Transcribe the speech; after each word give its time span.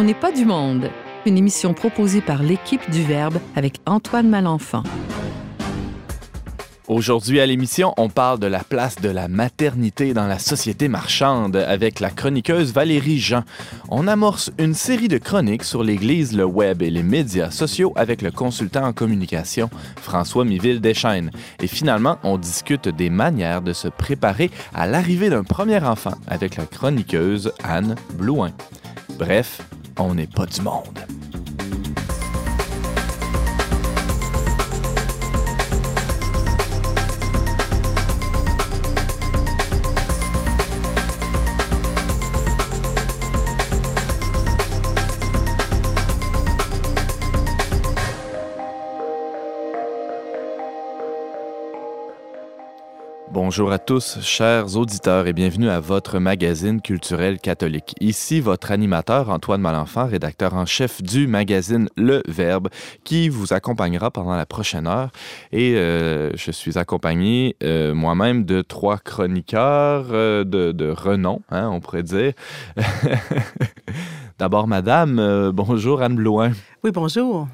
On 0.00 0.04
n'est 0.04 0.14
pas 0.14 0.30
du 0.30 0.44
monde. 0.44 0.90
Une 1.26 1.36
émission 1.36 1.74
proposée 1.74 2.20
par 2.20 2.40
l'équipe 2.40 2.88
du 2.88 3.02
Verbe 3.02 3.40
avec 3.56 3.80
Antoine 3.84 4.28
Malenfant. 4.28 4.84
Aujourd'hui 6.86 7.40
à 7.40 7.46
l'émission, 7.46 7.94
on 7.96 8.08
parle 8.08 8.38
de 8.38 8.46
la 8.46 8.62
place 8.62 8.94
de 9.00 9.08
la 9.08 9.26
maternité 9.26 10.14
dans 10.14 10.28
la 10.28 10.38
société 10.38 10.86
marchande 10.86 11.56
avec 11.56 11.98
la 11.98 12.10
chroniqueuse 12.10 12.72
Valérie 12.72 13.18
Jean. 13.18 13.42
On 13.88 14.06
amorce 14.06 14.52
une 14.60 14.72
série 14.72 15.08
de 15.08 15.18
chroniques 15.18 15.64
sur 15.64 15.82
l'Église, 15.82 16.32
le 16.32 16.44
web 16.44 16.80
et 16.80 16.90
les 16.90 17.02
médias 17.02 17.50
sociaux 17.50 17.92
avec 17.96 18.22
le 18.22 18.30
consultant 18.30 18.84
en 18.84 18.92
communication 18.92 19.68
François 20.00 20.44
Miville 20.44 20.80
Deschaines. 20.80 21.32
Et 21.60 21.66
finalement, 21.66 22.18
on 22.22 22.38
discute 22.38 22.88
des 22.88 23.10
manières 23.10 23.62
de 23.62 23.72
se 23.72 23.88
préparer 23.88 24.52
à 24.72 24.86
l'arrivée 24.86 25.28
d'un 25.28 25.42
premier 25.42 25.82
enfant 25.82 26.14
avec 26.28 26.54
la 26.54 26.66
chroniqueuse 26.66 27.50
Anne 27.64 27.96
Blouin. 28.14 28.52
Bref, 29.18 29.60
on 29.98 30.14
n'est 30.14 30.26
pas 30.26 30.46
du 30.46 30.60
monde. 30.62 30.98
Bonjour 53.48 53.72
à 53.72 53.78
tous, 53.78 54.18
chers 54.20 54.76
auditeurs, 54.76 55.26
et 55.26 55.32
bienvenue 55.32 55.70
à 55.70 55.80
votre 55.80 56.18
magazine 56.18 56.82
culturel 56.82 57.40
catholique. 57.40 57.94
Ici 57.98 58.42
votre 58.42 58.70
animateur 58.72 59.30
Antoine 59.30 59.62
Malenfant, 59.62 60.06
rédacteur 60.06 60.52
en 60.52 60.66
chef 60.66 61.02
du 61.02 61.26
magazine 61.26 61.88
Le 61.96 62.22
Verbe, 62.28 62.68
qui 63.04 63.30
vous 63.30 63.54
accompagnera 63.54 64.10
pendant 64.10 64.36
la 64.36 64.44
prochaine 64.44 64.86
heure. 64.86 65.08
Et 65.50 65.76
euh, 65.76 66.30
je 66.36 66.50
suis 66.50 66.76
accompagné 66.76 67.56
euh, 67.62 67.94
moi-même 67.94 68.44
de 68.44 68.60
trois 68.60 68.98
chroniqueurs 68.98 70.08
euh, 70.10 70.44
de, 70.44 70.90
renom, 70.90 71.40
hein, 71.50 71.70
on 71.72 71.80
pourrait 71.80 72.02
dire. 72.02 72.34
D'abord, 74.38 74.66
Madame, 74.66 75.52
bonjour 75.54 76.02
Anne 76.02 76.16
Blouin. 76.16 76.52
Oui, 76.84 76.90
bonjour. 76.90 77.48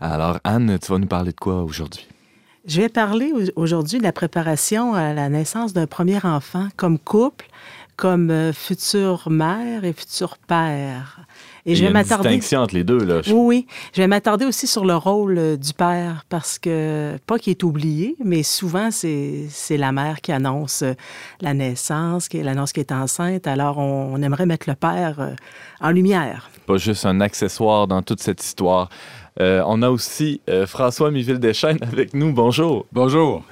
Alors, 0.00 0.38
Anne, 0.44 0.78
tu 0.82 0.90
vas 0.90 0.98
nous 0.98 1.06
parler 1.06 1.32
de 1.32 1.38
quoi 1.38 1.62
aujourd'hui? 1.62 2.08
Je 2.66 2.80
vais 2.80 2.88
parler 2.88 3.32
aujourd'hui 3.54 3.98
de 3.98 4.02
la 4.02 4.10
préparation 4.10 4.92
à 4.92 5.12
la 5.12 5.28
naissance 5.28 5.72
d'un 5.72 5.86
premier 5.86 6.18
enfant 6.24 6.66
comme 6.76 6.98
couple, 6.98 7.46
comme 7.94 8.28
euh, 8.32 8.52
future 8.52 9.30
mère 9.30 9.84
et 9.84 9.92
futur 9.92 10.36
père. 10.36 11.20
Et, 11.66 11.74
je 11.74 11.84
vais 11.84 11.90
m'attarder. 11.90 12.28
distinction 12.28 12.60
entre 12.60 12.74
les 12.74 12.84
deux, 12.84 13.04
là. 13.04 13.20
Oui, 13.26 13.32
oui. 13.32 13.66
Je 13.92 14.00
vais 14.00 14.06
m'attarder 14.06 14.44
aussi 14.44 14.66
sur 14.66 14.84
le 14.84 14.96
rôle 14.96 15.36
euh, 15.36 15.56
du 15.56 15.72
père 15.72 16.24
parce 16.28 16.58
que, 16.58 17.18
pas 17.26 17.38
qu'il 17.38 17.50
est 17.50 17.62
oublié, 17.64 18.16
mais 18.24 18.42
souvent, 18.42 18.90
c'est 18.90 19.48
la 19.70 19.92
mère 19.92 20.20
qui 20.20 20.32
annonce 20.32 20.82
euh, 20.82 20.94
la 21.40 21.54
naissance, 21.54 22.28
qui 22.28 22.42
l'annonce 22.42 22.72
qu'elle 22.72 22.84
est 22.84 22.92
enceinte. 22.92 23.46
Alors, 23.46 23.78
on, 23.78 24.22
aimerait 24.22 24.46
mettre 24.46 24.68
le 24.68 24.76
père 24.76 25.34
en 25.80 25.90
lumière. 25.90 26.50
Pas 26.66 26.78
juste 26.78 27.04
un 27.04 27.20
accessoire 27.20 27.86
dans 27.86 28.02
toute 28.02 28.20
cette 28.20 28.42
histoire. 28.42 28.88
Euh, 29.40 29.62
on 29.66 29.82
a 29.82 29.90
aussi 29.90 30.40
euh, 30.48 30.66
François 30.66 31.10
Miville-Deschênes 31.10 31.78
avec 31.82 32.14
nous. 32.14 32.32
Bonjour. 32.32 32.86
Bonjour. 32.92 33.44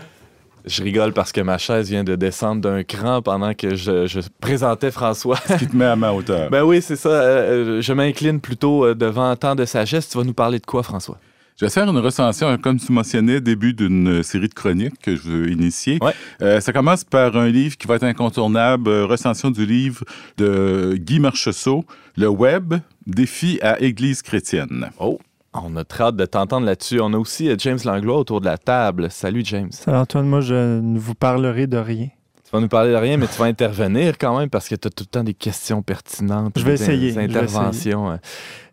Je 0.66 0.82
rigole 0.82 1.12
parce 1.12 1.32
que 1.32 1.40
ma 1.40 1.58
chaise 1.58 1.90
vient 1.90 2.04
de 2.04 2.16
descendre 2.16 2.62
d'un 2.62 2.82
cran 2.84 3.20
pendant 3.20 3.52
que 3.54 3.74
je, 3.74 4.20
présentais 4.40 4.90
François. 4.90 5.36
Ce 5.46 5.54
qui 5.54 5.66
te 5.66 5.76
met 5.76 5.84
à 5.84 5.96
ma 5.96 6.12
hauteur. 6.12 6.50
ben 6.50 6.62
oui, 6.62 6.80
c'est 6.80 6.96
ça. 6.96 7.10
Euh, 7.10 7.80
je 7.82 7.92
m'incline 7.92 8.40
plutôt 8.40 8.94
devant 8.94 9.34
tant 9.36 9.54
de 9.54 9.64
sagesse. 9.64 10.08
Tu 10.08 10.16
vas 10.16 10.24
nous 10.24 10.34
parler 10.34 10.58
de 10.58 10.66
quoi, 10.66 10.82
François? 10.82 11.18
Je 11.56 11.66
vais 11.66 11.70
faire 11.70 11.88
une 11.88 11.98
recension, 11.98 12.56
comme 12.58 12.80
tu 12.80 12.90
mentionnais, 12.90 13.40
début 13.40 13.74
d'une 13.74 14.24
série 14.24 14.48
de 14.48 14.54
chroniques 14.54 14.98
que 15.00 15.14
je 15.14 15.22
veux 15.22 15.50
initier. 15.50 15.98
ça 16.40 16.72
commence 16.72 17.04
par 17.04 17.36
un 17.36 17.48
livre 17.48 17.76
qui 17.76 17.86
va 17.86 17.96
être 17.96 18.04
incontournable, 18.04 18.90
recension 18.90 19.50
du 19.50 19.64
livre 19.64 20.04
de 20.36 20.96
Guy 20.98 21.20
Marchessault, 21.20 21.84
Le 22.16 22.28
Web, 22.28 22.74
défi 23.06 23.58
à 23.62 23.80
Église 23.80 24.22
chrétienne. 24.22 24.90
Oh! 24.98 25.20
On 25.54 25.76
a 25.76 25.84
très 25.84 26.04
hâte 26.04 26.16
de 26.16 26.26
t'entendre 26.26 26.66
là-dessus. 26.66 27.00
On 27.00 27.12
a 27.12 27.16
aussi 27.16 27.48
euh, 27.48 27.54
James 27.58 27.78
Langlois 27.84 28.18
autour 28.18 28.40
de 28.40 28.46
la 28.46 28.58
table. 28.58 29.08
Salut, 29.10 29.42
James. 29.44 29.70
Salut, 29.70 29.96
Antoine. 29.96 30.26
Moi, 30.26 30.40
je 30.40 30.80
ne 30.80 30.98
vous 30.98 31.14
parlerai 31.14 31.68
de 31.68 31.76
rien. 31.76 32.08
Tu 32.44 32.50
vas 32.52 32.60
nous 32.60 32.68
parler 32.68 32.90
de 32.90 32.96
rien, 32.96 33.16
mais 33.16 33.28
tu 33.28 33.38
vas 33.38 33.44
intervenir 33.46 34.18
quand 34.18 34.36
même 34.36 34.50
parce 34.50 34.68
que 34.68 34.74
tu 34.74 34.88
as 34.88 34.90
tout 34.90 35.04
le 35.04 35.10
temps 35.10 35.22
des 35.22 35.32
questions 35.32 35.80
pertinentes. 35.82 36.58
Je 36.58 36.64
vais 36.64 36.74
essayer. 36.74 37.12
Des 37.12 37.18
interventions. 37.18 38.10
Euh. 38.10 38.16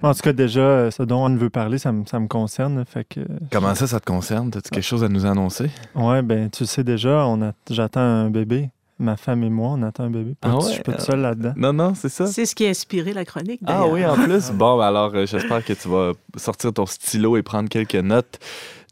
En 0.02 0.14
tout 0.14 0.22
cas, 0.22 0.34
déjà, 0.34 0.62
euh, 0.62 0.92
ce 0.92 1.04
dont 1.04 1.24
on 1.24 1.36
veut 1.36 1.52
parler, 1.52 1.78
ça, 1.78 1.92
me, 1.92 2.04
ça 2.06 2.20
me 2.20 2.28
concerne. 2.28 2.84
Fait 2.86 3.04
que, 3.04 3.22
Comment 3.52 3.76
ça, 3.76 3.86
ça 3.86 4.00
te 4.00 4.06
concerne? 4.06 4.50
As-tu 4.50 4.72
quelque 4.72 4.84
chose 4.84 5.04
à 5.04 5.10
nous 5.10 5.28
annoncer? 5.28 5.70
Oui, 5.94 6.22
ben 6.24 6.50
tu 6.50 6.66
sais 6.66 6.84
déjà, 6.84 7.28
on 7.28 7.54
j'attends 7.70 8.02
un 8.02 8.30
bébé 8.32 8.72
ma 9.02 9.18
femme 9.18 9.44
et 9.44 9.50
moi, 9.50 9.72
on 9.72 9.82
attend 9.82 10.04
un 10.06 10.10
bébé. 10.10 10.36
Ah 10.42 10.58
je 10.62 10.74
suis 10.74 10.82
pas 10.82 10.94
tout 10.94 11.04
seul 11.04 11.20
là-dedans. 11.20 11.54
Non, 11.58 11.74
non, 11.74 11.94
c'est 11.96 12.10
ça. 12.10 12.28
C'est 12.28 12.46
ce 12.46 12.56
qui 12.56 12.66
a 12.66 12.70
inspiré 12.70 13.14
la 13.14 13.26
chronique. 13.26 13.62
Ah 13.66 13.88
oui, 13.88 14.06
en 14.06 14.16
plus. 14.16 14.52
bon, 14.52 14.78
ben 14.78 14.86
alors, 14.86 15.12
euh, 15.14 15.26
j'espère 15.26 15.66
que 15.66 15.74
tu 15.74 15.90
vas 15.90 16.14
sortir 16.38 16.72
ton 16.74 16.86
stylo 16.86 17.36
et 17.38 17.44
prendre 17.44 17.68
quelques 17.68 17.96
notes, 17.96 18.40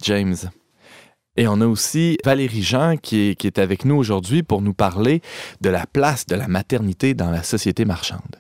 James. 0.02 0.36
Et 1.38 1.48
on 1.48 1.62
a 1.62 1.68
aussi 1.68 2.18
Valérie 2.26 2.64
Jean 2.64 2.98
qui 2.98 3.30
est, 3.30 3.36
qui 3.36 3.48
est 3.48 3.60
avec 3.60 3.86
nous 3.86 3.96
aujourd'hui 3.96 4.44
pour 4.44 4.62
nous 4.62 4.74
parler 4.74 5.22
de 5.62 5.70
la 5.70 5.86
place 5.86 6.26
de 6.26 6.36
la 6.36 6.48
maternité 6.48 7.14
dans 7.14 7.32
la 7.32 7.44
société 7.44 7.86
marchande. 7.86 8.36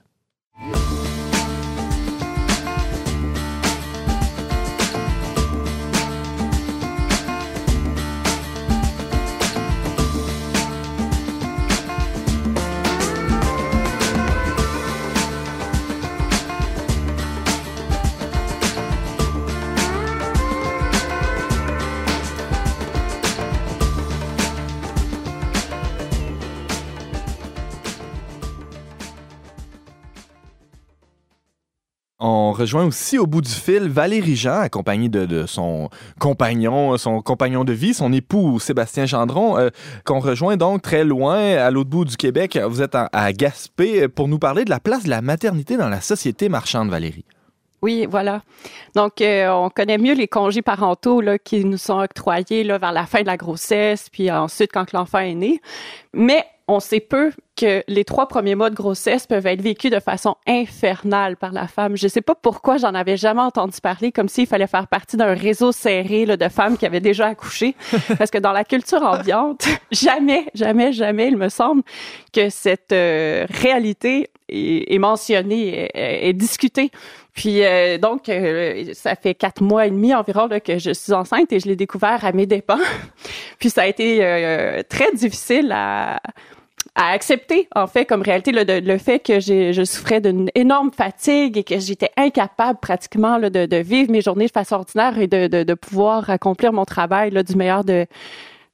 Rejoint 32.59 32.86
aussi 32.86 33.18
au 33.18 33.25
bout 33.25 33.42
du 33.42 33.52
fil 33.52 33.90
Valérie 33.90 34.36
Jean, 34.36 34.59
accompagnée 34.59 35.09
de, 35.09 35.46
son 35.46 35.90
compagnon, 36.20 36.97
son 36.97 37.22
compagnon 37.22 37.64
de 37.64 37.74
vie, 37.74 37.94
son 37.94 38.12
époux 38.12 38.59
Sébastien 38.59 39.06
Gendron, 39.06 39.58
euh, 39.58 39.70
qu'on 40.06 40.20
rejoint 40.20 40.58
donc 40.58 40.81
très 40.81 41.03
loin, 41.03 41.38
à 41.38 41.72
l'autre 41.72 41.90
bout 41.90 42.06
du 42.06 42.18
Québec. 42.18 42.59
Vous 42.68 42.81
êtes 42.81 42.96
à 42.96 43.34
Gaspé 43.34 44.08
pour 44.08 44.28
nous 44.28 44.40
parler 44.40 44.66
de 44.66 44.70
la 44.70 44.80
place 44.80 45.03
de 45.03 45.09
la 45.09 45.22
maternité 45.22 45.78
dans 45.78 45.90
la 45.90 46.02
société 46.02 46.50
marchande, 46.50 46.90
Valérie. 46.90 47.25
Oui, 47.81 48.06
voilà. 48.09 48.42
Donc, 48.96 49.22
euh, 49.22 49.50
on 49.50 49.70
connaît 49.70 49.97
mieux 49.97 50.14
les 50.14 50.28
congés 50.28 50.62
parentaux 50.62 51.22
là, 51.22 51.40
qui 51.40 51.64
nous 51.64 51.78
sont 51.78 52.00
octroyés 52.00 52.64
là, 52.64 52.78
vers 52.78 52.91
la 52.91 53.06
fin 53.06 53.22
de 53.22 53.28
la 53.28 53.38
grossesse, 53.38 54.09
puis 54.09 54.30
ensuite 54.30 54.72
quand 54.74 54.91
l'enfant 54.91 55.20
est 55.20 55.36
né. 55.36 55.62
Mais 56.14 56.44
on 56.68 56.80
sait 56.80 57.00
peu 57.00 57.31
que 57.59 57.84
les 57.90 58.06
trois 58.06 58.28
premiers 58.28 58.56
mois 58.56 58.70
de 58.70 58.75
grossesse 58.75 59.28
peuvent 59.28 59.46
être 59.46 59.62
vécus 59.62 59.92
de 59.92 60.00
façon 60.00 60.36
infernale 60.47 61.36
par 61.36 61.52
la 61.52 61.68
femme. 61.68 61.97
Je 61.97 62.06
ne 62.06 62.09
sais 62.09 62.22
pas 62.22 62.34
pourquoi 62.34 62.78
j'en 62.78 62.94
avais 62.94 63.18
jamais 63.18 63.42
entendu 63.42 63.81
parler, 63.81 64.14
comme 64.14 64.30
s'il 64.30 64.47
fallait 64.47 64.66
faire 64.66 64.88
partie 64.88 65.18
d'un 65.18 65.34
réseau 65.34 65.74
serré 65.74 66.25
là, 66.25 66.38
de 66.38 66.47
femmes 66.47 66.78
qui 66.78 66.86
avaient 66.86 67.02
déjà 67.02 67.28
accouché. 67.28 67.75
Parce 68.18 68.31
que 68.31 68.38
dans 68.38 68.53
la 68.53 68.64
culture 68.64 69.03
ambiante, 69.03 69.68
jamais, 69.92 70.46
jamais, 70.53 70.94
jamais, 70.94 71.28
il 71.28 71.36
me 71.36 71.50
semble 71.50 71.84
que 72.31 72.50
cette 72.50 72.94
euh, 72.94 73.46
réalité 73.50 74.29
est, 74.47 74.97
mentionnée, 74.97 75.90
est, 75.94 76.34
discutée. 76.34 76.91
Puis 77.34 77.66
euh, 77.66 77.97
donc, 77.97 78.29
euh, 78.29 78.85
ça 78.94 79.16
fait 79.16 79.35
quatre 79.35 79.61
mois 79.61 79.85
et 79.85 79.91
demi 79.91 80.16
environ 80.16 80.47
là, 80.47 80.61
que 80.61 80.79
je 80.79 80.91
suis 80.91 81.11
enceinte 81.11 81.52
et 81.52 81.59
je 81.59 81.67
l'ai 81.67 81.76
découvert 81.76 82.23
à 82.23 82.32
mes 82.32 82.46
dépens. 82.46 82.79
Puis 83.59 83.70
ça 83.70 83.82
a 83.82 83.88
été 83.88 84.20
très 84.90 85.11
difficile 85.14 85.73
à 85.76 86.22
à 86.99 87.11
accepter 87.11 87.69
en 87.75 87.87
fait 87.87 88.05
comme 88.05 88.22
réalité 88.22 88.51
le, 88.51 88.97
fait 88.97 89.19
que 89.19 89.40
je 89.40 89.84
souffrais 89.85 90.19
d'une 90.19 90.49
énorme 90.53 90.91
fatigue 90.91 91.57
et 91.57 91.63
que 91.63 91.79
j'étais 91.79 92.11
incapable 92.17 92.78
pratiquement 92.81 93.40
de, 93.40 93.47
de, 93.47 93.78
vivre 93.78 94.11
mes 94.11 94.22
journées 94.22 94.47
de 94.47 94.51
façon 94.51 94.75
ordinaire 94.75 95.17
et 95.17 95.28
de, 95.28 95.47
de, 95.47 95.63
de 95.63 95.73
pouvoir 95.75 96.29
accomplir 96.29 96.73
mon 96.73 96.84
travail 96.84 97.31
là, 97.31 97.41
du 97.41 97.55
meilleur 97.55 97.85
de 97.85 98.05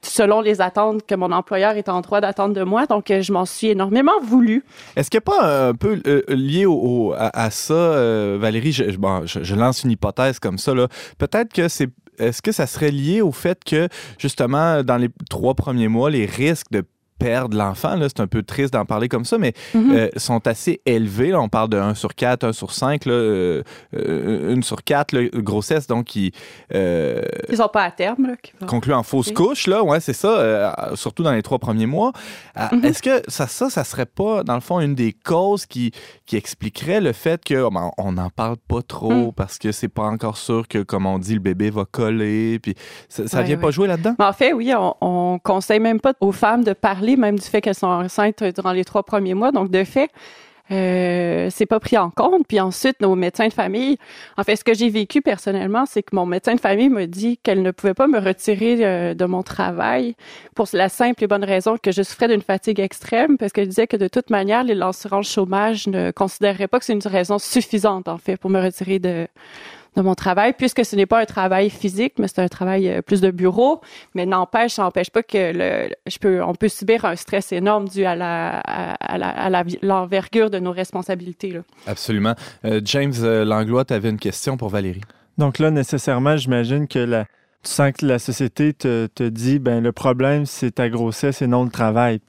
selon 0.01 0.41
les 0.41 0.59
attentes 0.59 1.05
que 1.05 1.13
mon 1.13 1.31
employeur 1.31 1.77
est 1.77 1.89
en 1.89 2.01
droit 2.01 2.21
d'attendre 2.21 2.53
de 2.53 2.63
moi. 2.63 2.85
Donc, 2.85 3.07
je 3.07 3.33
m'en 3.33 3.45
suis 3.45 3.67
énormément 3.67 4.19
voulu. 4.21 4.63
Est-ce 4.95 5.09
qu'il 5.09 5.19
n'y 5.19 5.33
a 5.33 5.39
pas 5.39 5.67
un 5.69 5.73
peu 5.73 5.99
euh, 6.05 6.21
lié 6.27 6.65
au, 6.65 7.13
à, 7.17 7.49
ça, 7.49 7.73
euh, 7.73 8.37
Valérie, 8.39 8.71
je, 8.71 8.97
bon, 8.97 9.25
je, 9.25 9.55
lance 9.55 9.83
une 9.83 9.91
hypothèse 9.91 10.39
comme 10.39 10.57
ça, 10.57 10.73
peut-être 11.17 11.53
que 11.53 11.67
c'est 11.67 11.89
est-ce 12.19 12.41
que 12.41 12.51
ça 12.51 12.65
serait 12.65 12.91
lié 12.91 13.21
au 13.21 13.31
fait 13.31 13.63
que, 13.63 13.89
justement, 14.17 14.83
dans 14.83 14.97
les 14.97 15.09
trois 15.29 15.53
premiers 15.53 15.89
mois, 15.89 16.09
les 16.09 16.25
risques 16.25 16.71
de 16.71 16.83
perdent 17.25 17.53
l'enfant. 17.53 17.97
C'est 18.01 18.19
un 18.19 18.27
peu 18.27 18.43
triste 18.43 18.73
d'en 18.73 18.85
parler 18.85 19.09
comme 19.09 19.25
ça, 19.25 19.37
mais 19.37 19.53
mm-hmm. 19.73 20.19
sont 20.19 20.45
assez 20.47 20.81
élevés. 20.85 21.33
on 21.33 21.49
parle 21.49 21.69
de 21.69 21.77
1 21.77 21.95
sur 21.95 22.13
4, 22.13 22.43
1 22.45 22.53
sur 22.53 22.71
5, 22.71 23.05
là, 23.05 23.61
1 23.93 24.61
sur 24.61 24.83
4 24.83 25.39
grossesse, 25.39 25.87
donc 25.87 26.05
qui... 26.05 26.31
Ils 26.73 27.57
sont 27.57 27.67
pas 27.67 27.83
à 27.83 27.91
terme. 27.91 28.27
Là, 28.27 28.33
conclut 28.67 28.93
en 28.93 29.03
fausse 29.03 29.31
couche, 29.31 29.67
là, 29.67 29.83
ouais, 29.83 29.99
c'est 29.99 30.13
ça, 30.13 30.93
surtout 30.95 31.23
dans 31.23 31.33
les 31.33 31.41
trois 31.41 31.59
premiers 31.59 31.87
mois. 31.87 32.11
Mm-hmm. 32.55 32.85
Est-ce 32.85 33.01
que 33.01 33.21
ça, 33.27 33.47
ça, 33.47 33.69
ça 33.69 33.83
serait 33.83 34.05
pas, 34.05 34.43
dans 34.43 34.55
le 34.55 34.61
fond, 34.61 34.79
une 34.79 34.95
des 34.95 35.13
causes 35.13 35.65
qui, 35.65 35.91
qui 36.25 36.35
expliquerait 36.35 37.01
le 37.01 37.13
fait 37.13 37.43
que 37.43 37.55
oh, 37.55 37.69
ben, 37.71 37.91
on 37.97 38.13
n'en 38.13 38.29
parle 38.29 38.57
pas 38.67 38.81
trop 38.81 39.29
mm. 39.29 39.33
parce 39.33 39.57
que 39.57 39.71
c'est 39.71 39.87
pas 39.87 40.03
encore 40.03 40.37
sûr 40.37 40.67
que, 40.67 40.83
comme 40.83 41.05
on 41.05 41.19
dit, 41.19 41.33
le 41.33 41.39
bébé 41.39 41.69
va 41.69 41.85
coller, 41.85 42.59
puis 42.59 42.75
ça, 43.09 43.27
ça 43.27 43.41
vient 43.41 43.57
pas 43.57 43.71
jouer 43.71 43.87
là-dedans? 43.87 44.15
En 44.19 44.33
fait, 44.33 44.53
oui, 44.53 44.73
on, 44.77 44.95
on 45.01 45.39
conseille 45.39 45.79
même 45.79 45.99
pas 45.99 46.13
aux 46.19 46.31
femmes 46.31 46.63
de 46.63 46.73
parler 46.73 47.14
même 47.15 47.37
du 47.37 47.45
fait 47.45 47.61
qu'elles 47.61 47.75
sont 47.75 47.87
enceintes 47.87 48.43
durant 48.43 48.71
les 48.71 48.85
trois 48.85 49.03
premiers 49.03 49.33
mois. 49.33 49.51
Donc, 49.51 49.71
de 49.71 49.83
fait, 49.83 50.09
euh, 50.71 51.49
c'est 51.51 51.65
pas 51.65 51.79
pris 51.79 51.97
en 51.97 52.09
compte. 52.09 52.47
Puis 52.47 52.59
ensuite, 52.59 52.99
nos 53.01 53.15
médecins 53.15 53.47
de 53.47 53.53
famille, 53.53 53.97
en 54.37 54.43
fait, 54.43 54.55
ce 54.55 54.63
que 54.63 54.73
j'ai 54.73 54.89
vécu 54.89 55.21
personnellement, 55.21 55.85
c'est 55.85 56.03
que 56.03 56.15
mon 56.15 56.25
médecin 56.25 56.55
de 56.55 56.59
famille 56.59 56.89
me 56.89 57.05
dit 57.05 57.37
qu'elle 57.37 57.61
ne 57.61 57.71
pouvait 57.71 57.93
pas 57.93 58.07
me 58.07 58.19
retirer 58.19 58.77
euh, 58.83 59.13
de 59.13 59.25
mon 59.25 59.43
travail 59.43 60.15
pour 60.55 60.67
la 60.73 60.89
simple 60.89 61.23
et 61.23 61.27
bonne 61.27 61.43
raison 61.43 61.77
que 61.77 61.91
je 61.91 62.01
souffrais 62.01 62.27
d'une 62.27 62.41
fatigue 62.41 62.79
extrême, 62.79 63.37
parce 63.37 63.51
qu'elle 63.51 63.67
disait 63.67 63.87
que 63.87 63.97
de 63.97 64.07
toute 64.07 64.29
manière, 64.29 64.63
les 64.63 64.75
l'assurance 64.75 65.29
chômage 65.29 65.87
ne 65.87 66.11
considérerait 66.11 66.67
pas 66.67 66.79
que 66.79 66.85
c'est 66.85 66.93
une 66.93 67.01
raison 67.05 67.37
suffisante, 67.39 68.07
en 68.07 68.17
fait, 68.17 68.37
pour 68.37 68.49
me 68.49 68.61
retirer 68.61 68.99
de, 68.99 69.27
de 69.95 70.01
mon 70.01 70.15
travail, 70.15 70.53
puisque 70.53 70.83
ce 70.83 70.95
n'est 70.95 71.05
pas 71.05 71.21
un 71.21 71.25
travail 71.25 71.69
physique, 71.69 72.13
mais 72.17 72.27
c'est 72.27 72.41
un 72.41 72.47
travail 72.47 72.89
euh, 72.89 73.01
plus 73.01 73.21
de 73.21 73.31
bureau. 73.31 73.81
Mais 74.13 74.25
n'empêche, 74.25 74.73
ça 74.73 74.83
n'empêche 74.83 75.09
pas 75.09 75.23
que 75.23 75.53
le, 75.53 75.89
je 76.07 76.17
peux, 76.17 76.43
on 76.43 76.53
peut 76.53 76.67
subir 76.67 77.05
un 77.05 77.15
stress 77.15 77.51
énorme 77.51 77.87
dû 77.87 78.05
à 78.05 78.15
la, 78.15 78.59
à, 78.59 79.17
la, 79.17 79.63
l'envergure 79.81 80.49
de 80.49 80.59
nos 80.59 80.71
responsabilités. 80.71 81.51
Là. 81.51 81.61
Absolument. 81.87 82.35
Euh, 82.65 82.81
James 82.83 83.13
euh, 83.21 83.45
Langlois, 83.45 83.85
tu 83.85 83.93
avais 83.93 84.09
une 84.09 84.19
question 84.19 84.57
pour 84.57 84.69
Valérie. 84.69 85.01
Donc 85.37 85.59
là, 85.59 85.71
nécessairement, 85.71 86.37
j'imagine 86.37 86.87
que 86.87 86.99
la, 86.99 87.25
tu 87.63 87.71
sens 87.71 87.91
que 87.91 88.05
la 88.05 88.19
société 88.19 88.73
te, 88.73 89.07
te 89.07 89.23
dit, 89.23 89.59
ben 89.59 89.83
le 89.83 89.91
problème, 89.91 90.45
c'est 90.45 90.71
ta 90.71 90.89
grossesse 90.89 91.41
et 91.41 91.47
non 91.47 91.63
le 91.63 91.71
travail. 91.71 92.19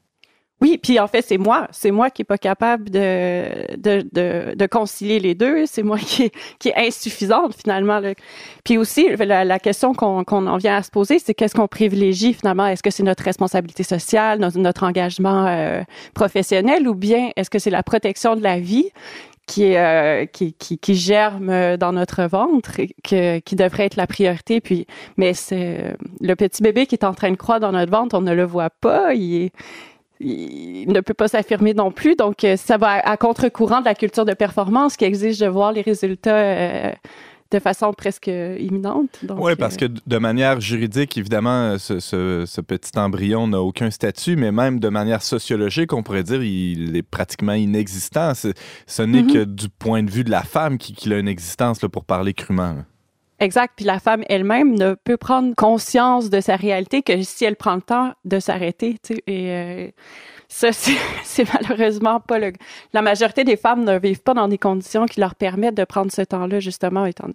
Oui, 0.62 0.78
puis 0.82 0.98
en 0.98 1.06
fait, 1.06 1.20
c'est 1.20 1.36
moi. 1.36 1.68
C'est 1.70 1.90
moi 1.90 2.08
qui 2.08 2.22
est 2.22 2.24
pas 2.24 2.38
capable 2.38 2.88
de, 2.88 3.76
de, 3.76 4.06
de, 4.12 4.54
de 4.54 4.66
concilier 4.66 5.20
les 5.20 5.34
deux. 5.34 5.66
C'est 5.66 5.82
moi 5.82 5.98
qui 5.98 6.30
qui 6.58 6.70
est 6.70 6.86
insuffisante, 6.88 7.54
finalement. 7.54 8.00
Puis 8.64 8.78
aussi, 8.78 9.08
la, 9.16 9.44
la 9.44 9.58
question 9.58 9.92
qu'on 9.92 10.24
qu'on 10.24 10.46
en 10.46 10.56
vient 10.56 10.76
à 10.76 10.82
se 10.82 10.90
poser, 10.90 11.18
c'est 11.18 11.34
qu'est-ce 11.34 11.54
qu'on 11.54 11.68
privilégie, 11.68 12.32
finalement? 12.32 12.66
Est-ce 12.66 12.82
que 12.82 12.90
c'est 12.90 13.02
notre 13.02 13.22
responsabilité 13.22 13.82
sociale, 13.82 14.38
notre, 14.38 14.84
engagement 14.84 15.46
euh, 15.46 15.82
professionnel, 16.14 16.88
ou 16.88 16.94
bien 16.94 17.30
est-ce 17.36 17.50
que 17.50 17.58
c'est 17.58 17.70
la 17.70 17.82
protection 17.82 18.34
de 18.34 18.42
la 18.42 18.58
vie 18.58 18.88
qui, 19.46 19.76
euh, 19.76 20.24
qui, 20.26 20.54
qui, 20.54 20.94
germe 20.94 21.76
dans 21.76 21.92
notre 21.92 22.24
ventre, 22.24 22.72
que, 23.04 23.40
qui 23.40 23.56
devrait 23.56 23.86
être 23.86 23.96
la 23.96 24.06
priorité? 24.06 24.62
Puis, 24.62 24.86
mais 25.18 25.34
c'est 25.34 25.96
le 26.20 26.34
petit 26.34 26.62
bébé 26.62 26.86
qui 26.86 26.94
est 26.94 27.04
en 27.04 27.14
train 27.14 27.30
de 27.30 27.36
croître 27.36 27.60
dans 27.60 27.72
notre 27.72 27.92
ventre, 27.92 28.16
on 28.16 28.22
ne 28.22 28.32
le 28.32 28.44
voit 28.44 28.70
pas. 28.70 29.12
Il 29.14 29.50
il 30.20 30.88
ne 30.88 31.00
peut 31.00 31.14
pas 31.14 31.28
s'affirmer 31.28 31.74
non 31.74 31.90
plus. 31.90 32.16
Donc, 32.16 32.44
euh, 32.44 32.56
ça 32.56 32.78
va 32.78 32.92
à, 32.92 33.16
contre-courant 33.16 33.80
de 33.80 33.86
la 33.86 33.94
culture 33.94 34.24
de 34.24 34.34
performance 34.34 34.96
qui 34.96 35.04
exige 35.04 35.38
de 35.38 35.46
voir 35.46 35.72
les 35.72 35.82
résultats 35.82 36.36
euh, 36.36 36.92
de 37.50 37.58
façon 37.58 37.92
presque 37.92 38.26
imminente. 38.26 39.20
Oui, 39.36 39.54
parce 39.56 39.74
euh, 39.74 39.88
que 39.88 39.94
de 40.06 40.18
manière 40.18 40.60
juridique, 40.60 41.16
évidemment, 41.16 41.76
ce, 41.78 42.60
petit 42.60 42.98
embryon 42.98 43.46
n'a 43.46 43.60
aucun 43.60 43.90
statut, 43.90 44.36
mais 44.36 44.52
même 44.52 44.80
de 44.80 44.88
manière 44.88 45.22
sociologique, 45.22 45.92
on 45.92 46.02
pourrait 46.02 46.24
dire 46.24 46.42
il 46.42 46.96
est 46.96 47.02
pratiquement 47.02 47.52
inexistant. 47.52 48.32
Ce 48.34 49.02
n'est 49.02 49.22
mm-hmm. 49.22 49.32
que 49.32 49.44
du 49.44 49.68
point 49.68 50.02
de 50.02 50.10
vue 50.10 50.24
de 50.24 50.30
la 50.30 50.42
femme 50.42 50.78
qu'il 50.78 50.96
qui 50.96 51.12
a 51.12 51.18
une 51.18 51.28
existence, 51.28 51.82
là, 51.82 51.88
pour 51.88 52.04
parler 52.04 52.32
crûment. 52.32 52.76
Exact. 53.38 53.74
Puis 53.76 53.84
la 53.84 53.98
femme 53.98 54.24
elle-même 54.28 54.74
ne 54.74 54.94
peut 54.94 55.16
prendre 55.16 55.54
conscience 55.54 56.30
de 56.30 56.40
sa 56.40 56.56
réalité 56.56 57.02
que 57.02 57.22
si 57.22 57.44
elle 57.44 57.56
prend 57.56 57.74
le 57.74 57.82
temps 57.82 58.14
de 58.24 58.40
s'arrêter. 58.40 58.96
Et 59.26 59.50
euh, 59.50 59.88
ça, 60.48 60.72
c'est 61.24 61.52
malheureusement 61.52 62.20
pas 62.20 62.38
le. 62.38 62.52
La 62.92 63.02
majorité 63.02 63.44
des 63.44 63.56
femmes 63.56 63.84
ne 63.84 63.98
vivent 63.98 64.22
pas 64.22 64.34
dans 64.34 64.48
des 64.48 64.58
conditions 64.58 65.06
qui 65.06 65.20
leur 65.20 65.34
permettent 65.34 65.76
de 65.76 65.84
prendre 65.84 66.10
ce 66.10 66.22
temps-là, 66.22 66.60
justement, 66.60 67.04
étant. 67.04 67.28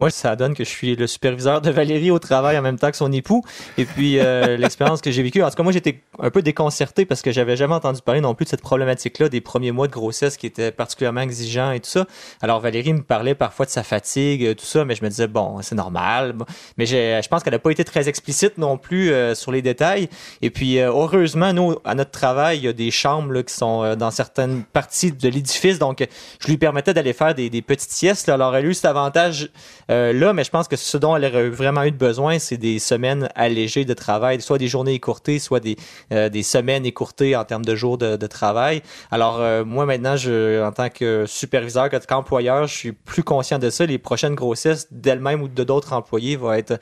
Moi, 0.00 0.08
ça 0.08 0.34
donne 0.34 0.54
que 0.54 0.64
je 0.64 0.68
suis 0.70 0.96
le 0.96 1.06
superviseur 1.06 1.60
de 1.60 1.70
Valérie 1.70 2.10
au 2.10 2.18
travail 2.18 2.56
en 2.56 2.62
même 2.62 2.78
temps 2.78 2.90
que 2.90 2.96
son 2.96 3.12
époux. 3.12 3.44
Et 3.76 3.84
puis, 3.84 4.18
euh, 4.18 4.56
l'expérience 4.56 5.02
que 5.02 5.10
j'ai 5.10 5.22
vécue, 5.22 5.42
en 5.42 5.50
tout 5.50 5.56
cas, 5.56 5.62
moi, 5.62 5.72
j'étais 5.72 6.00
un 6.18 6.30
peu 6.30 6.40
déconcerté 6.40 7.04
parce 7.04 7.20
que 7.20 7.30
j'avais 7.32 7.54
jamais 7.54 7.74
entendu 7.74 8.00
parler 8.00 8.22
non 8.22 8.34
plus 8.34 8.44
de 8.44 8.48
cette 8.48 8.62
problématique-là 8.62 9.28
des 9.28 9.42
premiers 9.42 9.72
mois 9.72 9.88
de 9.88 9.92
grossesse 9.92 10.38
qui 10.38 10.46
étaient 10.46 10.72
particulièrement 10.72 11.20
exigeants 11.20 11.72
et 11.72 11.80
tout 11.80 11.90
ça. 11.90 12.06
Alors, 12.40 12.60
Valérie 12.60 12.94
me 12.94 13.02
parlait 13.02 13.34
parfois 13.34 13.66
de 13.66 13.70
sa 13.70 13.82
fatigue, 13.82 14.56
tout 14.56 14.64
ça, 14.64 14.86
mais 14.86 14.94
je 14.94 15.04
me 15.04 15.10
disais, 15.10 15.26
bon, 15.26 15.60
c'est 15.60 15.74
normal. 15.74 16.34
Mais 16.78 16.86
je 16.86 17.28
pense 17.28 17.42
qu'elle 17.42 17.52
n'a 17.52 17.58
pas 17.58 17.70
été 17.70 17.84
très 17.84 18.08
explicite 18.08 18.56
non 18.56 18.78
plus 18.78 19.12
euh, 19.12 19.34
sur 19.34 19.52
les 19.52 19.60
détails. 19.60 20.08
Et 20.40 20.48
puis, 20.48 20.78
euh, 20.78 20.86
heureusement, 20.86 21.52
nous, 21.52 21.76
à 21.84 21.94
notre 21.94 22.10
travail, 22.10 22.56
il 22.56 22.64
y 22.64 22.68
a 22.68 22.72
des 22.72 22.90
chambres 22.90 23.32
là, 23.32 23.42
qui 23.42 23.52
sont 23.52 23.96
dans 23.96 24.10
certaines 24.10 24.64
parties 24.64 25.12
de 25.12 25.28
l'édifice. 25.28 25.78
Donc, 25.78 26.06
je 26.40 26.46
lui 26.46 26.56
permettais 26.56 26.94
d'aller 26.94 27.12
faire 27.12 27.34
des, 27.34 27.50
des 27.50 27.60
petites 27.60 27.92
siestes. 27.92 28.28
Là. 28.28 28.34
Alors, 28.34 28.56
elle 28.56 28.64
a 28.64 28.68
eu 28.68 28.72
cet 28.72 28.86
avantage 28.86 29.50
euh, 29.90 30.12
là, 30.12 30.32
mais 30.32 30.44
je 30.44 30.50
pense 30.50 30.68
que 30.68 30.76
ce 30.76 30.96
dont 30.96 31.16
elle 31.16 31.24
aurait 31.24 31.48
vraiment 31.50 31.82
eu 31.82 31.90
besoin, 31.90 32.38
c'est 32.38 32.56
des 32.56 32.78
semaines 32.78 33.28
allégées 33.34 33.84
de 33.84 33.94
travail, 33.94 34.40
soit 34.40 34.58
des 34.58 34.68
journées 34.68 34.94
écourtées, 34.94 35.38
soit 35.38 35.60
des, 35.60 35.76
euh, 36.12 36.30
semaines 36.42 36.86
écourtées 36.86 37.36
en 37.36 37.44
termes 37.44 37.64
de 37.64 37.74
jours 37.74 37.98
de, 37.98 38.16
de 38.16 38.26
travail. 38.26 38.82
Alors, 39.10 39.40
euh, 39.40 39.64
moi, 39.64 39.86
maintenant, 39.86 40.16
je, 40.16 40.64
en 40.64 40.72
tant 40.72 40.88
que 40.88 41.24
superviseur, 41.26 41.90
qu'employeur, 41.90 42.66
je 42.66 42.74
suis 42.74 42.92
plus 42.92 43.22
conscient 43.22 43.58
de 43.58 43.68
ça. 43.70 43.84
Les 43.84 43.98
prochaines 43.98 44.34
grossesses 44.34 44.88
d'elle-même 44.90 45.42
ou 45.42 45.48
de 45.48 45.64
d'autres 45.64 45.92
employés 45.92 46.36
vont 46.36 46.52
être 46.52 46.78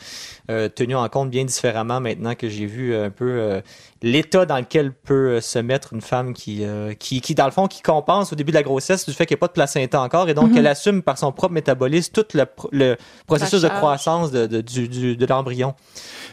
tenues 0.75 0.94
en 0.94 1.08
compte 1.08 1.31
bien 1.31 1.44
différemment 1.44 2.00
maintenant 2.00 2.34
que 2.34 2.49
j'ai 2.49 2.66
vu 2.66 2.94
un 2.94 3.11
peu 3.11 3.61
l'état 4.03 4.47
dans 4.47 4.59
lequel 4.59 4.93
peut 4.93 5.41
se 5.41 5.59
mettre 5.59 5.93
une 5.93 6.00
femme 6.00 6.35
qui, 6.35 6.65
qui, 6.99 7.21
qui, 7.21 7.35
dans 7.35 7.47
le 7.47 7.50
fond, 7.50 7.67
qui 7.67 7.83
compense 7.83 8.33
au 8.33 8.37
début 8.37 8.53
de 8.53 8.56
la 8.56 8.62
grossesse 8.62 9.06
du 9.06 9.15
fait 9.15 9.27
qu'il 9.27 9.35
n'y 9.35 9.39
a 9.39 9.41
pas 9.41 9.49
de 9.49 9.53
placenta 9.53 10.00
encore 10.00 10.29
et 10.29 10.35
donc 10.35 10.53
mm-hmm. 10.53 10.59
elle 10.59 10.67
assume 10.67 11.03
par 11.03 11.19
son 11.19 11.33
propre 11.33 11.55
métabolisme 11.55 12.12
tout 12.12 12.25
le, 12.35 12.45
le, 12.73 12.97
processus 13.27 13.62
de 13.62 13.69
croissance 13.69 14.31
de, 14.31 14.47
de, 14.47 14.61
du, 14.61 15.17
de 15.17 15.27
l'embryon. 15.27 15.75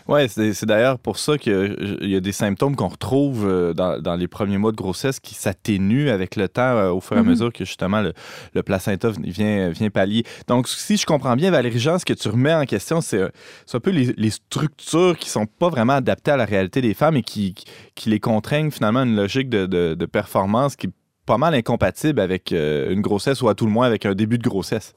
Oui, 0.07 0.29
c'est 0.29 0.65
d'ailleurs 0.65 0.99
pour 0.99 1.17
ça 1.17 1.37
qu'il 1.37 1.99
y 2.01 2.15
a 2.15 2.19
des 2.19 2.31
symptômes 2.31 2.75
qu'on 2.75 2.89
retrouve 2.89 3.45
euh, 3.47 3.73
dans, 3.73 3.99
dans, 3.99 4.15
les 4.15 4.27
premiers 4.27 4.59
mois 4.59 4.71
de 4.71 4.77
grossesse 4.77 5.19
qui 5.19 5.33
s'atténuent 5.33 6.09
avec 6.09 6.35
le 6.35 6.47
temps 6.47 6.61
euh, 6.61 6.91
au 6.91 7.01
fur 7.01 7.17
et 7.17 7.19
à 7.19 7.23
mm-hmm. 7.23 7.27
mesure 7.27 7.53
que 7.53 7.65
justement 7.65 8.01
le, 8.01 8.13
le, 8.53 8.61
placenta 8.61 9.09
vient, 9.23 9.69
vient 9.69 9.89
pallier. 9.89 10.23
Donc, 10.47 10.67
si 10.67 10.97
je 10.97 11.07
comprends 11.07 11.35
bien, 11.35 11.49
Valérie 11.49 11.79
Jean, 11.79 11.97
ce 11.97 12.05
que 12.05 12.13
tu 12.13 12.27
remets 12.27 12.53
en 12.53 12.65
question, 12.65 13.01
c'est 13.01 13.19
un 13.21 13.79
peu 13.79 13.89
les, 13.89 14.13
les, 14.15 14.29
structures 14.29 15.17
qui 15.17 15.29
sont 15.29 15.47
pas 15.47 15.69
vraiment 15.69 15.93
adaptées 15.93 16.31
à 16.31 16.37
la 16.37 16.45
réalité 16.45 16.81
des 16.81 16.93
femmes 16.93 17.17
et 17.17 17.23
qui, 17.23 17.54
qui 17.95 18.09
les 18.09 18.19
contraignent 18.19 18.71
finalement 18.71 18.99
à 18.99 19.03
une 19.05 19.15
logique 19.15 19.49
de, 19.49 20.05
performance 20.05 20.75
qui 20.75 20.87
est 20.87 20.91
pas 21.25 21.37
mal 21.37 21.55
incompatible 21.55 22.19
avec 22.19 22.51
euh, 22.51 22.91
une 22.91 23.01
grossesse 23.01 23.41
ou 23.41 23.49
à 23.49 23.55
tout 23.55 23.65
le 23.65 23.71
moins 23.71 23.87
avec 23.87 24.05
un 24.05 24.13
début 24.13 24.37
de 24.37 24.47
grossesse. 24.47 24.93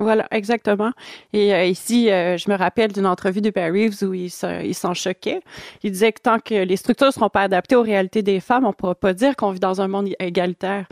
Voilà, 0.00 0.26
exactement. 0.32 0.90
Et 1.32 1.54
euh, 1.54 1.64
ici, 1.64 2.10
euh, 2.10 2.36
je 2.36 2.50
me 2.50 2.56
rappelle 2.56 2.92
d'une 2.92 3.06
entrevue 3.06 3.40
de 3.40 3.50
Barry 3.50 3.90
où 4.02 4.12
il, 4.12 4.30
il 4.64 4.74
s'en 4.74 4.94
choquait. 4.94 5.40
Il 5.82 5.92
disait 5.92 6.12
que 6.12 6.20
tant 6.20 6.38
que 6.40 6.54
les 6.54 6.76
structures 6.76 7.06
ne 7.08 7.12
seront 7.12 7.28
pas 7.28 7.42
adaptées 7.42 7.76
aux 7.76 7.82
réalités 7.82 8.22
des 8.22 8.40
femmes, 8.40 8.64
on 8.64 8.68
ne 8.68 8.72
pourra 8.72 8.94
pas 8.96 9.14
dire 9.14 9.36
qu'on 9.36 9.52
vit 9.52 9.60
dans 9.60 9.80
un 9.80 9.88
monde 9.88 10.08
égalitaire. 10.18 10.86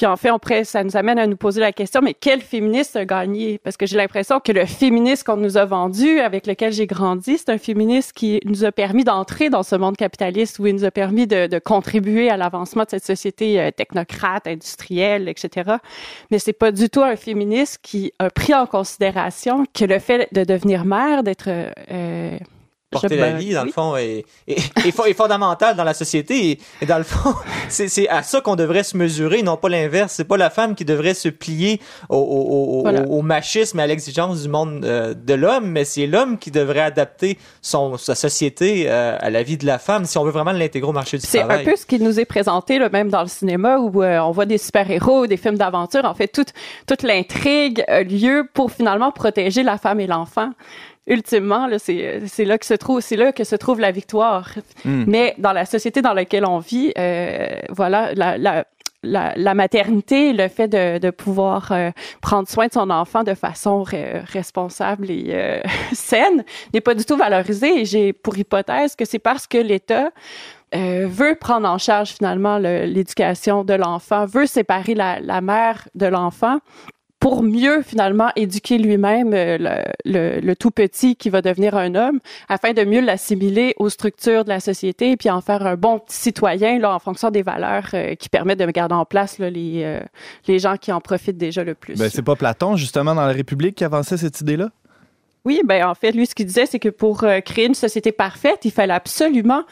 Puis 0.00 0.06
en 0.06 0.16
fait, 0.16 0.30
après, 0.30 0.64
ça 0.64 0.82
nous 0.82 0.96
amène 0.96 1.18
à 1.18 1.26
nous 1.26 1.36
poser 1.36 1.60
la 1.60 1.72
question, 1.72 2.00
mais 2.00 2.14
quel 2.14 2.40
féministe 2.40 2.96
a 2.96 3.04
gagné? 3.04 3.58
Parce 3.58 3.76
que 3.76 3.84
j'ai 3.84 3.98
l'impression 3.98 4.40
que 4.40 4.50
le 4.50 4.64
féministe 4.64 5.24
qu'on 5.24 5.36
nous 5.36 5.58
a 5.58 5.66
vendu, 5.66 6.20
avec 6.20 6.46
lequel 6.46 6.72
j'ai 6.72 6.86
grandi, 6.86 7.36
c'est 7.36 7.50
un 7.50 7.58
féministe 7.58 8.14
qui 8.14 8.40
nous 8.46 8.64
a 8.64 8.72
permis 8.72 9.04
d'entrer 9.04 9.50
dans 9.50 9.62
ce 9.62 9.76
monde 9.76 9.98
capitaliste, 9.98 10.58
où 10.58 10.66
il 10.66 10.74
nous 10.74 10.86
a 10.86 10.90
permis 10.90 11.26
de, 11.26 11.48
de 11.48 11.58
contribuer 11.58 12.30
à 12.30 12.38
l'avancement 12.38 12.84
de 12.84 12.88
cette 12.88 13.04
société 13.04 13.60
euh, 13.60 13.70
technocrate, 13.72 14.46
industrielle, 14.46 15.28
etc. 15.28 15.72
Mais 16.30 16.38
c'est 16.38 16.54
pas 16.54 16.72
du 16.72 16.88
tout 16.88 17.02
un 17.02 17.16
féministe 17.16 17.80
qui 17.82 18.14
a 18.18 18.30
pris 18.30 18.54
en 18.54 18.64
considération 18.64 19.66
que 19.74 19.84
le 19.84 19.98
fait 19.98 20.28
de 20.32 20.44
devenir 20.44 20.86
mère, 20.86 21.22
d'être... 21.22 21.50
Euh, 21.50 22.38
porter 22.90 23.16
la 23.16 23.32
vie, 23.32 23.52
dans 23.52 23.64
le 23.64 23.70
fond, 23.70 23.96
est, 23.96 24.24
est, 24.48 25.14
fondamental 25.14 25.76
dans 25.76 25.84
la 25.84 25.94
société. 25.94 26.58
Et, 26.80 26.86
dans 26.86 26.98
le 26.98 27.04
fond, 27.04 27.34
c'est 27.68 28.08
à 28.08 28.22
ça 28.22 28.40
qu'on 28.40 28.56
devrait 28.56 28.82
se 28.82 28.96
mesurer, 28.96 29.42
non 29.42 29.56
pas 29.56 29.68
l'inverse. 29.68 30.12
C'est 30.16 30.24
pas 30.24 30.36
la 30.36 30.50
femme 30.50 30.74
qui 30.74 30.84
devrait 30.84 31.14
se 31.14 31.28
plier 31.28 31.80
au, 32.08 32.16
au, 32.16 32.88
au, 32.88 33.22
machisme 33.22 33.78
et 33.78 33.82
à 33.84 33.86
l'exigence 33.86 34.42
du 34.42 34.48
monde 34.48 34.84
euh, 34.84 35.14
de 35.14 35.34
l'homme, 35.34 35.66
mais 35.66 35.84
c'est 35.84 36.06
l'homme 36.06 36.36
qui 36.36 36.50
devrait 36.50 36.80
adapter 36.80 37.38
son, 37.62 37.96
sa 37.96 38.16
société 38.16 38.84
euh, 38.86 39.16
à 39.20 39.30
la 39.30 39.44
vie 39.44 39.56
de 39.56 39.66
la 39.66 39.78
femme 39.78 40.04
si 40.04 40.18
on 40.18 40.24
veut 40.24 40.32
vraiment 40.32 40.52
l'intégrer 40.52 40.88
au 40.88 40.92
marché 40.92 41.18
du 41.18 41.26
travail. 41.26 41.58
C'est 41.64 41.68
un 41.68 41.72
peu 41.72 41.76
ce 41.76 41.86
qui 41.86 42.00
nous 42.00 42.18
est 42.18 42.24
présenté, 42.24 42.78
là, 42.80 42.88
même 42.88 43.08
dans 43.08 43.22
le 43.22 43.28
cinéma, 43.28 43.78
où 43.78 44.02
euh, 44.02 44.18
on 44.18 44.32
voit 44.32 44.46
des 44.46 44.58
super-héros, 44.58 45.28
des 45.28 45.36
films 45.36 45.58
d'aventure. 45.58 46.04
En 46.04 46.14
fait, 46.14 46.28
toute, 46.28 46.52
toute 46.88 47.02
l'intrigue 47.02 47.84
a 47.86 48.02
lieu 48.02 48.48
pour 48.52 48.72
finalement 48.72 49.12
protéger 49.12 49.62
la 49.62 49.78
femme 49.78 50.00
et 50.00 50.08
l'enfant. 50.08 50.50
Ultimement, 51.10 51.68
c'est, 51.78 52.44
là 52.44 52.56
que 52.56 52.64
se 52.64 52.74
trouve, 52.74 53.00
c'est 53.00 53.16
là 53.16 53.32
que 53.32 53.44
se 53.44 53.56
trouve 53.56 53.80
la 53.80 53.90
victoire. 53.90 54.54
Hmm. 54.84 55.04
Mais 55.06 55.34
dans 55.38 55.52
la 55.52 55.66
société 55.66 56.00
dans 56.00 56.14
laquelle 56.14 56.46
on 56.46 56.58
vit, 56.58 56.92
euh, 56.96 57.48
voilà, 57.70 58.14
la, 58.14 58.38
la 58.38 58.64
la, 59.02 59.32
la, 59.36 59.54
maternité, 59.54 60.32
le 60.32 60.48
fait 60.48 60.68
de, 60.68 60.98
de 60.98 61.10
pouvoir 61.10 61.72
euh, 61.72 61.90
prendre 62.20 62.48
soin 62.48 62.66
de 62.66 62.72
son 62.72 62.90
enfant 62.90 63.24
de 63.24 63.34
façon 63.34 63.82
responsable 63.82 65.10
et 65.10 65.28
euh, 65.30 65.62
saine 65.92 66.44
n'est 66.74 66.80
pas 66.80 66.94
du 66.94 67.04
tout 67.04 67.16
valorisé. 67.16 67.84
J'ai 67.84 68.12
pour 68.12 68.36
hypothèse 68.36 68.96
que 68.96 69.04
c'est 69.04 69.18
parce 69.18 69.46
que 69.46 69.58
l'État 69.58 70.10
euh, 70.74 71.06
veut 71.08 71.34
prendre 71.34 71.68
en 71.68 71.78
charge 71.78 72.10
finalement 72.10 72.58
l'éducation 72.58 73.64
de 73.64 73.74
l'enfant, 73.74 74.26
veut 74.26 74.46
séparer 74.46 74.94
la, 74.94 75.18
la 75.20 75.40
mère 75.40 75.88
de 75.94 76.06
l'enfant 76.06 76.58
pour 77.20 77.42
mieux 77.42 77.82
finalement 77.82 78.30
éduquer 78.34 78.78
lui-même 78.78 79.32
euh, 79.34 79.58
le, 80.04 80.40
le, 80.40 80.56
tout 80.56 80.70
petit 80.70 81.16
qui 81.16 81.28
va 81.28 81.42
devenir 81.42 81.76
un 81.76 81.94
homme, 81.94 82.18
afin 82.48 82.72
de 82.72 82.82
mieux 82.82 83.00
l'assimiler 83.00 83.74
aux 83.78 83.90
structures 83.90 84.44
de 84.44 84.48
la 84.48 84.58
société 84.58 85.12
et 85.12 85.16
puis 85.18 85.28
en 85.28 85.42
faire 85.42 85.66
un 85.66 85.76
bon 85.76 86.00
citoyen 86.08 86.78
là, 86.78 86.94
en 86.94 86.98
fonction 86.98 87.30
des 87.30 87.42
valeurs 87.42 87.88
euh, 87.92 88.14
qui 88.14 88.30
permettent 88.30 88.58
de 88.58 88.70
garder 88.70 88.94
en 88.94 89.04
place 89.04 89.38
là, 89.38 89.50
les, 89.50 89.82
euh, 89.84 90.00
les 90.48 90.58
gens 90.58 90.76
qui 90.78 90.92
en 90.92 91.00
profitent 91.00 91.36
déjà 91.36 91.62
le 91.62 91.74
plus. 91.74 91.98
Ben, 91.98 92.08
c'est 92.08 92.22
pas 92.22 92.36
Platon 92.36 92.76
justement 92.76 93.14
dans 93.14 93.26
la 93.26 93.32
République 93.32 93.76
qui 93.76 93.84
avançait 93.84 94.16
cette 94.16 94.40
idée-là? 94.40 94.70
Oui, 95.46 95.62
ben 95.64 95.86
en 95.86 95.94
fait, 95.94 96.12
lui, 96.12 96.26
ce 96.26 96.34
qu'il 96.34 96.44
disait, 96.44 96.66
c'est 96.66 96.78
que 96.78 96.90
pour 96.90 97.24
euh, 97.24 97.40
créer 97.40 97.66
une 97.66 97.74
société 97.74 98.12
parfaite, 98.12 98.60
il 98.64 98.70
fallait 98.70 98.92
absolument 98.92 99.62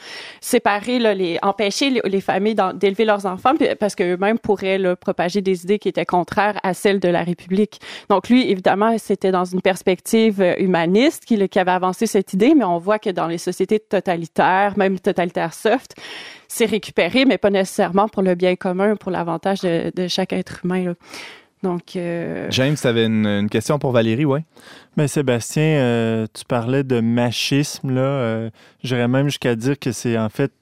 séparer, 0.41 0.99
là, 0.99 1.13
les, 1.13 1.39
empêcher 1.43 1.91
les, 2.03 2.21
familles 2.23 2.57
d'élever 2.75 3.05
leurs 3.05 3.27
enfants, 3.27 3.53
parce 3.79 3.95
qu'eux-mêmes 3.95 4.39
pourraient 4.39 4.79
là, 4.79 4.97
propager 4.97 5.43
des 5.43 5.65
idées 5.65 5.79
qui 5.79 5.91
étaient 5.91 6.07
contraires 6.07 6.59
à 6.63 6.73
celles 6.73 7.01
de 7.01 7.09
la 7.09 7.23
République. 7.23 7.81
Donc 8.09 8.31
lui, 8.31 8.51
évidemment, 8.51 8.97
c'était 8.97 9.31
dans 9.31 9.45
une 9.45 9.61
perspective 9.61 10.41
euh, 10.41 10.55
humaniste 10.59 11.27
qu'il 11.27 11.43
avait 11.43 11.71
avancé 11.71 12.07
cette 12.07 12.33
idée, 12.33 12.55
mais 12.55 12.65
on 12.65 12.79
voit 12.79 12.99
que 12.99 13.11
dans 13.11 13.27
les 13.27 13.39
sociétés 13.39 13.79
totalitaires, 13.79 14.73
même 14.79 14.99
totalitaires 14.99 15.53
soft, 15.53 15.95
c'est 16.49 16.65
récupéré, 16.65 17.27
mais 17.27 17.37
pas 17.37 17.51
nécessairement 17.51 18.09
pour 18.09 18.23
le 18.23 18.35
bien 18.35 18.57
commun, 18.57 18.97
pour 18.97 19.11
l'avantage 19.11 19.61
de, 19.61 19.93
de 19.95 20.09
chaque 20.09 20.33
être 20.33 20.65
humain. 20.65 20.85
Là. 20.85 20.95
Donc, 21.63 21.97
euh... 21.97 22.47
James, 22.51 22.77
tu 22.81 22.87
avais 22.87 23.07
une, 23.07 23.49
question 23.51 23.79
pour 23.79 23.91
Valérie, 23.91 24.25
oui? 24.25 24.41
Mais 24.97 25.05
ben, 25.05 25.09
Sébastien, 25.09 25.63
euh, 25.63 26.27
tu 26.33 26.45
parlais 26.45 26.85
de 26.85 27.01
machisme. 27.01 27.91
Là, 27.91 28.01
euh, 28.01 28.51
J'irais 28.83 29.09
même 29.09 29.27
jusqu'à 29.27 29.57
dire 29.57 29.79
que 29.79 29.91
c'est 29.93 30.17
en 30.17 30.29
fait, 30.29 30.53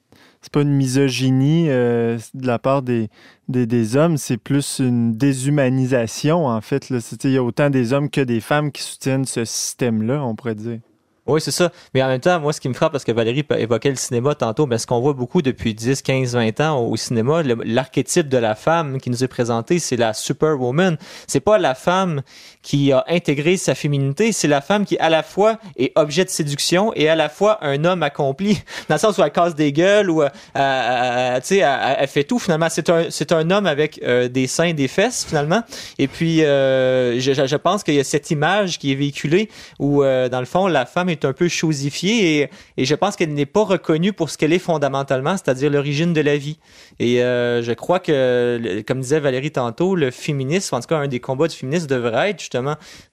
c'est 0.41 0.53
pas 0.53 0.63
une 0.63 0.73
misogynie 0.73 1.67
euh, 1.69 2.19
de 2.35 2.47
la 2.47 2.59
part 2.59 2.83
des, 2.83 3.09
des, 3.49 3.67
des 3.67 3.97
hommes, 3.97 4.17
c'est 4.17 4.37
plus 4.39 4.79
une 4.79 5.13
déshumanisation, 5.13 6.47
en 6.47 6.61
fait. 6.61 6.91
Il 7.25 7.31
y 7.31 7.37
a 7.37 7.43
autant 7.43 7.69
des 7.69 7.93
hommes 7.93 8.09
que 8.09 8.23
des 8.23 8.41
femmes 8.41 8.73
qui 8.73 8.83
soutiennent 8.83 9.27
ce 9.27 9.45
système-là, 9.45 10.25
on 10.25 10.35
pourrait 10.35 10.55
dire. 10.55 10.79
Oui, 11.27 11.41
c'est 11.41 11.51
ça. 11.51 11.73
Mais 11.93 12.03
en 12.03 12.09
même 12.09 12.21
temps, 12.21 12.39
moi, 12.39 12.53
ce 12.53 12.61
qui 12.61 12.69
me 12.69 12.75
frappe, 12.75 12.93
parce 12.93 13.05
que 13.05 13.13
Valérie 13.13 13.45
évoquait 13.59 13.91
le 13.91 13.97
cinéma 13.97 14.35
tantôt, 14.35 14.67
mais 14.67 14.79
ce 14.79 14.87
qu'on 14.87 15.01
voit 15.01 15.13
beaucoup 15.13 15.43
depuis 15.43 15.75
10, 15.75 16.03
15, 16.03 16.35
20 16.35 16.61
ans 16.61 16.79
au 16.81 16.97
cinéma, 16.97 17.43
l'archétype 17.43 18.29
de 18.29 18.39
la 18.39 18.55
femme 18.55 19.01
qui 19.01 19.11
nous 19.11 19.25
est 19.25 19.29
présenté, 19.29 19.79
c'est 19.79 19.97
la 19.97 20.15
superwoman. 20.15 20.97
C'est 21.27 21.41
pas 21.41 21.59
la 21.59 21.75
femme 21.75 22.23
qui 22.67 22.91
a 22.91 23.05
intégré 23.07 23.57
sa 23.57 23.77
féminité, 23.77 24.33
c'est 24.33 24.49
la 24.49 24.61
femme 24.61 24.85
qui, 24.85 24.99
à 24.99 25.09
la 25.09 25.23
fois, 25.23 25.61
est 25.77 25.93
objet 25.95 26.25
de 26.25 26.31
séduction 26.31 26.93
et 26.97 27.09
à 27.09 27.15
la 27.15 27.29
fois 27.29 27.65
un 27.65 27.85
homme 27.85 28.03
accompli. 28.03 28.59
Dans 28.89 28.97
le 28.97 28.99
sens 28.99 29.17
où 29.19 29.23
elle 29.23 29.31
casse 29.31 29.55
des 29.55 29.73
gueules 29.73 30.11
ou, 30.11 30.21
euh, 30.21 30.29
euh, 30.57 31.37
tu 31.37 31.47
sais, 31.47 31.59
elle, 31.59 32.09
fait 32.09 32.25
tout, 32.25 32.41
finalement. 32.41 32.67
C'est 32.69 32.91
un, 32.91 33.05
c'est 33.09 33.31
un 33.31 33.53
homme 33.53 33.67
avec 33.67 34.01
euh, 34.03 34.27
des 34.27 34.49
seins 34.49 34.73
des 34.73 34.89
fesses, 34.89 35.25
finalement. 35.29 35.63
Et 36.01 36.09
puis, 36.09 36.39
je, 36.39 37.21
je, 37.47 37.57
pense 37.57 37.85
qu'il 37.85 37.95
y 37.95 38.01
a 38.01 38.05
cette 38.05 38.33
image 38.33 38.81
qui 38.81 38.91
est 38.91 38.97
véhiculée 38.97 39.49
où, 39.79 40.03
dans 40.03 40.41
le 40.41 40.47
fond, 40.47 40.67
la 40.67 40.87
femme 40.87 41.09
est 41.09 41.25
un 41.25 41.33
peu 41.33 41.49
chosifiée 41.49 42.41
et, 42.41 42.51
et 42.79 42.85
je 42.85 42.95
pense 42.97 43.15
qu'elle 43.15 43.33
n'est 43.33 43.47
pas 43.47 43.63
reconnue 43.63 44.13
pour 44.13 44.29
ce 44.29 44.37
qu'elle 44.37 44.53
est 44.53 44.59
fondamentalement, 44.59 45.37
c'est-à-dire 45.37 45.71
l'origine 45.71 46.13
de 46.13 46.21
la 46.21 46.37
vie. 46.37 46.59
Et 46.99 47.23
euh, 47.23 47.63
je 47.63 47.73
crois 47.73 48.01
que, 48.01 48.83
comme 48.87 49.01
disait 49.01 49.21
Valérie 49.21 49.51
tantôt, 49.51 49.95
le 49.95 50.11
féminisme, 50.11 50.75
en 50.75 50.81
tout 50.81 50.87
cas 50.87 50.97
un 50.97 51.09
des 51.09 51.21
combats 51.21 51.49
du 51.49 51.55
féminisme 51.55 51.87
devrait 51.87 52.31
être 52.31 52.41
justement 52.41 52.56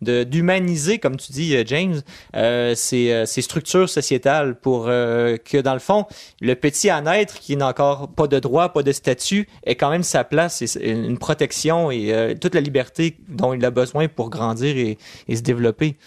de 0.01 0.23
d'humaniser, 0.23 0.99
comme 0.99 1.17
tu 1.17 1.31
dis, 1.31 1.55
euh, 1.55 1.63
James, 1.65 2.01
euh, 2.35 2.73
ces, 2.75 3.11
euh, 3.11 3.25
ces, 3.25 3.41
structures 3.41 3.89
sociétales 3.89 4.55
pour 4.55 4.85
euh, 4.87 5.37
que, 5.37 5.57
dans 5.57 5.73
le 5.73 5.79
fond, 5.79 6.05
le 6.41 6.55
petit 6.55 6.89
à 6.89 7.01
naître 7.01 7.39
qui 7.39 7.55
n'a 7.55 7.67
encore 7.67 8.09
pas 8.09 8.27
de 8.27 8.39
droit, 8.39 8.69
pas 8.69 8.83
de 8.83 8.91
statut, 8.91 9.47
ait 9.65 9.75
quand 9.75 9.89
même 9.89 10.03
sa 10.03 10.23
place 10.23 10.61
et 10.61 10.89
une 10.89 11.17
protection 11.17 11.91
et 11.91 12.35
toute 12.39 12.55
la 12.55 12.61
liberté 12.61 13.17
dont 13.27 13.53
il 13.53 13.63
a 13.65 13.71
besoin 13.71 14.07
pour 14.07 14.29
grandir 14.29 14.77
et, 14.77 14.97
et 15.27 15.35
se 15.35 15.41
développer. 15.41 15.97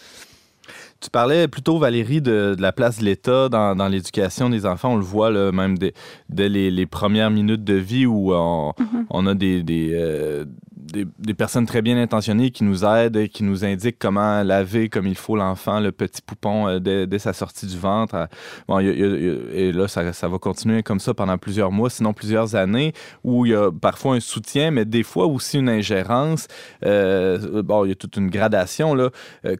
Tu 1.00 1.10
parlais 1.10 1.46
plutôt, 1.46 1.78
Valérie, 1.78 2.22
de, 2.22 2.56
la 2.58 2.72
place 2.72 2.98
de 2.98 3.04
l'État 3.04 3.48
dans, 3.48 3.88
l'éducation 3.88 4.48
des 4.48 4.64
enfants. 4.64 4.94
On 4.94 4.96
le 4.96 5.04
voit 5.04 5.30
là, 5.30 5.52
même 5.52 5.76
dès, 5.78 6.48
les, 6.48 6.86
premières 6.86 7.30
minutes 7.30 7.64
de 7.64 7.74
vie 7.74 8.06
où 8.06 8.32
on, 8.32 8.72
mm-hmm. 8.72 9.28
a 9.28 9.94
euh, 9.94 10.44
des, 10.86 11.34
personnes 11.34 11.66
très 11.66 11.82
bien 11.82 12.00
intentionnées 12.00 12.50
qui 12.50 12.64
nous 12.64 12.84
aident, 12.84 13.28
qui 13.28 13.44
nous 13.44 13.64
indiquent 13.64 13.98
comment 13.98 14.42
laver 14.42 14.88
comme 14.88 15.06
il 15.06 15.16
faut 15.16 15.36
l'enfant, 15.36 15.80
le 15.80 15.92
petit 15.92 16.22
poupon, 16.22 16.68
euh, 16.68 17.06
dès, 17.06 17.18
sa 17.18 17.32
sortie 17.32 17.66
du 17.66 17.78
ventre. 17.78 18.28
Bon, 18.68 18.78
et 18.78 19.72
là, 19.72 19.88
ça, 19.88 20.12
ça, 20.12 20.28
va 20.28 20.38
continuer 20.38 20.82
comme 20.82 21.00
ça 21.00 21.14
pendant 21.14 21.38
plusieurs 21.38 21.72
mois, 21.72 21.90
sinon 21.90 22.12
plusieurs 22.12 22.54
années, 22.54 22.92
où 23.24 23.46
il 23.46 23.52
y 23.52 23.54
a 23.54 23.70
parfois 23.70 24.14
un 24.14 24.20
soutien, 24.20 24.70
mais 24.70 24.84
des 24.84 25.02
fois 25.02 25.26
aussi 25.26 25.58
une 25.58 25.68
ingérence. 25.68 26.46
Euh, 26.84 27.62
bon, 27.62 27.84
il 27.84 27.88
y 27.88 27.92
a 27.92 27.94
toute 27.94 28.16
une 28.16 28.30
gradation. 28.30 28.94
Là. 28.94 29.10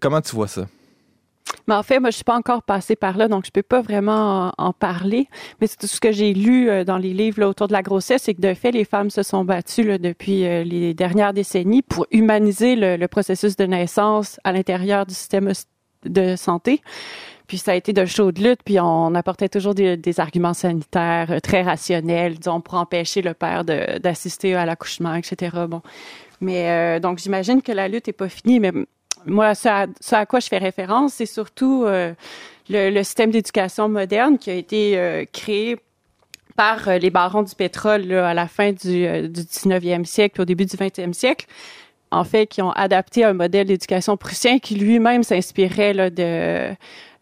comment 0.00 0.20
tu 0.20 0.34
vois 0.34 0.48
ça? 0.48 0.66
Mais 1.66 1.74
en 1.74 1.82
fait, 1.82 1.98
moi, 1.98 2.10
je 2.10 2.16
suis 2.16 2.24
pas 2.24 2.36
encore 2.36 2.62
passée 2.62 2.96
par 2.96 3.16
là, 3.16 3.28
donc 3.28 3.44
je 3.46 3.50
peux 3.50 3.62
pas 3.62 3.80
vraiment 3.80 4.52
en, 4.56 4.72
parler. 4.72 5.28
Mais 5.60 5.66
c'est 5.66 5.78
tout 5.78 5.86
ce 5.86 6.00
que 6.00 6.12
j'ai 6.12 6.32
lu 6.32 6.68
euh, 6.68 6.84
dans 6.84 6.98
les 6.98 7.12
livres 7.12 7.44
autour 7.44 7.68
de 7.68 7.72
la 7.72 7.82
grossesse, 7.82 8.22
c'est 8.22 8.34
que 8.34 8.40
de 8.40 8.54
fait, 8.54 8.70
les 8.70 8.84
femmes 8.84 9.10
se 9.10 9.22
sont 9.22 9.44
battues 9.44 9.98
depuis 9.98 10.46
euh, 10.46 10.64
les 10.64 10.94
dernières 10.94 11.32
décennies 11.32 11.82
pour 11.82 12.06
humaniser 12.10 12.76
le, 12.76 13.06
processus 13.06 13.56
de 13.56 13.64
naissance 13.64 14.40
à 14.44 14.52
l'intérieur 14.52 15.06
du 15.06 15.14
système 15.14 15.52
de 16.04 16.36
santé. 16.36 16.82
Puis 17.46 17.58
ça 17.58 17.72
a 17.72 17.74
été 17.76 17.92
de 17.92 18.04
chaudes 18.04 18.38
luttes, 18.38 18.62
puis 18.64 18.80
on 18.80 19.14
apportait 19.14 19.48
toujours 19.48 19.74
des, 19.74 19.96
des 19.96 20.20
arguments 20.20 20.54
sanitaires 20.54 21.30
euh, 21.30 21.40
très 21.40 21.62
rationnels, 21.62 22.38
disons, 22.38 22.60
pour 22.60 22.74
empêcher 22.74 23.22
le 23.22 23.34
père 23.34 23.64
d'assister 23.64 24.54
à 24.54 24.66
l'accouchement, 24.66 25.14
etc. 25.14 25.56
Bon. 25.68 25.80
Mais 26.40 27.00
donc 27.00 27.18
j'imagine 27.18 27.62
que 27.62 27.72
la 27.72 27.88
lutte 27.88 28.08
est 28.08 28.12
pas 28.12 28.28
finie, 28.28 28.60
mais 28.60 28.70
moi, 29.26 29.54
ce 29.54 30.14
à, 30.14 30.26
quoi 30.26 30.40
je 30.40 30.46
fais 30.46 30.58
référence, 30.58 31.14
c'est 31.14 31.26
surtout 31.26 31.84
euh, 31.84 32.14
le, 32.68 33.02
système 33.02 33.30
d'éducation 33.30 33.88
moderne 33.88 34.38
qui 34.38 34.50
a 34.50 34.54
été 34.54 34.96
euh, 34.96 35.24
créé 35.32 35.76
par 36.56 36.88
euh, 36.88 36.98
les 36.98 37.10
barons 37.10 37.42
du 37.42 37.54
pétrole 37.54 38.10
à 38.12 38.34
la 38.34 38.46
fin 38.46 38.72
du, 38.72 39.28
du 39.28 39.42
19e 39.42 40.04
siècle, 40.04 40.40
au 40.40 40.44
début 40.44 40.64
du 40.64 40.76
20e 40.76 41.12
siècle. 41.12 41.46
En 42.12 42.22
fait, 42.22 42.46
qui 42.46 42.62
ont 42.62 42.70
adapté 42.70 43.24
un 43.24 43.32
modèle 43.32 43.66
d'éducation 43.66 44.16
prussien 44.16 44.60
qui 44.60 44.76
lui-même 44.76 45.24
s'inspirait 45.24 45.92
de 46.10 46.72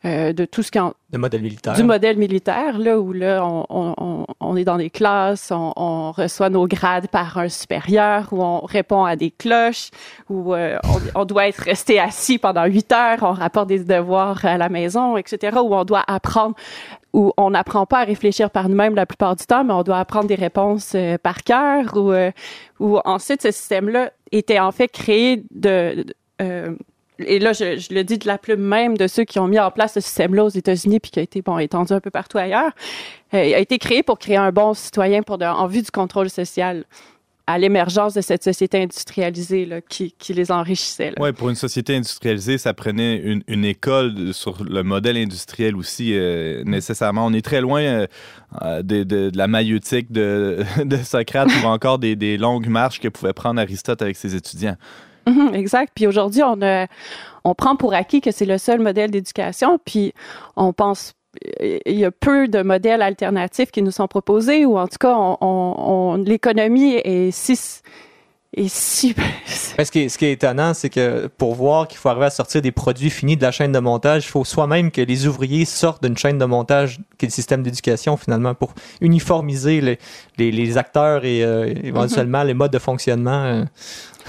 euh, 0.05 0.35
de 0.35 0.45
tout 0.45 0.63
ce 0.63 0.71
qui 0.71 0.79
en, 0.79 0.93
modèle 1.17 1.41
militaire. 1.41 1.73
du 1.73 1.83
modèle 1.83 2.19
militaire 2.19 2.79
là 2.79 3.01
où 3.01 3.15
là 3.15 3.43
on, 3.43 3.65
on, 3.71 4.27
on 4.39 4.57
est 4.57 4.65
dans 4.65 4.77
des 4.77 4.91
classes, 4.91 5.51
on, 5.51 5.73
on, 5.77 6.13
reçoit 6.13 6.51
nos 6.51 6.67
grades 6.67 7.09
par 7.09 7.39
un 7.39 7.49
supérieur, 7.49 8.29
où 8.33 8.43
on 8.43 8.61
répond 8.61 9.05
à 9.05 9.17
des 9.17 9.31
cloches, 9.31 9.91
où 10.29 10.53
euh, 10.53 10.77
on, 10.85 11.21
on, 11.21 11.25
doit 11.25 11.49
être 11.49 11.59
resté 11.59 11.99
assis 11.99 12.37
pendant 12.37 12.67
huit 12.67 12.93
heures, 12.93 13.19
on 13.23 13.33
rapporte 13.33 13.69
des 13.69 13.83
devoirs 13.83 14.45
à 14.45 14.59
la 14.59 14.69
maison, 14.69 15.17
etc. 15.17 15.57
Où 15.63 15.75
on 15.75 15.85
doit 15.85 16.05
apprendre, 16.07 16.55
où 17.15 17.33
on 17.39 17.51
n'apprend 17.51 17.87
pas 17.87 18.01
à 18.01 18.05
réfléchir 18.05 18.51
par 18.51 18.69
nous-mêmes 18.69 18.95
la 18.95 19.07
plupart 19.07 19.37
du 19.37 19.47
temps, 19.47 19.65
mais 19.65 19.73
on 19.73 19.85
doit 19.85 20.01
apprendre 20.01 20.27
des 20.27 20.35
réponses 20.35 20.93
euh, 20.95 21.17
par 21.17 21.45
cœur. 21.45 21.97
Où, 21.97 22.13
où 22.79 22.99
ensuite 23.07 23.41
ce 23.41 23.53
système-là 23.53 24.11
était 24.33 24.59
en 24.59 24.71
fait 24.71 24.89
créé 24.89 25.45
de, 25.51 26.05
de 26.41 26.77
et 27.19 27.39
là, 27.39 27.53
je, 27.53 27.95
le 27.95 28.03
dis 28.03 28.19
de 28.19 28.27
la 28.27 28.39
plume 28.39 28.61
même 28.61 28.97
de 28.97 29.07
ceux 29.07 29.25
qui 29.25 29.39
ont 29.39 29.47
mis 29.47 29.61
en 29.61 29.71
place 29.71 29.95
ce 29.95 30.01
système-là 30.01 30.45
aux 30.45 30.49
États-Unis 30.49 31.01
puis 31.01 31.11
qui 31.11 31.21
a 31.21 31.23
été 31.23 31.43
étendu 31.61 31.93
un 31.93 32.01
peu 32.01 32.11
partout 32.11 32.39
ailleurs, 32.39 32.73
euh, 33.35 33.39
a 33.39 33.59
été 33.59 33.79
créé 33.79 34.03
pour 34.03 34.19
créer 34.19 34.37
un 34.37 34.51
bon 34.51 34.75
citoyen 34.75 35.23
pour 35.23 35.41
en 35.41 35.67
vue 35.67 35.83
du 35.83 35.91
contrôle 35.91 36.29
social 36.29 36.85
à 37.47 37.59
l'émergence 37.59 38.15
de 38.15 38.23
cette 38.23 38.43
société 38.43 38.83
industrialisée 38.83 39.69
qui, 39.89 40.15
les 40.31 40.51
enrichissait. 40.51 41.13
Oui, 41.21 41.31
pour 41.33 41.51
une 41.51 41.55
société 41.55 41.95
industrialisée, 41.95 42.57
ça 42.57 42.73
prenait 42.73 43.17
une, 43.47 43.65
école 43.67 44.33
sur 44.33 44.65
le 44.65 44.83
modèle 44.83 45.19
industriel 45.19 45.77
aussi, 45.77 46.13
euh, 46.15 46.65
nécessairement. 46.65 47.27
On 47.27 47.35
est 47.35 47.45
très 47.45 47.61
loin 47.61 47.83
euh, 48.63 48.83
de, 48.83 49.03
de, 49.03 49.31
la 49.35 49.47
maïeutique 49.47 50.11
de, 50.11 50.65
Socrate 51.05 51.51
ou 51.63 51.67
encore 51.67 51.99
des 51.99 52.39
longues 52.39 52.69
marches 52.69 52.99
que 52.99 53.09
pouvait 53.09 53.35
prendre 53.35 53.61
Aristote 53.61 54.01
avec 54.01 54.17
ses 54.17 54.35
étudiants. 54.35 54.77
Mhm, 55.27 55.55
exact. 55.55 55.93
Puis 55.95 56.07
aujourd'hui, 56.07 56.43
on, 56.43 56.59
on 57.45 57.55
prend 57.55 57.77
pour 57.77 57.95
acquis 57.95 58.21
que 58.21 58.31
c'est 58.31 58.47
le 58.47 58.59
seul 58.59 58.81
modèle 58.81 59.11
d'éducation, 59.11 59.79
puis 59.85 60.13
on 60.57 60.73
pense 60.73 61.15
il 61.61 61.99
y 61.99 62.05
a 62.05 62.11
peu 62.11 62.49
de 62.49 62.63
modèles 62.63 63.03
alternatifs 63.03 63.71
qui 63.71 63.83
nous 63.83 63.91
sont 63.91 64.09
proposés, 64.09 64.65
ou 64.65 64.79
en 64.79 64.87
tout 64.87 64.99
cas, 65.01 65.15
on, 65.17 66.23
l'économie 66.25 66.95
est 66.95 67.31
si 67.31 67.83
est 68.57 68.69
si... 68.69 69.15
ce, 69.47 69.91
qui 69.91 70.01
est, 70.03 70.09
ce 70.09 70.17
qui 70.17 70.27
est 70.27 70.33
étonnant, 70.33 70.75
c'est 70.75 70.91
que 70.91 71.27
pour 71.39 71.57
voir 71.57 71.89
qu'il 71.89 71.99
faut 71.99 72.09
arriver 72.09 72.27
à 72.27 72.31
sortir 72.31 72.63
des 72.63 72.71
produits 72.71 73.11
finis 73.11 73.37
de 73.37 73.43
la 73.43 73.51
chaîne 73.51 73.73
de 73.73 73.79
montage, 73.81 74.25
il 74.25 74.29
faut 74.29 74.45
soi-même 74.45 74.93
que 74.93 75.01
les 75.01 75.27
ouvriers 75.27 75.65
sortent 75.65 76.05
d'une 76.05 76.17
chaîne 76.17 76.39
de 76.39 76.45
montage 76.45 76.99
qui 77.19 77.27
est 77.27 77.29
le 77.29 77.33
système 77.33 77.65
d'éducation, 77.65 78.17
finalement, 78.17 78.55
pour 78.55 78.75
uniformiser 79.01 79.81
les, 79.81 79.99
les, 80.39 80.53
les 80.53 80.79
acteurs 80.79 81.25
et 81.25 81.43
euh, 81.43 81.75
éventuellement 81.83 82.43
mm-hmm. 82.43 82.47
les 82.47 82.55
modes 82.55 82.73
de 82.73 82.79
fonctionnement. 82.79 83.65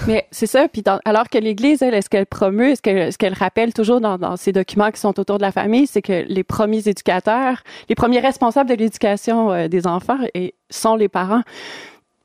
Mais 0.06 0.26
c'est 0.30 0.46
ça. 0.46 0.68
Puis 0.68 0.82
alors 1.04 1.28
que 1.28 1.38
l'Église, 1.38 1.82
elle, 1.82 1.94
est-ce 1.94 2.10
qu'elle 2.10 2.26
promeut, 2.26 2.74
ce 2.74 2.82
qu'elle, 2.82 3.12
ce 3.12 3.18
qu'elle 3.18 3.34
rappelle 3.34 3.72
toujours 3.72 4.00
dans, 4.00 4.18
dans 4.18 4.36
ces 4.36 4.52
documents 4.52 4.90
qui 4.90 5.00
sont 5.00 5.18
autour 5.18 5.38
de 5.38 5.42
la 5.42 5.52
famille, 5.52 5.86
c'est 5.86 6.02
que 6.02 6.24
les 6.28 6.44
premiers 6.44 6.86
éducateurs, 6.88 7.62
les 7.88 7.94
premiers 7.94 8.20
responsables 8.20 8.68
de 8.68 8.74
l'éducation 8.74 9.52
euh, 9.52 9.68
des 9.68 9.86
enfants 9.86 10.18
sont 10.70 10.96
les 10.96 11.08
parents. 11.08 11.42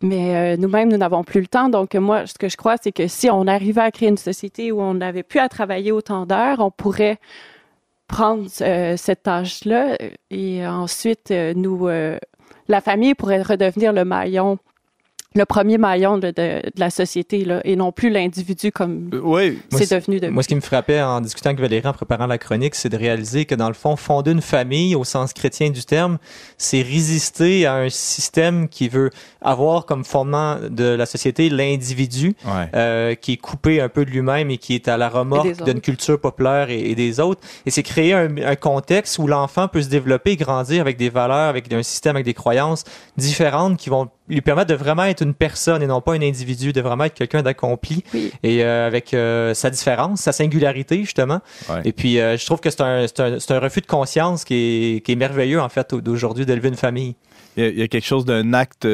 Mais 0.02 0.56
euh, 0.56 0.58
nous-mêmes, 0.58 0.90
nous 0.90 0.98
n'avons 0.98 1.24
plus 1.24 1.42
le 1.42 1.48
temps. 1.48 1.70
Donc, 1.70 1.94
moi, 1.96 2.26
ce 2.26 2.34
que 2.34 2.50
je 2.50 2.58
crois, 2.58 2.76
c'est 2.82 2.92
que 2.92 3.08
si 3.08 3.30
on 3.30 3.46
arrivait 3.48 3.82
à 3.82 3.92
créer 3.92 4.10
une 4.10 4.18
société 4.18 4.72
où 4.72 4.82
on 4.82 4.96
n'avait 4.96 5.24
plus 5.24 5.40
à 5.40 5.48
travailler 5.48 5.92
autant 5.92 6.26
d'heures, 6.26 6.60
on 6.60 6.72
pourrait 6.72 7.20
prendre 8.08 8.48
euh, 8.62 8.98
cette 8.98 9.24
tâche-là 9.24 9.98
et 10.32 10.68
ensuite, 10.68 11.32
nous, 11.32 11.88
la 12.68 12.82
famille 12.82 13.14
pourrait 13.14 13.42
redevenir 13.42 13.94
le 13.94 14.04
maillon 14.04 14.58
le 15.34 15.46
premier 15.46 15.78
maillon 15.78 16.18
de, 16.18 16.32
de, 16.32 16.62
la 16.76 16.90
société 16.90 17.46
là, 17.46 17.62
et 17.64 17.78
non 17.78 17.94
plus 17.94 18.10
l'individu 18.10 18.72
comme 18.72 19.10
euh, 19.14 19.54
c'est 19.70 19.90
devenu 19.90 20.20
de... 20.20 20.28
Moi, 20.28 20.44
ce 20.44 20.50
qui 20.50 20.56
me 20.56 20.62
frappait 20.62 21.02
en 21.02 21.22
discutant 21.22 21.52
avec 21.52 21.62
Valérie 21.62 21.88
en 21.88 21.94
préparant 21.94 22.28
la 22.28 22.38
chronique, 22.38 22.76
c'est 22.76 22.90
de 22.90 22.98
réaliser 22.98 23.46
que 23.46 23.56
dans 23.56 23.70
le 23.70 23.74
fond, 23.74 23.96
fonder 23.96 24.32
une 24.32 24.42
famille 24.42 24.94
au 24.94 25.06
sens 25.06 25.32
chrétien 25.32 25.70
du 25.70 25.84
terme, 25.86 26.18
c'est 26.58 26.82
résister 26.82 27.66
à 27.66 27.76
un 27.76 27.90
système 27.90 28.68
qui 28.68 28.90
veut 28.90 29.10
avoir 29.42 29.86
comme 29.86 30.04
fondement 30.04 30.58
de 30.70 30.84
la 30.84 31.06
société 31.06 31.50
l'individu 31.50 32.36
euh, 32.76 33.16
qui 33.16 33.34
est 33.34 33.38
coupé 33.38 33.80
un 33.80 33.90
peu 33.90 34.04
de 34.04 34.12
lui-même 34.12 34.52
et 34.52 34.58
qui 34.58 34.76
est 34.76 34.90
à 34.90 34.98
la 34.98 35.08
remorque 35.08 35.64
d'une 35.64 35.80
culture 35.80 36.20
populaire 36.20 36.70
et, 36.70 36.94
des 36.94 37.22
autres. 37.22 37.42
Et 37.66 37.72
c'est 37.72 37.84
créer 37.84 38.14
un, 38.14 38.36
un 38.38 38.56
contexte 38.58 39.18
où 39.18 39.28
l'enfant 39.28 39.70
peut 39.70 39.82
se 39.82 39.90
développer 39.90 40.32
et 40.32 40.36
grandir 40.36 40.82
avec 40.82 40.98
des 40.98 41.10
valeurs, 41.10 41.48
avec 41.48 41.72
un 41.72 41.84
système, 41.84 42.18
avec 42.18 42.26
des 42.26 42.34
croyances 42.34 42.84
différentes 43.18 43.78
qui 43.78 43.90
vont 43.90 44.10
lui 44.32 44.42
permettre 44.42 44.70
de 44.70 44.76
vraiment 44.76 45.04
être 45.04 45.22
une 45.22 45.34
personne 45.34 45.84
et 45.84 45.88
non 45.88 46.02
pas 46.02 46.14
un 46.14 46.22
individu, 46.22 46.74
de 46.74 46.82
vraiment 46.82 47.04
être 47.04 47.14
quelqu'un 47.14 47.44
d'accompli 47.44 48.04
et 48.44 48.64
euh, 48.64 48.88
avec 48.88 49.14
euh, 49.14 49.54
sa 49.54 49.70
différence, 49.70 50.22
sa 50.22 50.32
singularité 50.32 51.02
justement. 51.02 51.42
Et 51.84 51.92
puis 51.92 52.20
euh, 52.20 52.38
je 52.38 52.46
trouve 52.46 52.60
que 52.60 52.70
c'est 52.70 52.82
un, 52.82 53.06
un, 53.06 53.38
un, 53.50 53.60
refus 53.60 53.82
de 53.82 53.88
conscience 53.88 54.46
qui 54.46 54.96
est, 54.96 55.02
qui 55.02 55.12
est 55.12 55.16
merveilleux 55.16 55.60
en 55.60 55.70
fait 55.70 55.94
d'aujourd'hui 55.94 56.46
d'élever 56.46 56.70
une 56.70 56.76
famille. 56.76 57.16
Il 57.58 57.78
y, 57.78 57.82
a, 57.82 57.88
quelque 57.88 58.06
chose 58.06 58.24
d'un 58.24 58.54
acte 58.54 58.88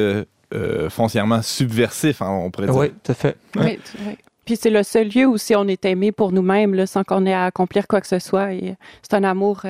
foncièrement 0.90 1.42
subversif, 1.44 2.22
hein, 2.22 2.32
on 2.32 2.50
pourrait 2.50 2.68
dire. 2.68 2.76
Oui, 2.76 2.92
tout 3.04 3.12
à 3.12 3.16
fait. 3.16 3.38
Oui, 3.56 3.80
Puis 4.46 4.56
c'est 4.56 4.72
le 4.72 4.82
seul 4.82 5.10
lieu 5.10 5.28
où 5.28 5.38
si 5.38 5.56
on 5.56 5.68
est 5.68 5.86
aimé 5.86 6.12
pour 6.12 6.32
nous-mêmes, 6.32 6.88
sans 6.88 7.04
qu'on 7.04 7.28
ait 7.28 7.34
à 7.34 7.46
accomplir 7.46 7.88
quoi 7.88 8.02
que 8.02 8.08
ce 8.08 8.18
soit. 8.18 8.50
C'est 9.04 9.14
un 9.14 9.24
amour 9.24 9.62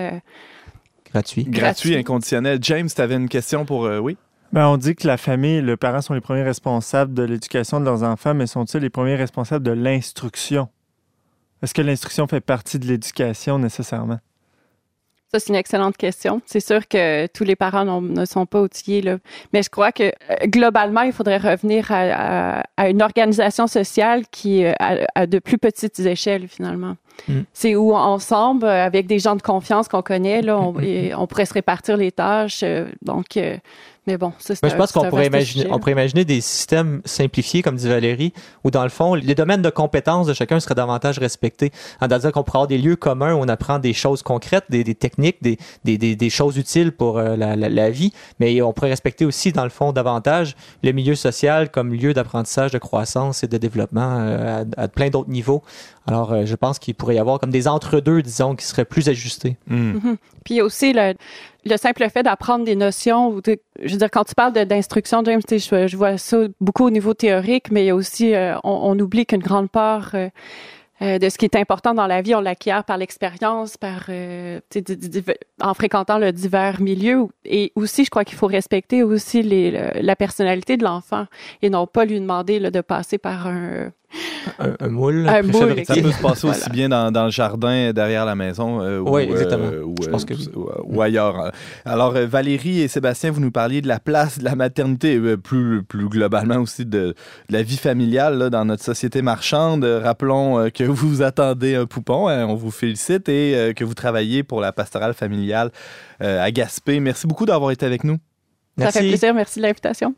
gratuit. 1.11 1.43
gratuit. 1.43 1.95
inconditionnel. 1.97 2.59
James, 2.61 2.87
tu 2.87 3.01
avais 3.01 3.15
une 3.15 3.27
question 3.27 3.65
pour 3.65 3.81
oui? 3.81 4.15
Ben, 4.53 4.67
on 4.67 4.77
dit 4.77 4.95
que 4.95 5.05
la 5.05 5.17
famille 5.17 5.55
et 5.55 5.61
le 5.61 5.75
parent 5.77 6.01
sont 6.01 6.13
les 6.13 6.21
premiers 6.21 6.43
responsables 6.43 7.13
de 7.13 7.23
l'éducation 7.23 7.79
de 7.79 7.85
leurs 7.85 8.03
enfants, 8.03 8.33
mais 8.33 8.47
sont-ils 8.47 8.79
les 8.79 8.89
premiers 8.89 9.15
responsables 9.15 9.65
de 9.65 9.71
l'instruction? 9.71 10.69
Est-ce 11.61 11.73
que 11.73 11.81
l'instruction 11.81 12.27
fait 12.27 12.41
partie 12.41 12.79
de 12.79 12.85
l'éducation 12.85 13.59
nécessairement? 13.59 14.19
Ça, 15.33 15.39
c'est 15.39 15.49
une 15.49 15.55
excellente 15.55 15.97
question. 15.97 16.41
C'est 16.45 16.61
sûr 16.61 16.87
que 16.87 17.27
tous 17.27 17.43
les 17.43 17.57
parents 17.57 18.01
ne 18.01 18.23
sont 18.23 18.45
pas 18.45 18.61
outillés, 18.61 19.01
là. 19.01 19.17
mais 19.51 19.61
je 19.61 19.69
crois 19.69 19.91
que 19.91 20.03
euh, 20.03 20.35
globalement, 20.45 21.01
il 21.01 21.11
faudrait 21.11 21.37
revenir 21.37 21.87
à, 21.89 22.63
une 22.87 23.01
organisation 23.01 23.67
sociale 23.67 24.23
qui 24.31 24.63
euh, 24.63 24.71
a, 24.79 25.27
de 25.27 25.39
plus 25.39 25.57
petites 25.57 25.99
échelles, 25.99 26.47
finalement. 26.47 26.95
Mm. 27.27 27.41
C'est 27.51 27.75
où, 27.75 27.93
ensemble, 27.93 28.67
avec 28.67 29.05
des 29.07 29.19
gens 29.19 29.35
de 29.35 29.41
confiance 29.41 29.89
qu'on 29.89 30.01
connaît, 30.01 30.41
là, 30.41 30.57
on, 30.57 30.75
on, 31.17 31.27
pourrait 31.27 31.45
se 31.45 31.53
répartir 31.53 31.97
les 31.97 32.13
tâches. 32.13 32.61
Euh, 32.63 32.85
donc, 33.01 33.37
mais 34.07 34.17
bon, 34.17 34.31
ça, 34.39 34.55
c'est 34.55 34.69
Je 34.69 34.75
pense 34.75 34.93
qu'on 34.93 35.09
pourrait 35.09 35.27
imaginer, 35.27 35.67
on 35.69 35.79
pourrait 35.79 35.91
imaginer 35.91 36.23
des 36.23 36.39
systèmes 36.39 37.01
simplifiés, 37.03 37.61
comme 37.61 37.75
dit 37.75 37.89
Valérie, 37.89 38.33
où 38.63 38.71
dans 38.71 38.83
le 38.83 38.89
fond, 38.89 39.15
les 39.15 39.35
domaines 39.35 39.61
de 39.61 39.69
compétences 39.69 40.27
de 40.27 40.33
chacun 40.33 40.61
seraient 40.61 40.75
davantage 40.75 41.19
respectés. 41.19 41.71
C'est-à-dire 41.99 42.31
qu'on 42.31 42.43
pourrait 42.43 42.59
avoir 42.59 42.67
des 42.67 42.77
lieux 42.77 42.95
communs 42.95 43.33
où 43.33 43.39
on 43.39 43.49
apprend 43.49 43.79
des 43.79 43.91
choses 43.91 44.23
concrètes, 44.23 44.63
des, 44.69 44.85
des 44.85 44.95
techniques, 44.95 45.43
des, 45.43 45.57
des, 45.83 45.97
des, 45.97 46.29
choses 46.29 46.57
utiles 46.57 46.93
pour 46.93 47.17
euh, 47.17 47.35
la, 47.35 47.55
la, 47.55 47.89
vie, 47.89 48.13
mais 48.39 48.61
on 48.61 48.71
pourrait 48.71 48.89
respecter 48.89 49.25
aussi, 49.25 49.51
dans 49.51 49.65
le 49.65 49.69
fond, 49.69 49.91
davantage 49.91 50.55
le 50.83 50.93
milieu 50.93 51.15
social 51.15 51.69
comme 51.69 51.93
lieu 51.93 52.13
d'apprentissage, 52.13 52.71
de 52.71 52.77
croissance 52.77 53.43
et 53.43 53.47
de 53.47 53.57
développement 53.57 54.19
euh, 54.19 54.63
à, 54.77 54.87
plein 54.87 55.09
d'autres 55.09 55.29
niveaux. 55.29 55.63
Alors, 56.05 56.31
euh, 56.31 56.45
je 56.45 56.55
pense 56.55 56.79
qu'il 56.79 56.95
pourrait 56.95 57.15
y 57.15 57.19
avoir 57.19 57.39
comme 57.39 57.49
des 57.49 57.67
entre-deux, 57.67 58.21
disons, 58.21 58.55
qui 58.55 58.65
seraient 58.65 58.85
plus 58.85 59.09
ajustés. 59.09 59.57
Hmm. 59.67 59.97
Mm-hmm. 59.97 60.15
Puis 60.45 60.61
aussi, 60.61 60.93
le, 60.93 61.13
le 61.65 61.77
simple 61.77 62.07
fait 62.09 62.23
d'apprendre 62.23 62.65
des 62.65 62.75
notions, 62.75 63.41
je 63.45 63.91
veux 63.91 63.97
dire, 63.97 64.11
quand 64.11 64.23
tu 64.23 64.35
parles 64.35 64.53
d'instruction, 64.53 65.23
James, 65.25 65.41
je, 65.49 65.87
je, 65.87 65.97
vois 65.97 66.17
ça 66.17 66.37
beaucoup 66.61 66.85
au 66.85 66.89
niveau 66.89 67.13
théorique, 67.13 67.71
mais 67.71 67.83
il 67.83 67.87
y 67.87 67.89
a 67.89 67.95
aussi, 67.95 68.33
euh, 68.33 68.55
on, 68.63 68.97
oublie 68.99 69.25
qu'une 69.25 69.41
grande 69.41 69.69
part 69.69 70.11
euh, 70.13 70.29
euh, 71.01 71.19
de 71.19 71.29
ce 71.29 71.37
qui 71.37 71.45
est 71.45 71.55
important 71.55 71.93
dans 71.93 72.07
la 72.07 72.21
vie, 72.21 72.35
on 72.35 72.41
l'acquiert 72.41 72.83
par 72.83 72.97
l'expérience, 72.97 73.77
par 73.77 74.09
en 75.61 75.73
fréquentant 75.73 76.17
le 76.17 76.31
divers 76.31 76.81
milieux. 76.81 77.27
Et 77.45 77.71
aussi, 77.75 78.05
je 78.05 78.09
crois 78.09 78.23
qu'il 78.23 78.37
faut 78.37 78.47
respecter 78.47 79.03
aussi 79.03 79.43
les, 79.43 79.71
la 80.01 80.15
personnalité 80.15 80.77
de 80.77 80.83
l'enfant 80.83 81.25
et 81.61 81.69
non 81.69 81.85
pas 81.87 82.05
lui 82.05 82.19
demander 82.19 82.59
de 82.59 82.81
passer 82.81 83.17
par 83.17 83.47
un 83.47 83.91
un, 84.59 84.87
moule. 84.87 85.27
Un 85.27 85.41
moule 85.41 85.85
ça 85.85 85.95
peut 85.95 86.11
se 86.11 86.21
passer 86.21 86.47
aussi 86.47 86.69
bien 86.69 86.89
dans, 86.89 87.11
dans, 87.11 87.25
le 87.25 87.31
jardin 87.31 87.91
derrière 87.91 88.25
la 88.25 88.35
maison 88.35 88.81
euh, 88.81 88.99
oui, 88.99 89.25
ou, 89.25 89.31
exactement. 89.31 89.65
Euh, 89.65 89.83
ou, 89.83 89.95
Je 90.01 90.09
pense 90.09 90.25
que 90.25 90.33
ou, 90.55 91.01
ailleurs. 91.01 91.51
Alors, 91.85 92.15
euh, 92.15 92.25
Valérie 92.25 92.81
et 92.81 92.87
Sébastien, 92.87 93.31
vous 93.31 93.41
nous 93.41 93.51
parliez 93.51 93.81
de 93.81 93.87
la 93.87 93.99
place 93.99 94.39
de 94.39 94.43
la 94.43 94.55
maternité, 94.55 95.19
plus, 95.37 95.83
plus 95.83 96.09
globalement 96.09 96.57
aussi 96.57 96.85
de, 96.85 97.15
la 97.49 97.63
vie 97.63 97.77
familiale 97.77 98.37
là, 98.37 98.49
dans 98.49 98.65
notre 98.65 98.83
société 98.83 99.21
marchande. 99.21 99.83
Rappelons 99.83 100.69
que 100.71 100.83
vous 100.83 101.21
attendez 101.21 101.75
un 101.75 101.85
poupon, 101.85 102.27
hein, 102.27 102.45
on 102.45 102.55
vous 102.55 102.71
félicite, 102.71 103.29
et 103.29 103.73
que 103.75 103.83
vous 103.83 103.93
travaillez 103.93 104.43
pour 104.43 104.61
la 104.61 104.71
pastorale 104.71 105.13
familiale 105.13 105.71
à 106.19 106.49
Gaspé. 106.51 106.99
Merci 106.99 107.27
beaucoup 107.27 107.45
d'avoir 107.45 107.71
été 107.71 107.85
avec 107.85 108.03
nous. 108.03 108.17
Merci. 108.77 108.93
Ça 108.93 109.01
fait 109.01 109.07
plaisir, 109.07 109.33
merci 109.33 109.59
de 109.59 109.63
l'invitation. 109.63 110.15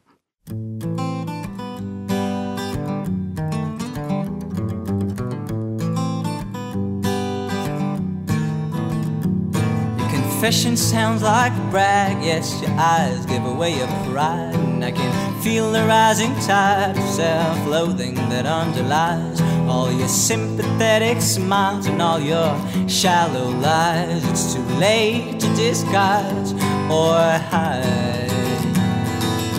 Confession 10.40 10.78
sounds 10.78 11.22
like 11.22 11.52
a 11.52 11.70
brag. 11.70 12.24
Yes, 12.24 12.62
your 12.62 12.72
eyes 12.80 13.26
give 13.26 13.44
away 13.44 13.78
your 13.78 13.90
pride. 14.10 14.56
And 14.56 14.86
I 14.86 14.92
can 14.92 15.42
feel 15.42 15.70
the 15.70 15.84
rising 15.84 16.34
tide 16.48 16.98
of 16.98 17.04
self 17.10 17.68
loathing 17.68 18.16
that 18.30 18.46
underlies 18.46 19.42
all 19.68 19.92
your 19.92 20.08
sympathetic 20.08 21.22
smiles 21.22 21.88
and 21.88 22.02
all 22.02 22.22
your 22.22 22.56
shallow 22.88 23.50
lies. 23.50 24.24
It's 24.30 24.54
too 24.54 24.64
late 24.80 25.42
to 25.42 25.48
disguise 25.56 26.54
or 26.90 27.20
hide. 27.52 28.32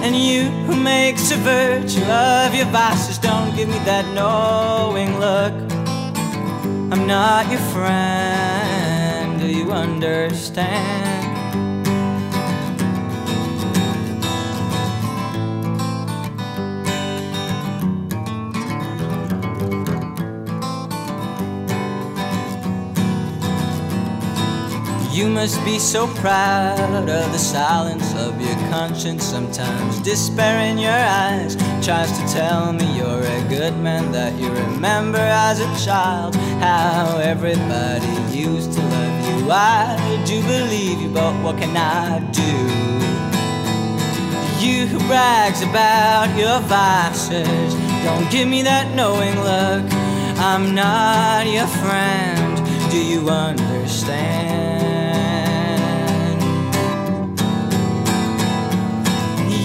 And 0.02 0.16
you 0.16 0.44
who 0.64 0.76
makes 0.76 1.30
a 1.30 1.36
virtue 1.36 2.04
of 2.04 2.54
your 2.54 2.70
vices, 2.72 3.18
don't 3.18 3.54
give 3.54 3.68
me 3.68 3.78
that 3.80 4.06
knowing 4.14 5.18
look. 5.18 5.52
I'm 6.90 7.06
not 7.06 7.50
your 7.50 7.60
friend 7.74 8.79
you 9.46 9.72
understand? 9.72 11.30
You 25.12 25.28
must 25.28 25.62
be 25.64 25.78
so 25.78 26.06
proud 26.06 26.78
of 26.78 27.32
the 27.32 27.38
silence 27.38 28.14
of 28.14 28.40
your 28.40 28.54
conscience. 28.70 29.24
Sometimes 29.24 29.98
despair 30.00 30.60
in 30.60 30.78
your 30.78 30.92
eyes 30.92 31.56
tries 31.84 32.10
to 32.18 32.26
tell 32.32 32.72
me 32.72 32.96
you're 32.96 33.20
a 33.20 33.46
good 33.48 33.76
man 33.78 34.12
that 34.12 34.38
you 34.40 34.50
remember 34.50 35.18
as 35.18 35.60
a 35.60 35.84
child. 35.84 36.36
How 36.36 37.18
everybody 37.18 38.06
used 38.34 38.72
to 38.72 38.80
love. 38.80 39.09
I 39.52 40.22
do 40.26 40.40
believe 40.42 41.00
you, 41.00 41.08
but 41.10 41.34
what 41.42 41.58
can 41.58 41.76
I 41.76 42.20
do? 42.30 42.52
You 44.64 44.86
who 44.86 44.98
brags 45.08 45.62
about 45.62 46.36
your 46.38 46.60
vices, 46.60 47.74
don't 48.04 48.30
give 48.30 48.48
me 48.48 48.62
that 48.62 48.94
knowing 48.94 49.36
look. 49.40 49.84
I'm 50.38 50.74
not 50.74 51.46
your 51.46 51.66
friend. 51.66 52.56
Do 52.90 52.98
you 53.02 53.28
understand? 53.28 54.50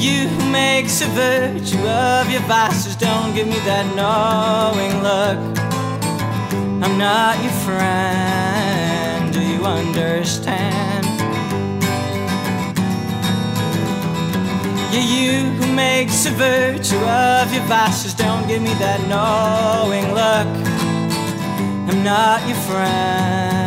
you 0.06 0.28
who 0.28 0.52
makes 0.52 1.02
a 1.02 1.08
virtue 1.08 1.80
of 1.88 2.30
your 2.30 2.42
vices. 2.42 2.96
Don't 2.96 3.34
give 3.34 3.48
me 3.48 3.60
that 3.66 3.86
knowing 3.96 4.94
look. 5.02 5.40
I'm 6.84 6.98
not 6.98 7.42
your 7.44 7.54
friend. 7.66 8.65
Understand? 9.66 11.06
Yeah, 14.94 15.00
you 15.00 15.50
who 15.58 15.74
makes 15.74 16.28
a 16.28 16.30
virtue 16.30 16.98
of 16.98 17.52
your 17.52 17.64
vices. 17.64 18.14
Don't 18.14 18.48
give 18.48 18.62
me 18.62 18.74
that 18.76 19.02
knowing 19.10 20.06
look. 20.14 20.48
I'm 21.90 22.04
not 22.04 22.48
your 22.48 22.58
friend. 22.58 23.65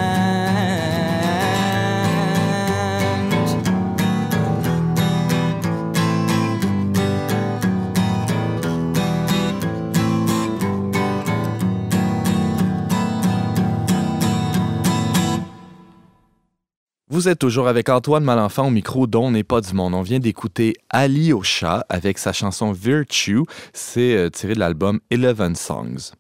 Vous 17.19 17.27
êtes 17.27 17.41
toujours 17.41 17.67
avec 17.67 17.89
Antoine 17.89 18.23
Malenfant 18.23 18.69
au 18.69 18.71
micro 18.71 19.09
dont 19.09 19.33
n'est 19.33 19.43
pas 19.43 19.61
du 19.61 19.75
monde. 19.75 19.93
On 19.93 20.03
vient 20.03 20.21
d'écouter 20.21 20.75
Ali 20.89 21.33
Ocha 21.33 21.85
avec 21.89 22.17
sa 22.17 22.33
chanson 22.33 22.71
Virtue. 22.71 23.43
C'est 23.73 24.17
euh, 24.17 24.31
tiré 24.31 24.55
de 24.55 24.61
l'album 24.61 25.01
Eleven 25.11 25.57
Songs. 25.57 26.13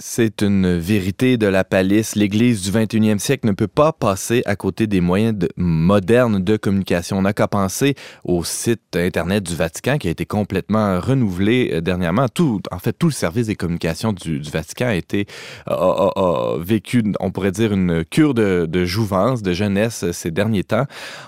C'est 0.00 0.42
une 0.42 0.78
vérité 0.78 1.38
de 1.38 1.48
la 1.48 1.64
palisse. 1.64 2.14
L'Église 2.14 2.62
du 2.62 2.70
21e 2.70 3.18
siècle 3.18 3.48
ne 3.48 3.52
peut 3.52 3.66
pas 3.66 3.92
passer 3.92 4.42
à 4.46 4.54
côté 4.54 4.86
des 4.86 5.00
moyens 5.00 5.34
modernes 5.56 6.38
de 6.38 6.56
communication. 6.56 7.18
On 7.18 7.22
n'a 7.22 7.32
qu'à 7.32 7.48
penser 7.48 7.96
au 8.22 8.44
site 8.44 8.94
Internet 8.94 9.42
du 9.42 9.56
Vatican 9.56 9.98
qui 9.98 10.06
a 10.06 10.12
été 10.12 10.24
complètement 10.24 11.00
renouvelé 11.00 11.70
euh, 11.72 11.80
dernièrement. 11.80 12.28
Tout, 12.28 12.60
en 12.70 12.78
fait, 12.78 12.92
tout 12.92 13.08
le 13.08 13.12
service 13.12 13.48
des 13.48 13.56
communications 13.56 14.12
du, 14.12 14.40
Vatican 14.40 14.86
a 14.86 14.94
été 14.94 15.26
a, 15.66 16.54
vécu, 16.60 17.02
on 17.18 17.32
pourrait 17.32 17.50
dire, 17.50 17.72
une 17.72 18.04
cure 18.04 18.34
de, 18.34 18.84
jouvence, 18.84 19.42
de 19.42 19.52
jeunesse 19.52 20.04
euh, 20.04 20.12
ces 20.12 20.30
derniers 20.30 20.62
temps. 20.62 20.86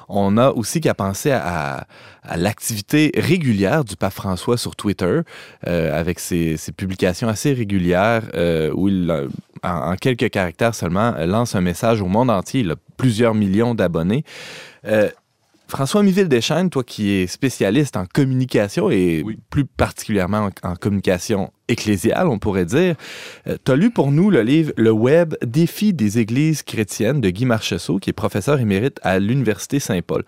On 0.08 0.36
a 0.36 0.50
aussi 0.50 0.80
qu'à 0.80 0.94
penser 0.94 1.32
à 1.32 1.88
l'activité 2.36 3.12
régulière 3.16 3.84
du 3.84 3.96
pape 3.96 4.12
François 4.12 4.56
sur 4.56 4.76
Twitter, 4.76 5.20
euh, 5.66 5.98
avec 5.98 6.18
ses, 6.18 6.56
publications 6.76 7.28
assez 7.28 7.52
régulières 7.52 8.22
euh, 8.34 8.70
où 8.74 8.88
il, 8.88 9.10
euh, 9.10 9.28
en, 9.62 9.96
quelques 9.96 10.30
caractères 10.30 10.74
seulement, 10.74 11.14
lance 11.26 11.54
un 11.54 11.60
message 11.60 12.00
au 12.00 12.06
monde 12.06 12.30
entier. 12.30 12.60
Il 12.60 12.70
a 12.70 12.76
plusieurs 12.96 13.34
millions 13.34 13.74
d'abonnés. 13.74 14.24
François 15.70 16.02
Miville 16.02 16.28
Deschênes, 16.28 16.68
toi 16.68 16.82
qui 16.82 17.12
es 17.12 17.26
spécialiste 17.28 17.96
en 17.96 18.04
communication 18.04 18.90
et 18.90 19.24
plus 19.50 19.64
particulièrement 19.64 20.50
en, 20.64 20.74
communication 20.74 21.52
ecclésiale, 21.68 22.26
on 22.26 22.40
pourrait 22.40 22.64
dire, 22.64 22.96
euh, 23.46 23.56
tu 23.64 23.70
as 23.70 23.76
lu 23.76 23.90
pour 23.90 24.10
nous 24.10 24.30
le 24.30 24.42
livre 24.42 24.72
Le 24.76 24.90
Web, 24.90 25.36
défi 25.46 25.92
des 25.94 26.18
églises 26.18 26.64
chrétiennes 26.64 27.20
de 27.20 27.30
Guy 27.30 27.44
Marchessault, 27.46 28.00
qui 28.00 28.10
est 28.10 28.12
professeur 28.12 28.58
émérite 28.58 28.98
à 29.02 29.20
l'Université 29.20 29.78
Saint-Paul. 29.78 30.24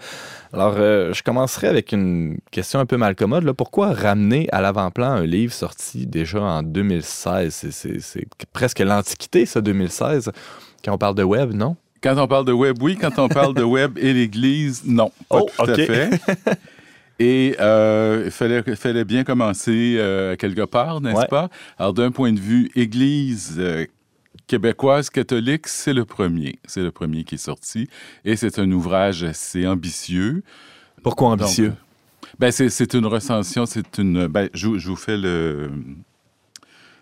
Alors, 0.53 0.77
euh, 0.79 1.13
je 1.13 1.25
commencerai 1.25 1.67
avec 1.67 1.91
une 1.91 2.39
question 2.53 2.79
un 2.79 2.87
peu 2.87 2.97
malcommode. 2.97 3.43
Là. 3.43 3.53
Pourquoi 3.53 3.93
ramener 3.93 4.49
à 4.53 4.61
l'avant-plan 4.61 5.11
un 5.11 5.27
livre 5.27 5.53
sorti 5.53 6.07
déjà 6.07 6.41
en 6.41 6.63
2016? 6.63 7.67
C'est 7.71 8.29
presque 8.53 8.79
l'Antiquité, 8.79 9.45
ça, 9.45 9.61
2016, 9.61 10.31
quand 10.85 10.93
on 10.93 10.99
parle 10.99 11.17
de 11.17 11.25
web, 11.25 11.53
non? 11.53 11.77
Quand 12.03 12.19
on 12.19 12.27
parle 12.27 12.45
de 12.45 12.53
web, 12.53 12.77
oui. 12.83 12.97
Quand 13.01 13.19
on 13.19 13.29
parle 13.29 13.55
de 13.55 13.63
web 13.63 13.97
et 13.99 14.13
l'Église, 14.13 14.83
non. 14.85 15.13
Pas 15.29 15.41
oh, 15.41 15.51
tout 15.57 15.71
à 15.71 15.75
fait. 15.75 16.11
Et 17.19 17.55
euh, 17.61 18.23
il 18.25 18.31
fallait, 18.33 18.63
fallait, 18.75 19.05
bien 19.05 19.23
commencer 19.23 19.95
euh, 19.99 20.35
quelque 20.35 20.65
part, 20.65 21.01
n'est-ce 21.01 21.27
pas? 21.27 21.51
Alors, 21.79 21.93
d'un 21.93 22.11
point 22.11 22.33
de 22.33 22.41
vue 22.41 22.69
Église 22.75 23.55
euh, 23.59 23.87
québécoise 24.49 25.09
catholique, 25.09 25.69
c'est 25.69 25.93
le 25.93 26.05
premier. 26.05 26.59
C'est 26.65 26.83
le 26.83 26.91
premier 26.91 27.23
qui 27.23 27.37
est 27.37 27.39
sorti. 27.39 27.89
Et 28.25 28.35
c'est 28.35 28.59
un 28.59 28.69
ouvrage 28.73 29.23
assez 29.23 29.69
ambitieux. 29.69 30.43
Pourquoi 31.05 31.29
ambitieux? 31.29 31.75
ben 32.41 32.51
c'est 32.51 32.95
une 32.95 33.07
recension, 33.07 33.67
c'est 33.67 33.99
une. 33.99 34.27
Ben, 34.27 34.49
je, 34.53 34.79
je, 34.79 34.89
vous 34.89 34.97
fais 34.97 35.17
le, 35.17 35.71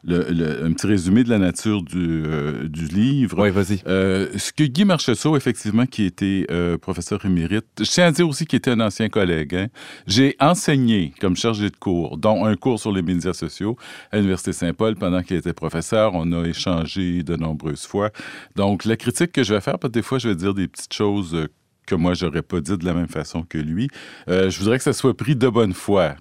le, 0.04 0.64
un 0.64 0.72
petit 0.72 0.86
résumé 0.86 1.24
de 1.24 1.30
la 1.30 1.38
nature 1.38 1.82
du, 1.82 2.22
euh, 2.26 2.68
du 2.68 2.86
livre. 2.86 3.42
Oui, 3.42 3.50
vas-y. 3.50 3.80
Euh, 3.86 4.28
ce 4.36 4.52
que 4.52 4.64
Guy 4.64 4.84
Marchessault, 4.84 5.36
effectivement, 5.36 5.86
qui 5.86 6.04
était 6.04 6.46
euh, 6.50 6.78
professeur 6.78 7.24
émérite, 7.24 7.66
je 7.78 7.84
tiens 7.84 8.06
à 8.06 8.12
dire 8.12 8.28
aussi 8.28 8.46
qu'il 8.46 8.58
était 8.58 8.70
un 8.70 8.80
ancien 8.80 9.08
collègue. 9.08 9.54
Hein. 9.54 9.66
J'ai 10.06 10.36
enseigné 10.40 11.12
comme 11.20 11.36
chargé 11.36 11.70
de 11.70 11.76
cours, 11.76 12.18
dont 12.18 12.44
un 12.44 12.56
cours 12.56 12.80
sur 12.80 12.92
les 12.92 13.02
médias 13.02 13.32
sociaux 13.32 13.76
à 14.10 14.16
l'Université 14.16 14.52
Saint-Paul 14.52 14.96
pendant 14.96 15.22
qu'il 15.22 15.36
était 15.36 15.52
professeur. 15.52 16.12
On 16.14 16.32
a 16.32 16.46
échangé 16.46 17.22
de 17.22 17.36
nombreuses 17.36 17.86
fois. 17.86 18.10
Donc, 18.56 18.84
la 18.84 18.96
critique 18.96 19.32
que 19.32 19.42
je 19.42 19.54
vais 19.54 19.60
faire, 19.60 19.78
parce 19.78 19.92
que 19.92 19.98
des 19.98 20.02
fois, 20.02 20.18
je 20.18 20.28
vais 20.28 20.34
dire 20.34 20.54
des 20.54 20.68
petites 20.68 20.94
choses 20.94 21.48
que 21.90 21.94
moi, 21.96 22.14
j'aurais 22.14 22.42
pas 22.42 22.60
dit 22.60 22.76
de 22.78 22.84
la 22.84 22.94
même 22.94 23.08
façon 23.08 23.42
que 23.42 23.58
lui. 23.58 23.88
Euh, 24.28 24.48
je 24.48 24.58
voudrais 24.60 24.78
que 24.78 24.84
ça 24.84 24.92
soit 24.92 25.16
pris 25.16 25.34
de 25.34 25.48
bonne 25.48 25.74
foi, 25.74 26.14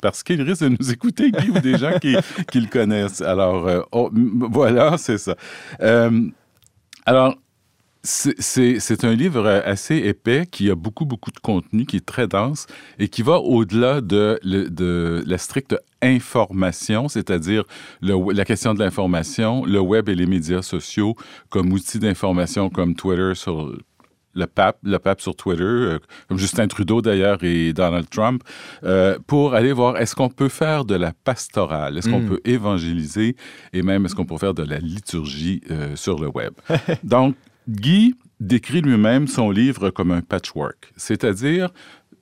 parce 0.00 0.22
qu'il 0.22 0.42
risque 0.42 0.64
de 0.64 0.76
nous 0.80 0.90
écouter, 0.90 1.30
Guy, 1.30 1.50
ou 1.50 1.60
des 1.60 1.78
gens 1.78 1.98
qui, 2.00 2.14
le 2.58 2.66
connaissent. 2.66 3.22
Alors, 3.22 3.68
euh, 3.68 3.80
oh, 3.92 4.10
voilà, 4.12 4.98
c'est 4.98 5.18
ça. 5.18 5.36
Euh, 5.80 6.28
alors, 7.06 7.36
c'est 8.04 9.04
un 9.04 9.14
livre 9.14 9.46
assez 9.64 9.96
épais 9.96 10.44
qui 10.50 10.68
a 10.70 10.74
beaucoup, 10.74 11.04
beaucoup 11.04 11.30
de 11.30 11.38
contenu, 11.38 11.86
qui 11.86 11.98
est 11.98 12.04
très 12.04 12.26
dense 12.26 12.66
et 12.98 13.06
qui 13.06 13.22
va 13.22 13.38
au-delà 13.38 14.00
de, 14.00 14.40
de, 14.42 15.22
la 15.24 15.38
stricte 15.38 15.76
information, 16.02 17.08
c'est-à-dire 17.08 17.62
la 18.00 18.44
question 18.44 18.74
de 18.74 18.80
l'information, 18.80 19.64
le 19.64 19.78
web 19.78 20.08
et 20.08 20.16
les 20.16 20.26
médias 20.26 20.62
sociaux 20.62 21.14
comme 21.48 21.72
outils 21.72 22.00
d'information 22.00 22.70
comme 22.70 22.96
Twitter 22.96 23.36
sur 23.36 23.72
le 24.34 24.46
pape, 24.46 24.78
le 24.82 24.98
pape 24.98 25.20
sur 25.20 25.34
Twitter, 25.34 25.62
euh, 25.62 25.98
comme 26.28 26.38
Justin 26.38 26.66
Trudeau 26.68 27.02
d'ailleurs 27.02 27.42
et 27.42 27.72
Donald 27.72 28.08
Trump, 28.08 28.42
euh, 28.84 29.18
pour 29.26 29.54
aller 29.54 29.72
voir 29.72 29.96
est-ce 29.96 30.14
qu'on 30.14 30.28
peut 30.28 30.48
faire 30.48 30.84
de 30.84 30.94
la 30.94 31.12
pastorale, 31.12 31.98
est-ce 31.98 32.08
qu'on 32.08 32.20
hmm. 32.20 32.28
peut 32.28 32.40
évangéliser? 32.44 33.36
Et 33.72 33.82
même 33.82 34.04
est-ce 34.04 34.14
qu'on 34.14 34.24
peut 34.24 34.38
faire 34.38 34.54
de 34.54 34.62
la 34.62 34.78
liturgie 34.78 35.60
euh, 35.70 35.96
sur 35.96 36.18
le 36.18 36.28
web? 36.28 36.52
Donc, 37.04 37.36
Guy 37.68 38.14
décrit 38.40 38.80
lui-même 38.80 39.28
son 39.28 39.50
livre 39.50 39.90
comme 39.90 40.10
un 40.10 40.20
patchwork, 40.20 40.92
c'est-à-dire 40.96 41.70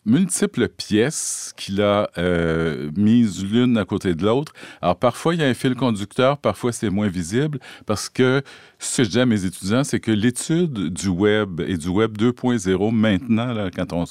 multiples 0.06 0.68
pièces 0.68 1.52
qu'il 1.56 1.82
a 1.82 2.10
euh, 2.16 2.90
mises 2.96 3.44
l'une 3.44 3.76
à 3.76 3.84
côté 3.84 4.14
de 4.14 4.24
l'autre. 4.24 4.52
Alors, 4.80 4.96
parfois, 4.96 5.34
il 5.34 5.40
y 5.40 5.44
a 5.44 5.46
un 5.46 5.54
fil 5.54 5.74
conducteur, 5.74 6.38
parfois, 6.38 6.72
c'est 6.72 6.90
moins 6.90 7.08
visible, 7.08 7.58
parce 7.86 8.08
que 8.08 8.42
ce 8.78 8.98
que 8.98 9.04
je 9.04 9.10
dis 9.10 9.20
à 9.20 9.26
mes 9.26 9.44
étudiants, 9.44 9.84
c'est 9.84 10.00
que 10.00 10.10
l'étude 10.10 10.88
du 10.88 11.08
web 11.08 11.60
et 11.60 11.76
du 11.76 11.88
web 11.88 12.16
2.0, 12.16 12.92
maintenant, 12.92 13.68
quand 13.76 13.92
on, 13.92 14.04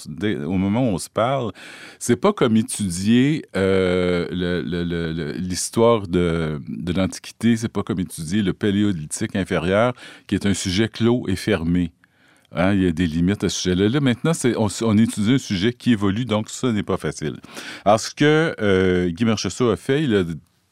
au 0.45 0.57
moment 0.57 0.89
où 0.89 0.93
on 0.93 0.97
se 0.99 1.09
parle, 1.09 1.51
c'est 1.97 2.17
pas 2.17 2.33
comme 2.33 2.55
étudier 2.55 3.45
euh, 3.55 4.27
l'histoire 5.37 6.07
de, 6.07 6.61
de 6.67 6.93
l'Antiquité, 6.93 7.57
c'est 7.57 7.67
pas 7.67 7.83
comme 7.83 7.99
étudier 7.99 8.43
le 8.43 8.53
paléolithique 8.53 9.35
inférieur, 9.35 9.93
qui 10.27 10.35
est 10.35 10.45
un 10.45 10.53
sujet 10.53 10.87
clos 10.87 11.25
et 11.27 11.35
fermé. 11.35 11.91
Hein, 12.51 12.73
il 12.73 12.83
y 12.83 12.87
a 12.87 12.91
des 12.91 13.05
limites 13.05 13.43
à 13.43 13.49
ce 13.49 13.61
sujet-là. 13.61 13.89
Là, 13.89 13.99
maintenant, 13.99 14.31
on, 14.57 14.97
étudie 14.97 15.33
un 15.33 15.37
sujet 15.37 15.71
qui 15.71 15.91
évolue, 15.91 16.25
donc 16.25 16.49
ça 16.49 16.71
n'est 16.71 16.83
pas 16.83 16.97
facile. 16.97 17.37
Alors, 17.85 17.99
ce 17.99 18.09
que 18.09 18.55
euh, 18.59 19.09
Guy 19.09 19.25
Marchessault 19.25 19.69
a 19.69 19.77
fait, 19.77 20.03
il 20.03 20.15
a 20.15 20.23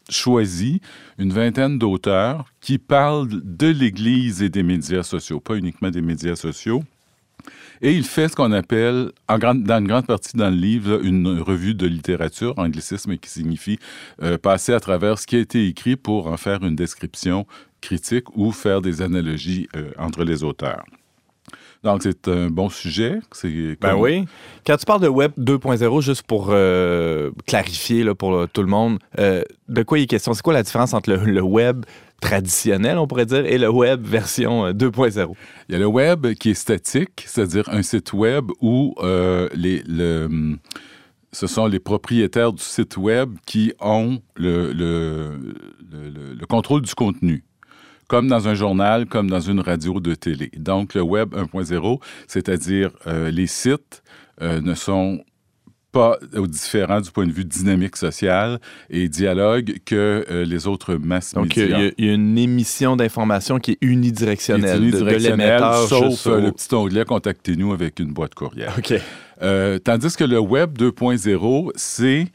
choisi 0.10 0.82
une 1.18 1.32
vingtaine 1.32 1.78
d'auteurs 1.78 2.46
qui 2.62 2.78
parlent 2.78 3.28
de 3.30 3.68
l'Église 3.68 4.42
et 4.42 4.50
des 4.50 4.64
médias 4.64 5.04
sociaux, 5.04 5.40
pas 5.40 5.56
uniquement 5.56 5.92
des 5.92 6.02
médias 6.02 6.36
sociaux. 6.36 6.84
Et 7.82 7.94
il 7.94 8.04
fait 8.04 8.28
ce 8.28 8.36
qu'on 8.36 8.52
appelle, 8.54 9.12
dans 9.30 9.78
une 9.78 9.88
grande 9.88 10.08
partie 10.08 10.36
dans 10.36 10.50
le 10.50 10.56
livre, 10.56 11.00
une 11.04 11.40
revue 11.40 11.76
de 11.76 11.86
littérature, 11.86 12.58
anglicisme 12.58 13.18
qui 13.18 13.30
signifie 13.30 13.78
euh, 14.24 14.40
passer 14.40 14.74
à 14.74 14.80
travers 14.80 15.20
ce 15.20 15.28
qui 15.28 15.36
a 15.36 15.40
été 15.40 15.68
écrit 15.68 15.96
pour 15.96 16.28
en 16.28 16.38
faire 16.38 16.64
une 16.64 16.76
description 16.76 17.46
critique 17.82 18.36
ou 18.36 18.52
faire 18.52 18.82
des 18.82 19.04
analogies 19.04 19.68
euh, 19.76 19.92
entre 20.00 20.24
les 20.24 20.44
auteurs. 20.44 20.84
Donc, 21.84 22.04
c'est 22.04 22.28
un 22.28 22.50
bon 22.50 22.70
sujet. 22.70 23.20
Ben 23.80 23.96
oui. 23.96 24.26
Quand 24.66 24.78
tu 24.78 24.86
parles 24.86 25.02
de 25.02 25.08
Web 25.08 25.32
2.0, 25.38 26.02
juste 26.02 26.24
pour 26.24 26.48
euh, 26.50 27.32
clarifier 27.46 28.04
là, 28.04 28.16
pour 28.16 28.48
tout 28.50 28.62
le 28.62 28.68
monde, 28.68 29.00
euh, 29.20 29.44
de 29.70 29.84
quoi 29.84 30.00
il 30.00 30.04
est 30.04 30.08
question? 30.08 30.34
C'est 30.34 30.42
quoi 30.42 30.54
la 30.54 30.64
différence 30.64 30.94
entre 30.94 31.12
le, 31.12 31.42
Web 31.42 31.86
traditionnel, 32.20 32.98
on 32.98 33.08
pourrait 33.08 33.28
dire, 33.28 33.46
et 33.46 33.58
le 33.58 33.70
web 33.70 34.06
version 34.06 34.72
2.0? 34.72 35.20
Euh, 35.20 35.28
il 35.70 35.74
y 35.74 35.76
a 35.76 35.80
le 35.80 35.86
web 35.86 36.34
qui 36.34 36.50
est 36.50 36.56
statique, 36.56 37.24
c'est-à-dire 37.26 37.70
un 37.70 37.84
site 37.84 38.12
web 38.12 38.50
où 38.60 38.96
les, 39.54 39.84
le, 39.88 40.58
ce 41.32 41.48
sont 41.48 41.68
les 41.68 41.80
propriétaires 41.80 42.54
du 42.54 42.64
site 42.64 42.98
web 42.98 43.36
qui 43.46 43.72
ont 43.80 44.20
le, 44.36 44.74
le 44.74 46.46
contrôle 46.48 46.82
du 46.82 46.94
contenu 46.96 47.44
comme 48.08 48.28
dans 48.28 48.48
un 48.48 48.54
journal, 48.54 49.06
comme 49.06 49.30
dans 49.30 49.40
une 49.40 49.60
radio 49.60 50.00
de 50.00 50.16
télé. 50.16 50.52
Donc, 50.58 50.94
le 50.94 51.02
Web 51.02 51.36
1.0, 51.36 52.00
c'est-à-dire 52.28 52.92
euh, 53.06 53.32
les 53.32 53.48
sites 53.48 54.04
euh, 54.42 54.62
ne 54.62 54.74
sont 54.74 55.24
pas 55.92 56.18
différent 56.48 57.02
du 57.02 57.12
point 57.12 57.26
de 57.26 57.32
vue 57.32 57.46
dynamique 57.46 57.96
social 57.96 58.60
et 58.90 59.08
dialogue 59.08 59.78
que 59.86 60.26
euh, 60.30 60.46
les 60.46 60.68
autres 60.68 60.96
masses 60.96 61.34
Donc, 61.34 61.56
médias. 61.56 61.92
il 61.98 62.06
y, 62.06 62.10
a 62.10 62.14
une 62.14 62.38
émission 62.38 62.96
d'information 62.96 63.60
qui 63.60 63.72
est 63.72 63.78
unidirectionnelle, 63.82 64.82
unidirectionnelle, 64.82 65.62
de, 65.62 65.88
sauf 65.88 66.28
euh, 66.28 66.42
le 66.42 66.52
petit 66.52 66.74
onglet 66.76 67.06
Contactez-nous 67.06 67.74
avec 67.74 68.00
une 68.00 68.12
boîte 68.12 68.36
courriel. 68.36 68.70
OK. 68.78 68.94
Euh, 69.42 69.80
tandis 69.80 70.16
que 70.16 70.24
le 70.24 70.40
Web 70.40 70.78
2.0, 70.78 71.72
c'est 71.76 72.28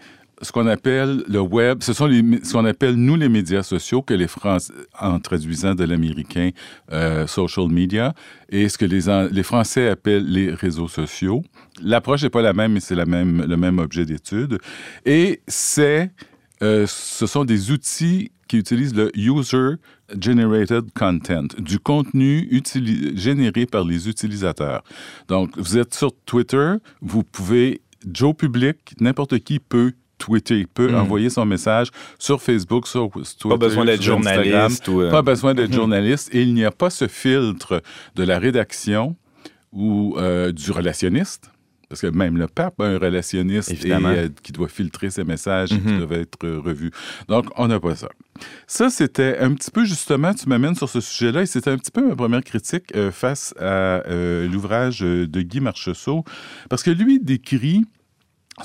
ce 0.43 0.51
qu'on 0.51 0.67
appelle 0.67 1.25
le 1.29 1.41
web, 1.41 1.83
ce 1.83 1.93
sont 1.93 2.09
ce 2.09 2.53
qu'on 2.53 2.65
appelle 2.65 2.97
nous 2.97 3.17
les 3.17 3.29
médias 3.29 3.63
sociaux 3.63 4.03
que 4.03 4.13
les 4.13 4.27
Français, 4.27 4.73
en 4.99 5.21
traduisant 5.21 5.75
de 5.75 5.85
l'américain 5.85 6.51
euh, 6.91 7.27
social 7.27 7.69
media, 7.69 8.13
et 8.49 8.69
ce 8.69 8.77
que 8.77 8.85
les, 8.85 9.03
les 9.31 9.43
Français 9.43 9.89
appellent 9.89 10.27
les 10.27 10.53
réseaux 10.53 10.89
sociaux. 10.89 11.43
L'approche 11.81 12.25
n'est 12.25 12.31
pas 12.31 12.43
la 12.43 12.53
même, 12.53 12.73
mais 12.73 12.81
c'est 12.81 12.97
même, 13.07 13.45
le 13.47 13.57
même 13.57 13.79
objet 13.79 14.05
d'étude. 14.05 14.59
Et 15.07 15.41
c'est, 15.47 16.11
euh, 16.63 16.87
ce 16.89 17.27
sont 17.27 17.45
des 17.45 17.71
outils 17.71 18.33
qui 18.49 18.59
utilisent 18.59 18.95
le 18.95 19.11
user 19.17 19.77
generated 20.21 20.93
content, 20.93 21.47
du 21.59 21.79
contenu 21.79 22.49
généré 23.15 23.65
par 23.65 23.85
les 23.85 24.09
utilisateurs. 24.09 24.83
Donc, 25.29 25.57
vous 25.57 25.79
êtes 25.79 25.95
sur 25.95 26.13
Twitter, 26.27 26.75
vous 27.01 27.23
pouvez, 27.23 27.81
Joe 28.07 28.37
Public, 28.37 28.77
n'importe 29.01 29.39
qui 29.39 29.59
peut 29.59 29.93
tweeter, 30.25 30.67
peut 30.73 30.91
Mm. 30.93 30.95
envoyer 30.97 31.31
son 31.31 31.45
message 31.45 31.89
sur 32.19 32.41
Facebook, 32.41 32.87
sur 32.87 33.11
Twitter. 33.11 33.49
Pas 33.49 33.57
besoin 33.57 33.85
d'être 33.85 34.03
journaliste 34.03 34.87
ou. 34.89 35.01
euh, 35.03 35.11
Pas 35.11 35.23
besoin 35.23 35.55
d'être 35.55 35.71
Mhm. 35.71 35.75
journaliste. 35.77 36.35
Et 36.35 36.43
il 36.43 36.55
n'y 36.55 36.65
a 36.65 36.71
pas 36.71 36.91
ce 36.91 37.09
filtre 37.09 37.83
de 38.15 38.23
la 38.25 38.39
rédaction 38.39 39.17
ou 39.73 40.15
euh, 40.19 40.53
du 40.53 40.71
relationniste. 40.71 41.51
Parce 41.89 42.01
que 42.01 42.07
même 42.07 42.39
le 42.39 42.47
pape 42.47 42.81
a 42.81 42.85
un 42.87 42.99
relationniste 42.99 43.71
et, 43.85 43.93
euh, 43.93 44.29
qui 44.43 44.53
doit 44.53 44.69
filtrer 44.69 45.11
ses 45.11 45.25
messages 45.25 45.73
et 45.73 45.79
qui 45.79 45.89
Mhm. 45.89 45.99
doivent 45.99 46.13
être 46.21 46.39
euh, 46.45 46.59
revus. 46.59 46.91
Donc, 47.29 47.47
on 47.57 47.69
n'a 47.69 47.79
pas 47.81 47.95
ça. 47.95 48.09
Ça, 48.67 48.89
c'était 48.89 49.37
un 49.39 49.53
petit 49.53 49.71
peu, 49.71 49.85
justement, 49.85 50.33
tu 50.33 50.49
m'amènes 50.49 50.75
sur 50.75 50.89
ce 50.89 51.03
sujet-là, 51.03 51.43
et 51.43 51.47
c'était 51.47 51.69
un 51.71 51.77
petit 51.77 51.91
peu 51.91 52.01
ma 52.09 52.17
première 52.17 52.43
critique 52.43 52.91
face 53.11 53.53
à 53.61 54.03
l'ouvrage 54.51 55.01
de 55.01 55.41
Guy 55.43 55.61
Marchessault, 55.61 56.25
parce 56.71 56.83
que 56.83 56.91
lui 56.91 57.21
décrit 57.21 57.85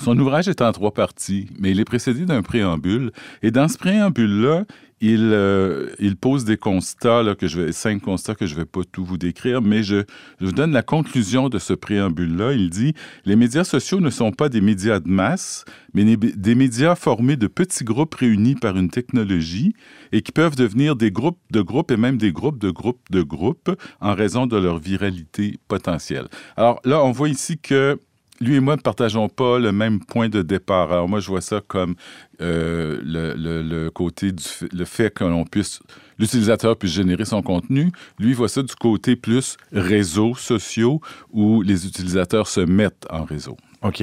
son 0.00 0.18
ouvrage 0.18 0.48
est 0.48 0.60
en 0.60 0.70
trois 0.72 0.92
parties, 0.92 1.48
mais 1.58 1.70
il 1.70 1.80
est 1.80 1.84
précédé 1.84 2.26
d'un 2.26 2.42
préambule. 2.42 3.10
Et 3.42 3.50
dans 3.50 3.68
ce 3.68 3.78
préambule-là, 3.78 4.64
il, 5.00 5.30
euh, 5.32 5.94
pose 6.20 6.44
des 6.44 6.56
constats, 6.56 7.22
cinq 7.70 8.02
constats 8.02 8.34
que 8.34 8.46
je 8.46 8.54
ne 8.54 8.60
vais 8.60 8.64
pas 8.64 8.80
tout 8.90 9.04
vous 9.04 9.16
décrire, 9.16 9.62
mais 9.62 9.82
je, 9.82 10.04
vous 10.40 10.52
donne 10.52 10.72
la 10.72 10.82
conclusion 10.82 11.48
de 11.48 11.58
ce 11.58 11.72
préambule-là. 11.72 12.52
Il 12.52 12.70
dit 12.70 12.94
Les 13.24 13.36
médias 13.36 13.64
sociaux 13.64 14.00
ne 14.00 14.10
sont 14.10 14.32
pas 14.32 14.48
des 14.48 14.60
médias 14.60 14.98
de 14.98 15.08
masse, 15.08 15.64
mais 15.94 16.16
des 16.16 16.54
médias 16.54 16.94
formés 16.94 17.36
de 17.36 17.46
petits 17.46 17.84
groupes 17.84 18.14
réunis 18.14 18.56
par 18.56 18.76
une 18.76 18.90
technologie 18.90 19.72
et 20.12 20.20
qui 20.20 20.32
peuvent 20.32 20.56
devenir 20.56 20.96
des 20.96 21.10
groupes 21.10 21.38
de 21.50 21.60
groupes 21.60 21.90
et 21.90 21.96
même 21.96 22.18
des 22.18 22.32
groupes 22.32 22.58
de 22.58 22.70
groupes 22.70 23.00
de 23.10 23.22
groupes 23.22 23.70
en 24.00 24.14
raison 24.14 24.46
de 24.46 24.56
leur 24.56 24.78
viralité 24.78 25.58
potentielle. 25.68 26.26
Alors 26.56 26.80
là, 26.84 27.02
on 27.04 27.12
voit 27.12 27.28
ici 27.28 27.58
que 27.58 27.98
lui 28.40 28.56
et 28.56 28.60
moi 28.60 28.76
ne 28.76 28.80
partageons 28.80 29.28
pas 29.28 29.58
le 29.58 29.72
même 29.72 30.00
point 30.00 30.28
de 30.28 30.42
départ. 30.42 30.92
Alors 30.92 31.08
moi, 31.08 31.20
je 31.20 31.28
vois 31.28 31.40
ça 31.40 31.60
comme 31.66 31.94
euh, 32.40 33.00
le, 33.02 33.88
côté 33.90 34.32
du 34.32 34.84
fait, 34.84 35.12
que 35.12 35.24
l'on 35.24 35.44
puisse, 35.44 35.80
l'utilisateur 36.18 36.76
puisse 36.76 36.92
générer 36.92 37.24
son 37.24 37.42
contenu. 37.42 37.90
Lui 38.18 38.34
voit 38.34 38.48
ça 38.48 38.62
du 38.62 38.74
côté 38.74 39.16
plus 39.16 39.56
réseaux 39.72 40.34
sociaux 40.34 41.00
où 41.32 41.62
les 41.62 41.86
utilisateurs 41.86 42.46
se 42.46 42.60
mettent 42.60 43.06
en 43.10 43.24
réseau. 43.24 43.56
OK. 43.82 44.02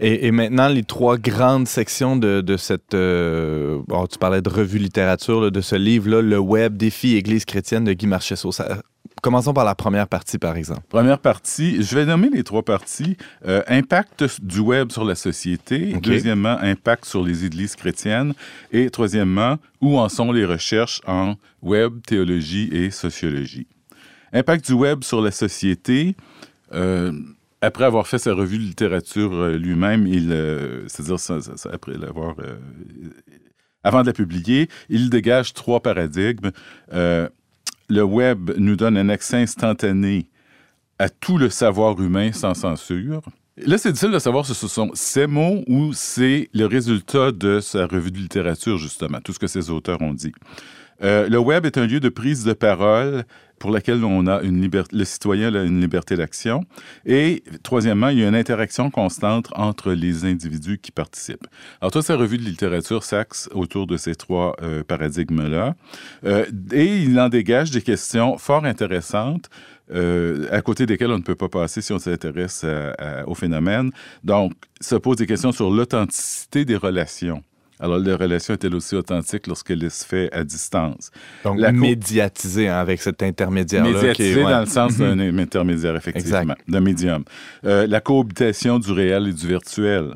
Et, 0.00 0.30
maintenant, 0.30 0.68
les 0.68 0.84
trois 0.84 1.18
grandes 1.18 1.66
sections 1.66 2.14
de, 2.14 2.56
cette... 2.56 2.94
euh, 2.94 3.80
tu 4.08 4.18
parlais 4.18 4.40
de 4.40 4.48
revue 4.48 4.78
littérature, 4.78 5.50
de 5.50 5.60
ce 5.60 5.74
livre-là, 5.74 6.22
Le 6.22 6.38
Web, 6.38 6.76
Défi 6.76 7.16
Église 7.16 7.44
chrétienne 7.44 7.82
de 7.82 7.92
Guy 7.94 8.06
Marchessault. 8.06 8.52
Commençons 9.22 9.52
par 9.52 9.64
la 9.64 9.74
première 9.74 10.06
partie, 10.06 10.38
par 10.38 10.56
exemple. 10.56 10.82
Première 10.88 11.18
partie, 11.18 11.82
je 11.82 11.94
vais 11.94 12.06
nommer 12.06 12.30
les 12.30 12.44
trois 12.44 12.62
parties. 12.62 13.16
Euh, 13.46 13.62
impact 13.66 14.24
du 14.42 14.60
web 14.60 14.92
sur 14.92 15.04
la 15.04 15.14
société. 15.16 15.92
Deuxièmement, 16.12 16.56
impact 16.60 17.04
sur 17.04 17.24
les 17.24 17.44
églises 17.44 17.74
chrétiennes. 17.74 18.32
Et 18.72 18.90
troisièmement, 18.90 19.56
où 19.80 19.98
en 19.98 20.08
sont 20.08 20.30
les 20.32 20.44
recherches 20.44 21.00
en 21.06 21.34
web, 21.62 22.00
théologie 22.06 22.68
et 22.72 22.90
sociologie. 22.90 23.66
Impact 24.32 24.66
du 24.66 24.72
web 24.74 25.02
sur 25.04 25.20
la 25.20 25.30
société. 25.30 26.14
euh, 26.72 27.12
après 27.60 27.82
avoir 27.84 28.06
fait 28.06 28.18
sa 28.18 28.34
revue 28.34 28.58
de 28.58 28.62
littérature 28.62 29.32
euh, 29.34 29.56
lui-même, 29.58 30.06
il, 30.06 30.28
c'est-à-dire 30.86 31.18
ça- 31.18 31.40
ça- 31.40 31.56
ça- 31.56 31.70
après 31.72 31.94
l'avoir, 31.98 32.36
avant 33.82 34.02
de 34.02 34.06
la 34.06 34.12
publier, 34.12 34.68
il 34.88 35.10
dégage 35.10 35.54
trois 35.54 35.80
paradigmes. 35.80 36.50
Euh, 36.92 37.28
le 37.88 38.02
web 38.02 38.50
nous 38.56 38.76
donne 38.76 38.96
un 38.96 39.08
accès 39.08 39.36
instantané 39.36 40.28
à 40.98 41.08
tout 41.08 41.38
le 41.38 41.48
savoir 41.48 42.00
humain 42.00 42.32
sans 42.32 42.54
censure. 42.54 43.22
Là, 43.56 43.76
c'est 43.76 43.90
difficile 43.90 44.12
de 44.12 44.18
savoir 44.18 44.46
si 44.46 44.54
ce 44.54 44.68
sont 44.68 44.90
ces 44.94 45.26
mots 45.26 45.64
ou 45.66 45.92
c'est 45.92 46.48
le 46.54 46.66
résultat 46.66 47.32
de 47.32 47.60
sa 47.60 47.86
revue 47.86 48.12
de 48.12 48.18
littérature, 48.18 48.78
justement, 48.78 49.20
tout 49.20 49.32
ce 49.32 49.38
que 49.38 49.48
ces 49.48 49.70
auteurs 49.70 50.00
ont 50.00 50.14
dit. 50.14 50.32
Euh, 51.02 51.28
le 51.28 51.38
web 51.38 51.66
est 51.66 51.78
un 51.78 51.86
lieu 51.86 52.00
de 52.00 52.08
prise 52.08 52.44
de 52.44 52.52
parole 52.52 53.24
pour 53.58 53.72
lequel 53.72 54.04
on 54.04 54.26
a 54.28 54.40
une 54.42 54.60
liberté, 54.60 54.96
le 54.96 55.04
citoyen 55.04 55.52
a 55.52 55.64
une 55.64 55.80
liberté 55.80 56.16
d'action. 56.16 56.64
Et 57.04 57.42
troisièmement, 57.64 58.08
il 58.08 58.20
y 58.20 58.24
a 58.24 58.28
une 58.28 58.36
interaction 58.36 58.88
constante 58.90 59.48
entre 59.56 59.92
les 59.92 60.24
individus 60.24 60.78
qui 60.78 60.92
participent. 60.92 61.46
Alors, 61.80 61.90
toute 61.90 62.02
sa 62.02 62.16
revue 62.16 62.38
de 62.38 62.44
littérature 62.44 63.02
s'axe 63.02 63.48
autour 63.52 63.88
de 63.88 63.96
ces 63.96 64.14
trois 64.14 64.54
euh, 64.62 64.84
paradigmes-là. 64.84 65.74
Euh, 66.24 66.46
et 66.72 66.98
il 66.98 67.18
en 67.18 67.28
dégage 67.28 67.72
des 67.72 67.82
questions 67.82 68.38
fort 68.38 68.64
intéressantes 68.64 69.50
à 69.90 70.60
côté 70.60 70.84
desquelles 70.84 71.12
on 71.12 71.16
ne 71.16 71.22
peut 71.22 71.34
pas 71.34 71.48
passer 71.48 71.80
si 71.80 71.94
on 71.94 71.98
s'intéresse 71.98 72.62
au 73.26 73.34
phénomène. 73.34 73.90
Donc, 74.22 74.52
se 74.82 74.96
pose 74.96 75.16
des 75.16 75.26
questions 75.26 75.50
sur 75.50 75.70
l'authenticité 75.70 76.66
des 76.66 76.76
relations. 76.76 77.42
Alors, 77.80 77.98
les 77.98 78.14
relations 78.14 78.54
est-elle 78.54 78.74
aussi 78.74 78.94
authentique 78.96 79.46
lorsqu'elle 79.46 79.88
se 79.90 80.04
fait 80.04 80.32
à 80.32 80.42
distance? 80.44 81.10
Donc, 81.44 81.58
La 81.60 81.70
co- 81.70 81.78
médiatisé 81.78 82.68
hein, 82.68 82.76
avec 82.78 83.00
cet 83.00 83.22
intermédiaire-là. 83.22 83.90
qui 83.90 83.96
est- 83.96 84.02
Médiatisé 84.08 84.44
ouais. 84.44 84.50
dans 84.50 84.60
le 84.60 84.66
sens 84.66 84.98
Mhm. 84.98 85.16
d'un 85.16 85.38
intermédiaire, 85.38 85.96
effectivement, 85.96 86.54
d'un 86.66 86.80
médium. 86.80 87.24
Euh, 87.64 87.86
la 87.86 88.00
cohabitation 88.00 88.78
du 88.78 88.90
réel 88.92 89.28
et 89.28 89.32
du 89.32 89.46
virtuel. 89.46 90.14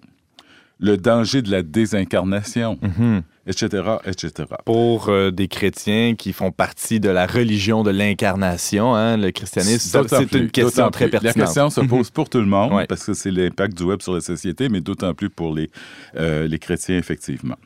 Le 0.83 0.97
danger 0.97 1.41
de 1.43 1.51
la 1.51 1.63
désincarnation, 1.63 2.79
Mhm. 2.83 3.23
etc., 3.47 3.67
etc. 4.05 4.33
Pour 4.65 5.09
euh, 5.09 5.31
des 5.31 5.47
chrétiens 5.49 6.15
qui 6.17 6.33
font 6.33 6.51
partie 6.51 6.99
de 7.01 7.09
la 7.09 7.27
religion 7.27 7.83
de 7.85 7.91
l'incarnation, 7.91 8.95
hein, 8.95 9.17
le 9.17 9.31
christianisme, 9.31 10.05
c'est 10.09 10.33
une 10.33 10.51
question 10.51 10.91
très 10.91 11.09
pertinente. 11.09 11.37
La 11.37 11.45
question 11.45 11.71
se 11.71 11.81
pose 11.83 12.11
pour 12.11 12.29
tout 12.29 12.41
le 12.41 12.47
monde, 12.47 12.73
Ouais. 12.73 12.87
parce 12.87 13.05
que 13.07 13.15
c'est 13.15 13.31
l'impact 13.31 13.79
du 13.79 13.85
web 13.85 14.03
sur 14.03 14.13
la 14.15 14.21
société, 14.21 14.69
mais 14.69 14.81
d'autant 14.81 15.15
plus 15.15 15.31
pour 15.31 15.55
les, 15.55 15.71
euh, 16.17 16.47
les 16.49 16.59
chrétiens, 16.59 16.99
effectivement. 16.99 17.57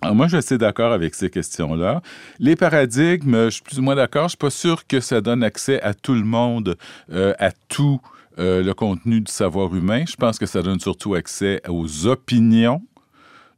Alors 0.00 0.14
moi, 0.14 0.26
je 0.26 0.30
suis 0.30 0.38
assez 0.38 0.58
d'accord 0.58 0.92
avec 0.92 1.14
ces 1.16 1.28
questions-là. 1.30 2.02
Les 2.38 2.54
paradigmes, 2.54 3.46
je 3.46 3.50
suis 3.50 3.62
plus 3.62 3.78
ou 3.80 3.82
moins 3.82 3.96
d'accord. 3.96 4.24
Je 4.24 4.30
suis 4.30 4.36
pas 4.38 4.50
sûr 4.50 4.86
que 4.86 5.00
ça 5.00 5.20
donne 5.20 5.42
accès 5.42 5.80
à 5.82 5.92
tout 5.94 6.14
le 6.14 6.22
monde, 6.24 6.76
euh, 7.12 7.34
à 7.40 7.50
tout 7.68 8.00
euh, 8.38 8.62
le 8.62 8.74
contenu 8.74 9.20
du 9.20 9.32
savoir 9.32 9.74
humain. 9.74 10.04
Je 10.08 10.16
pense 10.16 10.38
que 10.38 10.46
ça 10.46 10.62
donne 10.62 10.80
surtout 10.80 11.14
accès 11.14 11.60
aux 11.68 12.06
opinions 12.06 12.82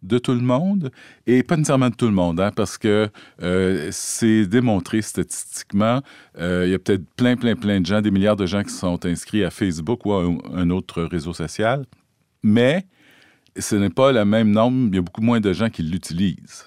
de 0.02 0.18
tout 0.18 0.32
le 0.32 0.40
monde 0.40 0.90
et 1.26 1.42
pas 1.42 1.56
nécessairement 1.56 1.90
de 1.90 1.94
tout 1.94 2.06
le 2.06 2.12
monde, 2.12 2.40
hein, 2.40 2.50
parce 2.54 2.78
que 2.78 3.08
euh, 3.42 3.88
c'est 3.92 4.46
démontré 4.46 5.02
statistiquement. 5.02 6.00
euh, 6.38 6.64
Il 6.66 6.70
y 6.70 6.74
a 6.74 6.78
peut-être 6.78 7.04
plein, 7.16 7.36
plein, 7.36 7.54
plein 7.54 7.80
de 7.80 7.86
gens, 7.86 8.00
des 8.00 8.10
milliards 8.10 8.36
de 8.36 8.46
gens 8.46 8.62
qui 8.62 8.72
sont 8.72 9.04
inscrits 9.04 9.44
à 9.44 9.50
Facebook 9.50 10.06
ou 10.06 10.12
à 10.12 10.24
un, 10.54 10.70
autre 10.70 11.02
réseau 11.02 11.32
social, 11.32 11.84
mais 12.42 12.86
ce 13.58 13.76
n'est 13.76 13.90
pas 13.90 14.12
le 14.12 14.24
même 14.24 14.50
nombre, 14.50 14.88
il 14.88 14.94
y 14.94 14.98
a 14.98 15.02
beaucoup 15.02 15.22
moins 15.22 15.40
de 15.40 15.52
gens 15.52 15.68
qui 15.68 15.82
l'utilisent. 15.82 16.66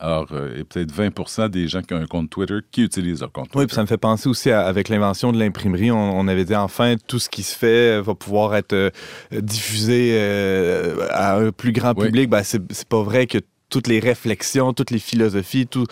Alors, 0.00 0.28
euh, 0.30 0.50
il 0.52 0.58
y 0.58 0.60
a 0.60 0.64
peut-être 0.64 0.92
20% 0.92 1.48
des 1.48 1.66
gens 1.66 1.82
qui 1.82 1.92
ont 1.92 1.96
un 1.96 2.06
compte 2.06 2.30
Twitter 2.30 2.58
qui 2.70 2.82
utilisent 2.84 3.20
leur 3.20 3.32
compte 3.32 3.46
Oui, 3.46 3.50
Twitter. 3.52 3.66
puis 3.66 3.74
ça 3.74 3.82
me 3.82 3.86
fait 3.88 3.96
penser 3.98 4.28
aussi 4.28 4.50
à- 4.50 4.64
avec 4.64 4.88
l'invention 4.88 5.32
de 5.32 5.38
l'imprimerie. 5.38 5.90
On, 5.90 6.18
on 6.18 6.28
avait 6.28 6.44
dit 6.44 6.54
enfin 6.54 6.94
tout 7.08 7.18
ce 7.18 7.28
qui 7.28 7.42
se 7.42 7.56
fait 7.56 8.00
va 8.00 8.14
pouvoir 8.14 8.54
être 8.54 8.74
euh, 8.74 8.90
diffusé 9.32 10.10
euh, 10.12 11.06
à 11.10 11.36
un 11.38 11.50
plus 11.50 11.72
grand 11.72 11.94
Oui. 11.96 12.06
public. 12.06 12.30
Ben, 12.30 12.42
c'est 12.44 12.88
pas 12.88 13.02
vrai 13.02 13.26
que 13.26 13.38
toutes 13.70 13.88
les 13.88 13.98
réflexions, 13.98 14.72
toutes 14.72 14.90
les 14.92 14.98
philosophies, 15.00 15.66
tout, 15.66 15.84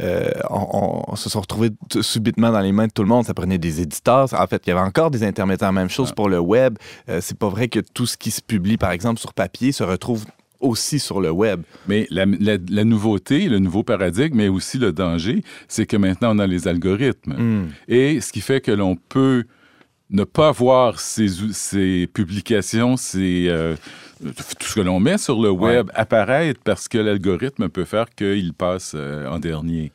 euh, 0.00 0.28
on, 0.50 1.04
on 1.08 1.16
se 1.16 1.30
sont 1.30 1.40
retrouvés 1.40 1.70
subitement 2.02 2.50
dans 2.50 2.60
les 2.60 2.72
mains 2.72 2.88
de 2.88 2.92
tout 2.92 3.02
le 3.02 3.08
monde. 3.08 3.24
Ça 3.24 3.32
prenait 3.32 3.58
des 3.58 3.80
éditeurs. 3.80 4.28
En 4.34 4.46
fait, 4.48 4.60
il 4.66 4.70
y 4.70 4.72
avait 4.72 4.86
encore 4.86 5.10
des 5.10 5.22
intermédiaires. 5.22 5.72
Même 5.72 5.88
chose 5.88 6.08
Ah. 6.10 6.14
pour 6.16 6.28
le 6.28 6.38
web. 6.40 6.76
Euh, 7.08 7.20
c'est 7.22 7.38
pas 7.38 7.48
vrai 7.48 7.68
que 7.68 7.78
tout 7.80 8.06
ce 8.06 8.16
qui 8.18 8.30
se 8.32 8.42
publie, 8.42 8.76
par 8.76 8.90
exemple, 8.90 9.20
sur 9.20 9.32
papier, 9.32 9.72
se 9.72 9.82
retrouve 9.84 10.24
aussi 10.62 10.98
sur 10.98 11.20
le 11.20 11.30
web. 11.30 11.62
Mais 11.88 12.06
la, 12.10 12.24
la- 12.24 12.56
la 12.70 12.84
nouveauté, 12.84 13.48
le 13.48 13.58
nouveau 13.58 13.82
paradigme, 13.82 14.36
mais 14.38 14.48
aussi 14.48 14.78
le 14.78 14.92
danger, 14.92 15.42
c'est 15.68 15.84
que 15.86 15.96
maintenant, 15.98 16.34
on 16.34 16.38
a 16.38 16.46
les 16.46 16.66
algorithmes. 16.68 17.34
Hmm. 17.34 17.68
Et 17.88 18.20
ce 18.20 18.32
qui 18.32 18.40
fait 18.40 18.60
que 18.60 18.70
l'on 18.72 18.96
peut 18.96 19.44
ne 20.10 20.24
pas 20.24 20.52
voir 20.52 21.00
ces, 21.00 21.28
ces 21.52 22.06
publications, 22.06 22.96
ces, 22.96 23.46
euh, 23.48 23.74
tout 24.22 24.66
ce 24.68 24.74
que 24.74 24.80
l'on 24.80 25.00
met 25.00 25.18
sur 25.18 25.40
le 25.42 25.50
web 25.50 25.90
apparaître 25.94 26.60
parce 26.64 26.86
que 26.88 26.98
l'algorithme 26.98 27.68
peut 27.68 27.84
faire 27.86 28.06
qu'il 28.10 28.52
passe 28.52 28.92
euh, 28.94 29.26
en 29.28 29.38
dernier. 29.38 29.90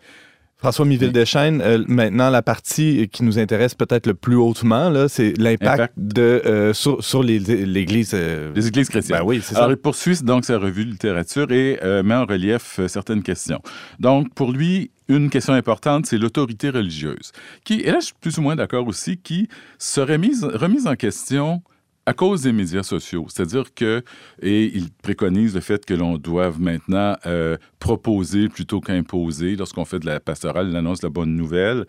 François 0.60 0.86
Miville-Deschaines, 0.86 1.62
euh, 1.62 1.84
maintenant, 1.88 2.32
la 2.32 2.42
partie 2.42 3.08
qui 3.12 3.24
nous 3.24 3.38
intéresse 3.38 3.76
peut-être 3.76 4.08
le 4.08 4.16
plus 4.16 4.36
hautement, 4.36 5.08
c'est 5.08 5.38
l'impact 5.38 5.94
de, 5.98 6.42
euh, 6.46 6.74
sur, 6.74 7.04
sur 7.04 7.22
les, 7.22 7.38
l'Église. 7.38 8.12
Euh, 8.16 8.52
les 8.56 8.68
églises 8.68 8.90
chrétiennes. 8.90 9.20
Ben 9.20 9.24
oui, 9.24 9.40
c'est 9.44 9.56
Alors, 9.56 9.68
ça. 9.68 9.74
il 9.74 9.78
poursuit 9.78 10.18
donc 10.24 10.46
sa 10.46 10.58
revue 10.58 10.86
de 10.86 10.92
littérature 10.92 11.52
et 11.52 11.80
met 12.04 12.16
en 12.16 12.26
relief 12.26 12.80
certaines 12.88 13.22
questions. 13.22 13.62
Donc, 14.00 14.34
pour 14.34 14.52
lui, 14.52 14.90
une 15.08 15.30
question 15.30 15.54
importante, 15.54 16.08
c'est 16.08 16.18
l'autorité 16.18 16.72
religieuse, 16.72 17.32
qui, 17.64 17.82
et 17.82 17.92
là, 17.92 18.00
je 18.00 18.08
suis 18.08 18.16
plus 18.20 18.38
ou 18.40 18.42
moins 18.42 18.56
d'accord 18.56 18.88
aussi, 18.88 19.18
qui 19.18 19.48
serait 19.78 20.18
mise, 20.18 20.44
remise 20.44 20.88
en 20.88 20.96
question 20.96 21.62
à 22.08 22.14
cause 22.14 22.44
des 22.44 22.54
médias 22.54 22.84
sociaux. 22.84 23.26
C'est-à-dire 23.28 23.74
que, 23.76 24.02
et 24.42 24.64
il 24.74 24.92
préconise 24.92 25.54
le 25.54 25.62
fait 25.62 25.86
que 25.86 25.94
l'on 25.94 26.18
doive 26.18 26.60
maintenant 26.60 27.18
euh, 27.26 27.58
proposer 27.80 28.48
plutôt 28.48 28.80
qu'imposer 28.80 29.58
lorsqu'on 29.58 29.84
fait 29.84 30.00
de 30.00 30.06
la 30.06 30.22
pastorale, 30.22 30.72
l'annonce 30.72 31.02
de 31.02 31.08
la 31.08 31.12
bonne 31.12 31.36
nouvelle. 31.36 31.86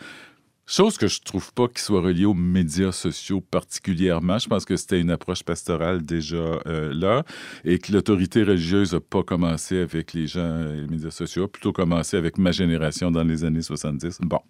Chose 0.66 0.98
que 0.98 1.06
je 1.06 1.20
trouve 1.20 1.54
pas 1.54 1.68
qui 1.68 1.80
soit 1.80 2.00
reliée 2.00 2.24
aux 2.24 2.34
médias 2.34 2.90
sociaux 2.90 3.40
particulièrement. 3.40 4.38
Je 4.38 4.48
pense 4.48 4.64
que 4.64 4.76
c'était 4.76 5.00
une 5.00 5.10
approche 5.10 5.44
pastorale 5.44 6.02
déjà 6.02 6.36
euh, 6.36 6.92
là 6.92 7.22
et 7.64 7.78
que 7.78 7.92
l'autorité 7.92 8.42
religieuse 8.42 8.94
n'a 8.94 9.00
pas 9.00 9.22
commencé 9.22 9.78
avec 9.78 10.14
les 10.14 10.26
gens 10.26 10.68
et 10.68 10.80
les 10.80 10.88
médias 10.88 11.12
sociaux, 11.12 11.44
a 11.44 11.48
plutôt 11.48 11.72
commencé 11.72 12.16
avec 12.16 12.38
ma 12.38 12.50
génération 12.50 13.12
dans 13.12 13.22
les 13.22 13.44
années 13.44 13.62
70. 13.62 14.18
Bon. 14.22 14.40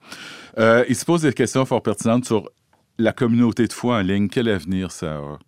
Euh, 0.57 0.83
il 0.89 0.97
se 0.97 1.05
pose 1.05 1.23
des 1.23 1.35
questions 1.35 1.67
fort 1.67 1.83
pertinentes 1.83 2.25
sur 2.25 2.51
la 2.97 3.13
communauté 3.13 3.67
de 3.67 3.73
foi 3.73 3.99
en 3.99 4.01
ligne. 4.01 4.29
Quel 4.29 4.49
avenir 4.49 4.91
ça 4.91 5.19
a? 5.19 5.39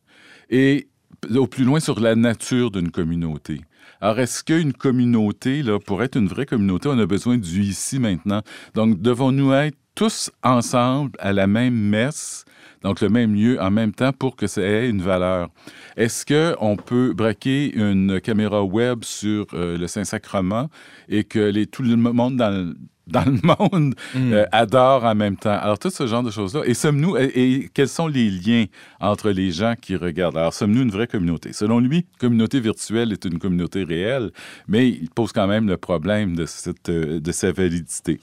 Et 0.51 0.89
au 1.35 1.47
plus 1.47 1.65
loin 1.65 1.81
sur 1.81 2.01
la 2.01 2.15
nature 2.15 2.71
d'une 2.71 2.91
communauté. 2.91 3.61
Alors, 4.01 4.19
est-ce 4.19 4.43
qu'une 4.43 4.73
communauté, 4.73 5.63
pour 5.87 6.03
être 6.03 6.17
une 6.17 6.29
vraie 6.29 6.47
communauté, 6.47 6.89
on 6.89 6.99
a 6.99 7.07
besoin 7.07 7.37
du 7.37 7.63
ici 7.63 7.99
maintenant? 7.99 8.41
Donc, 8.75 9.01
devons-nous 9.01 9.53
être 9.53 9.77
tous 9.95 10.31
ensemble 10.43 11.13
à 11.19 11.33
la 11.33 11.47
même 11.47 11.75
messe, 11.75 12.45
donc 12.83 13.03
le 13.03 13.11
même 13.11 13.35
lieu 13.35 13.61
en 13.61 13.71
même 13.71 13.93
temps 13.93 14.13
pour 14.13 14.37
que 14.37 14.47
ça 14.47 14.63
ait 14.63 14.89
une 14.89 15.03
valeur? 15.03 15.49
Est-ce 15.97 16.25
qu'on 16.25 16.77
peut 16.77 17.13
braquer 17.13 17.75
une 17.75 18.21
caméra 18.21 18.65
web 18.65 19.05
sur 19.05 19.47
euh, 19.53 19.77
le 19.77 19.87
Saint-Sacrement 19.87 20.71
et 21.09 21.25
que 21.25 21.39
les, 21.39 21.67
tout 21.67 21.83
le 21.83 21.97
monde 21.97 22.37
dans 22.37 22.73
dans 23.11 23.25
le 23.25 23.39
monde 23.43 23.95
Mm. 24.15 24.33
euh, 24.33 24.45
adore 24.53 25.05
en 25.05 25.15
même 25.15 25.37
temps. 25.37 25.51
Alors, 25.61 25.79
tout 25.79 25.91
ce 25.91 26.07
genre 26.07 26.23
de 26.23 26.31
choses-là. 26.31 26.63
Et 26.65 26.75
sommes-nous, 26.75 27.17
et, 27.17 27.25
et 27.35 27.71
quels 27.73 27.89
sont 27.89 28.07
les 28.07 28.31
liens 28.31 28.65
entre 29.01 29.31
les 29.31 29.51
gens 29.53 29.75
qui 29.81 29.97
regardent? 29.97 30.37
Alors, 30.37 30.55
sommes-nous 30.55 30.83
une 30.83 30.91
vraie 30.91 31.07
communauté? 31.07 31.53
Selon 31.53 31.81
lui, 31.81 32.07
communauté 32.19 32.61
virtuelle 32.61 33.13
est 33.13 33.25
une 33.25 33.39
communauté 33.39 33.85
réelle, 33.85 34.31
mais 34.69 34.89
il 34.89 35.09
pose 35.11 35.33
quand 35.33 35.47
même 35.47 35.69
le 35.69 35.77
problème 35.77 36.37
de, 36.37 36.47
cette, 36.47 36.89
euh, 36.89 37.21
de 37.21 37.33
sa 37.33 37.53
validité. 37.53 38.21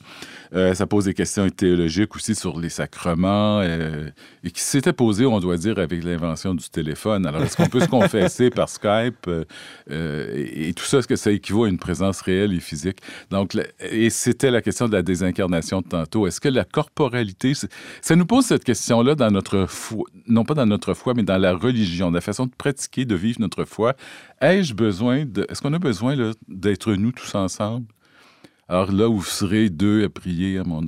Euh, 0.54 0.74
ça 0.74 0.86
pose 0.88 1.06
des 1.06 1.14
questions 1.14 1.50
théologiques 1.50 2.16
aussi 2.16 2.36
sur 2.36 2.60
les 2.60 2.70
sacrements, 2.70 3.60
euh, 3.62 4.10
et 4.44 4.52
qui 4.52 4.62
s'était 4.62 4.94
posé, 4.94 5.26
on 5.26 5.40
doit 5.40 5.58
dire, 5.58 5.80
avec 5.80 6.04
l'invention 6.04 6.54
du 6.56 6.70
téléphone. 6.70 7.26
Alors, 7.26 7.42
est-ce 7.44 7.58
qu'on 7.58 7.68
peut 7.68 7.80
se 7.82 7.88
confesser 7.88 8.50
par 8.60 8.70
Skype? 8.70 9.30
et, 9.90 10.70
et 10.70 10.74
tout 10.74 10.84
ça, 10.86 11.00
est-ce 11.00 11.08
que 11.08 11.16
ça 11.16 11.32
équivaut 11.32 11.64
à 11.66 11.70
une 11.70 11.78
présence 11.80 12.22
réelle 12.22 12.54
et 12.54 12.60
physique? 12.60 13.00
Donc, 13.32 13.58
et 13.80 14.10
c'était 14.10 14.52
la 14.52 14.62
question 14.62 14.77
de 14.86 14.94
la 14.94 15.02
désincarnation 15.02 15.82
de 15.82 15.88
tantôt. 15.88 16.28
Est-ce 16.28 16.40
que 16.40 16.50
la 16.50 16.64
corporalité, 16.64 17.54
ça 18.02 18.16
nous 18.16 18.26
pose 18.26 18.46
cette 18.46 18.64
question-là 18.64 19.16
dans 19.16 19.32
notre 19.32 19.66
foi, 19.66 20.06
non 20.28 20.44
pas 20.44 20.54
dans 20.54 20.66
notre 20.66 20.94
foi, 20.94 21.14
mais 21.16 21.24
dans 21.24 21.38
la 21.38 21.54
religion, 21.54 22.12
la 22.12 22.22
façon 22.22 22.46
de 22.46 22.52
pratiquer, 22.56 23.06
de 23.06 23.16
vivre 23.16 23.40
notre 23.40 23.66
foi. 23.66 23.96
Ai-je 24.42 24.74
besoin 24.74 25.26
est-ce 25.50 25.62
qu'on 25.62 25.74
a 25.74 25.80
besoin 25.80 26.16
d'être 26.48 26.94
nous 26.94 27.12
tous 27.12 27.34
ensemble? 27.36 27.88
Alors 28.70 28.92
là 28.92 29.08
où 29.08 29.18
vous 29.20 29.24
serez 29.24 29.70
deux 29.70 30.04
à 30.04 30.10
prier, 30.10 30.58
à 30.60 30.64
mon... 30.66 30.82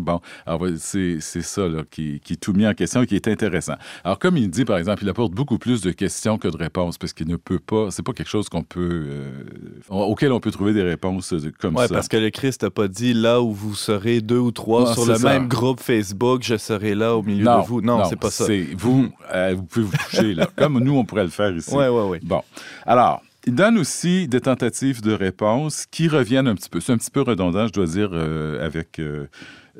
bon, 0.00 0.20
c'est 0.76 1.18
ça 1.20 1.66
là, 1.66 1.82
qui, 1.90 2.20
qui 2.20 2.34
est 2.34 2.36
tout 2.36 2.52
mis 2.52 2.66
en 2.66 2.74
question 2.74 3.02
et 3.02 3.06
qui 3.06 3.16
est 3.16 3.26
intéressant. 3.26 3.74
Alors 4.04 4.18
comme 4.18 4.36
il 4.36 4.50
dit, 4.50 4.66
par 4.66 4.76
exemple, 4.76 5.02
il 5.02 5.08
apporte 5.08 5.32
beaucoup 5.32 5.56
plus 5.58 5.80
de 5.80 5.92
questions 5.92 6.36
que 6.36 6.48
de 6.48 6.56
réponses 6.58 6.98
parce 6.98 7.14
qu'il 7.14 7.28
ne 7.28 7.36
peut 7.36 7.58
pas, 7.58 7.90
c'est 7.90 8.02
pas 8.02 8.12
quelque 8.12 8.28
chose 8.28 8.50
qu'on 8.50 8.62
peut, 8.62 9.04
euh, 9.06 9.44
auquel 9.88 10.30
on 10.32 10.40
peut 10.40 10.50
trouver 10.50 10.74
des 10.74 10.82
réponses 10.82 11.32
euh, 11.32 11.50
comme 11.58 11.76
Ouais, 11.76 11.88
ça. 11.88 11.94
parce 11.94 12.08
que 12.08 12.18
le 12.18 12.28
Christ 12.30 12.64
n'a 12.64 12.70
pas 12.70 12.86
dit 12.88 13.14
là 13.14 13.40
où 13.40 13.52
vous 13.52 13.74
serez 13.74 14.20
deux 14.20 14.38
ou 14.38 14.50
trois 14.50 14.84
Non, 14.84 14.92
sur 14.92 15.06
le 15.06 15.14
ça. 15.14 15.28
même 15.32 15.48
groupe 15.48 15.80
Facebook, 15.80 16.42
je 16.42 16.56
serai 16.58 16.94
là 16.94 17.16
au 17.16 17.22
milieu 17.22 17.44
de 17.46 17.66
vous. 17.66 17.80
Non, 17.80 18.04
c'est 18.04 18.16
pas 18.20 18.30
ça. 18.30 18.44
Vous, 18.76 19.08
euh, 19.34 19.54
vous 19.56 19.62
pouvez 19.64 19.86
vous 19.86 19.96
toucher 20.10 20.34
là, 20.34 20.48
comme 20.56 20.78
nous 20.80 20.96
on 20.96 21.04
pourrait 21.06 21.24
le 21.24 21.30
faire 21.30 21.56
ici. 21.56 21.74
Ouais, 21.74 21.88
ouais, 21.88 22.04
ouais. 22.08 22.20
Bon, 22.22 22.42
alors. 22.84 23.22
Il 23.44 23.56
donne 23.56 23.76
aussi 23.78 24.28
des 24.28 24.40
tentatives 24.40 25.02
de 25.02 25.12
réponse 25.12 25.86
qui 25.90 26.06
reviennent 26.06 26.46
un 26.46 26.54
petit 26.54 26.68
peu. 26.70 26.78
C'est 26.78 26.92
un 26.92 26.98
petit 26.98 27.10
peu 27.10 27.22
redondant, 27.22 27.66
je 27.66 27.72
dois 27.72 27.86
dire, 27.86 28.10
euh, 28.12 28.64
avec 28.64 29.00
euh, 29.00 29.26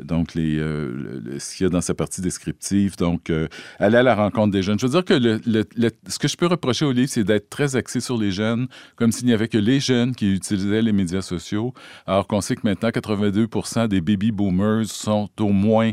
donc 0.02 0.34
les, 0.34 0.58
euh, 0.58 1.38
ce 1.38 1.54
qu'il 1.56 1.64
y 1.64 1.66
a 1.68 1.70
dans 1.70 1.80
sa 1.80 1.94
partie 1.94 2.20
descriptive. 2.20 2.96
Donc, 2.96 3.30
aller 3.78 3.98
à 3.98 4.02
la 4.02 4.16
rencontre 4.16 4.50
des 4.50 4.64
jeunes. 4.64 4.80
Je 4.80 4.86
veux 4.86 4.92
dire 4.92 5.04
que 5.04 5.14
le- 5.14 5.40
le- 5.46 5.90
ce 6.08 6.18
que 6.18 6.26
je 6.26 6.36
peux 6.36 6.46
reprocher 6.46 6.84
au 6.84 6.90
livre, 6.90 7.08
c'est 7.08 7.22
d'être 7.22 7.50
très 7.50 7.76
axé 7.76 8.00
sur 8.00 8.18
les 8.18 8.32
jeunes, 8.32 8.66
comme 8.96 9.12
s'il 9.12 9.26
n'y 9.26 9.32
avait 9.32 9.46
que 9.48 9.58
les 9.58 9.78
jeunes 9.78 10.12
qui 10.16 10.32
utilisaient 10.32 10.82
les 10.82 10.92
médias 10.92 11.22
sociaux, 11.22 11.72
alors 12.06 12.26
qu'on 12.26 12.40
sait 12.40 12.56
que 12.56 12.62
maintenant, 12.64 12.88
82% 12.90 13.86
des 13.86 14.00
baby 14.00 14.32
boomers 14.32 14.86
sont 14.86 15.28
au 15.38 15.50
moins 15.50 15.92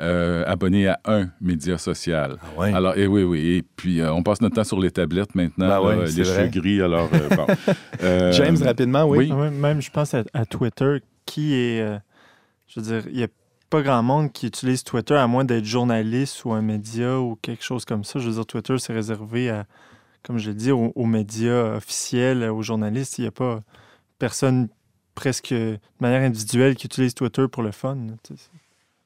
euh, 0.00 0.44
abonnés 0.46 0.86
à 0.88 1.00
un 1.06 1.30
média 1.40 1.76
social. 1.78 2.36
Ah 2.42 2.60
ouais? 2.60 2.72
Alors, 2.72 2.96
et 2.96 3.06
oui, 3.06 3.22
oui. 3.24 3.40
Et 3.56 3.62
puis, 3.62 4.00
euh, 4.00 4.12
on 4.12 4.22
passe 4.22 4.40
notre 4.40 4.54
temps 4.56 4.64
sur 4.64 4.78
les 4.80 4.90
tablettes 4.90 5.34
maintenant, 5.34 5.66
Ben 5.66 5.68
là, 5.68 5.82
ouais, 5.82 6.06
les 6.06 6.24
cheveux 6.24 6.48
gris. 6.48 6.80
Alors, 6.80 7.08
euh, 7.12 7.28
bon. 7.36 7.46
Euh, 8.02 8.30
James, 8.32 8.56
rapidement, 8.62 9.04
oui. 9.04 9.18
oui. 9.18 9.30
Ah 9.32 9.50
même, 9.50 9.82
je 9.82 9.90
pense 9.90 10.14
à, 10.14 10.22
à 10.32 10.46
Twitter, 10.46 10.98
qui 11.26 11.54
est. 11.54 11.80
euh, 11.80 11.98
je 12.68 12.80
veux 12.80 12.86
dire, 13.00 13.10
il 13.10 13.16
n'y 13.16 13.24
a 13.24 13.28
pas 13.70 13.82
grand 13.82 14.02
monde 14.02 14.32
qui 14.32 14.46
utilise 14.46 14.84
Twitter 14.84 15.14
à 15.14 15.26
moins 15.26 15.44
d'être 15.44 15.64
journaliste 15.64 16.44
ou 16.44 16.52
un 16.52 16.62
média 16.62 17.18
ou 17.18 17.36
quelque 17.42 17.64
chose 17.64 17.84
comme 17.84 18.04
ça. 18.04 18.18
Je 18.18 18.28
veux 18.28 18.34
dire, 18.34 18.46
Twitter, 18.46 18.78
c'est 18.78 18.92
réservé 18.92 19.50
à, 19.50 19.66
comme 20.22 20.38
je 20.38 20.50
l'ai 20.50 20.54
dit, 20.54 20.70
aux, 20.70 20.92
aux 20.94 21.06
médias 21.06 21.74
officiels, 21.76 22.44
aux 22.44 22.62
journalistes. 22.62 23.18
Il 23.18 23.22
n'y 23.22 23.28
a 23.28 23.32
pas 23.32 23.60
personne 24.18 24.68
presque 25.14 25.52
de 25.52 25.78
manière 26.00 26.22
individuelle 26.22 26.76
qui 26.76 26.86
utilise 26.86 27.14
Twitter 27.14 27.46
pour 27.50 27.62
le 27.64 27.72
fun. 27.72 27.96
tu 28.22 28.36
sais. 28.36 28.48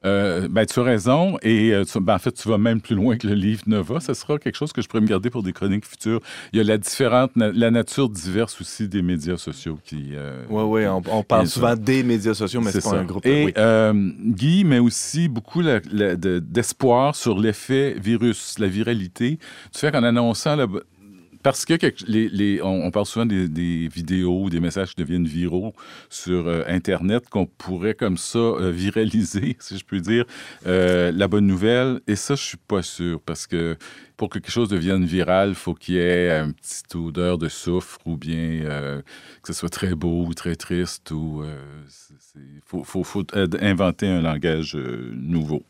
Euh, 0.05 0.49
ben, 0.51 0.67
tu 0.67 0.81
as 0.81 0.83
raison. 0.83 1.39
Et 1.43 1.73
euh, 1.73 1.85
tu- 1.85 2.01
ben, 2.01 2.15
en 2.15 2.19
fait, 2.19 2.33
tu 2.33 2.49
vas 2.49 2.59
même 2.59 2.81
plus 2.81 2.95
loin 2.97 3.17
que 3.17 3.27
le 3.27 3.35
livre 3.35 3.63
ne 3.67 3.79
va. 3.79 4.01
Ce 4.01 4.15
sera 4.15 4.39
quelque 4.39 4.57
chose 4.57 4.73
que 4.73 4.83
je 4.83 4.89
pourrais 4.89 5.01
me 5.03 5.07
garder 5.07 5.31
pour 5.31 5.43
des 5.43 5.53
chroniques 5.53 5.87
futures. 5.87 6.21
Il 6.53 6.57
y 6.59 6.61
a 6.61 6.65
la, 6.65 6.79
différente, 6.79 7.31
la 7.37 7.71
nature 7.71 8.09
diverse 8.09 8.61
aussi 8.61 8.89
des 8.89 9.03
médias 9.03 9.37
sociaux 9.37 9.79
qui. 9.85 10.11
euh, 10.15 10.45
Oui, 10.51 10.63
oui, 10.65 10.87
on, 10.87 11.03
on 11.11 11.23
parle 11.23 11.47
souvent 11.47 11.77
des 11.77 12.03
médias 12.03 12.35
sociaux, 12.35 12.61
mais 12.61 12.73
c'est 12.73 12.83
pas 12.83 12.91
ça. 12.91 12.99
un 12.99 13.05
groupe. 13.05 13.25
Et 13.27 13.47
oui. 13.47 13.53
euh, 13.57 13.93
Guy 14.25 14.65
met 14.65 14.79
aussi 14.81 15.29
beaucoup 15.29 15.63
d'espoir 15.63 17.15
sur 17.15 17.39
l'effet 17.39 17.95
virus, 17.99 18.59
la 18.59 18.69
viralité. 18.69 19.39
Tu 19.73 19.79
fais 19.81 19.93
qu'en 19.93 20.03
annonçant 20.03 20.57
la- 20.57 20.67
parce 21.43 21.65
que 21.65 21.75
les, 22.07 22.61
on, 22.63 22.91
parle 22.91 23.07
souvent 23.07 23.27
des, 23.27 23.49
des 23.49 23.89
vidéos, 23.89 24.49
des 24.49 24.61
messages 24.61 24.95
qui 24.95 25.03
deviennent 25.03 25.27
viraux 25.27 25.73
sur 26.09 26.47
euh, 26.47 26.63
Internet, 26.69 27.29
qu'on 27.29 27.47
pourrait 27.47 27.95
comme 27.95 28.17
ça 28.17 28.39
euh, 28.39 28.71
viraliser, 28.75 29.57
si 29.59 29.79
je 29.79 29.85
peux 29.85 30.01
dire, 30.01 30.25
euh, 30.67 31.11
la 31.13 31.29
bonne 31.29 31.47
nouvelle. 31.47 32.01
Et 32.07 32.17
ça, 32.17 32.35
je 32.35 32.43
suis 32.43 32.57
pas 32.57 32.83
sûr, 32.83 33.21
parce 33.21 33.47
que 33.47 33.77
pour 34.17 34.29
que 34.29 34.39
quelque 34.39 34.53
chose 34.53 34.69
devienne 34.69 35.05
viral, 35.05 35.55
faut 35.55 35.75
qu'il 35.75 35.97
y 35.97 35.99
ait 35.99 36.31
une 36.31 36.55
petite 36.55 36.95
odeur 36.95 37.39
de 37.39 37.49
soufre 37.49 37.99
ou 38.05 38.17
bien 38.17 38.63
que 39.43 39.49
ce 39.49 39.53
soit 39.53 39.69
très 39.69 39.97
beau 39.97 40.25
ou 40.27 40.35
très 40.35 40.55
triste 40.55 41.11
ou 41.11 41.43
il 42.37 42.61
faut, 42.65 43.25
inventer 43.61 44.07
un 44.07 44.21
langage 44.21 44.77
nouveau. 44.77 45.65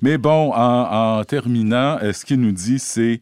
Mais 0.00 0.16
bon, 0.16 0.52
en, 0.54 1.18
en 1.18 1.24
terminant, 1.24 1.98
ce 2.00 2.24
qu'il 2.24 2.40
nous 2.40 2.52
dit, 2.52 2.78
c'est 2.78 3.20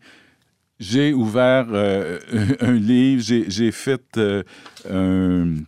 j'ai 0.80 1.12
ouvert 1.12 1.66
euh, 1.70 2.18
un 2.60 2.72
livre, 2.72 3.22
j'ai 3.22 3.70
fait 3.70 4.02
euh, 4.16 4.42
un. 4.90 5.62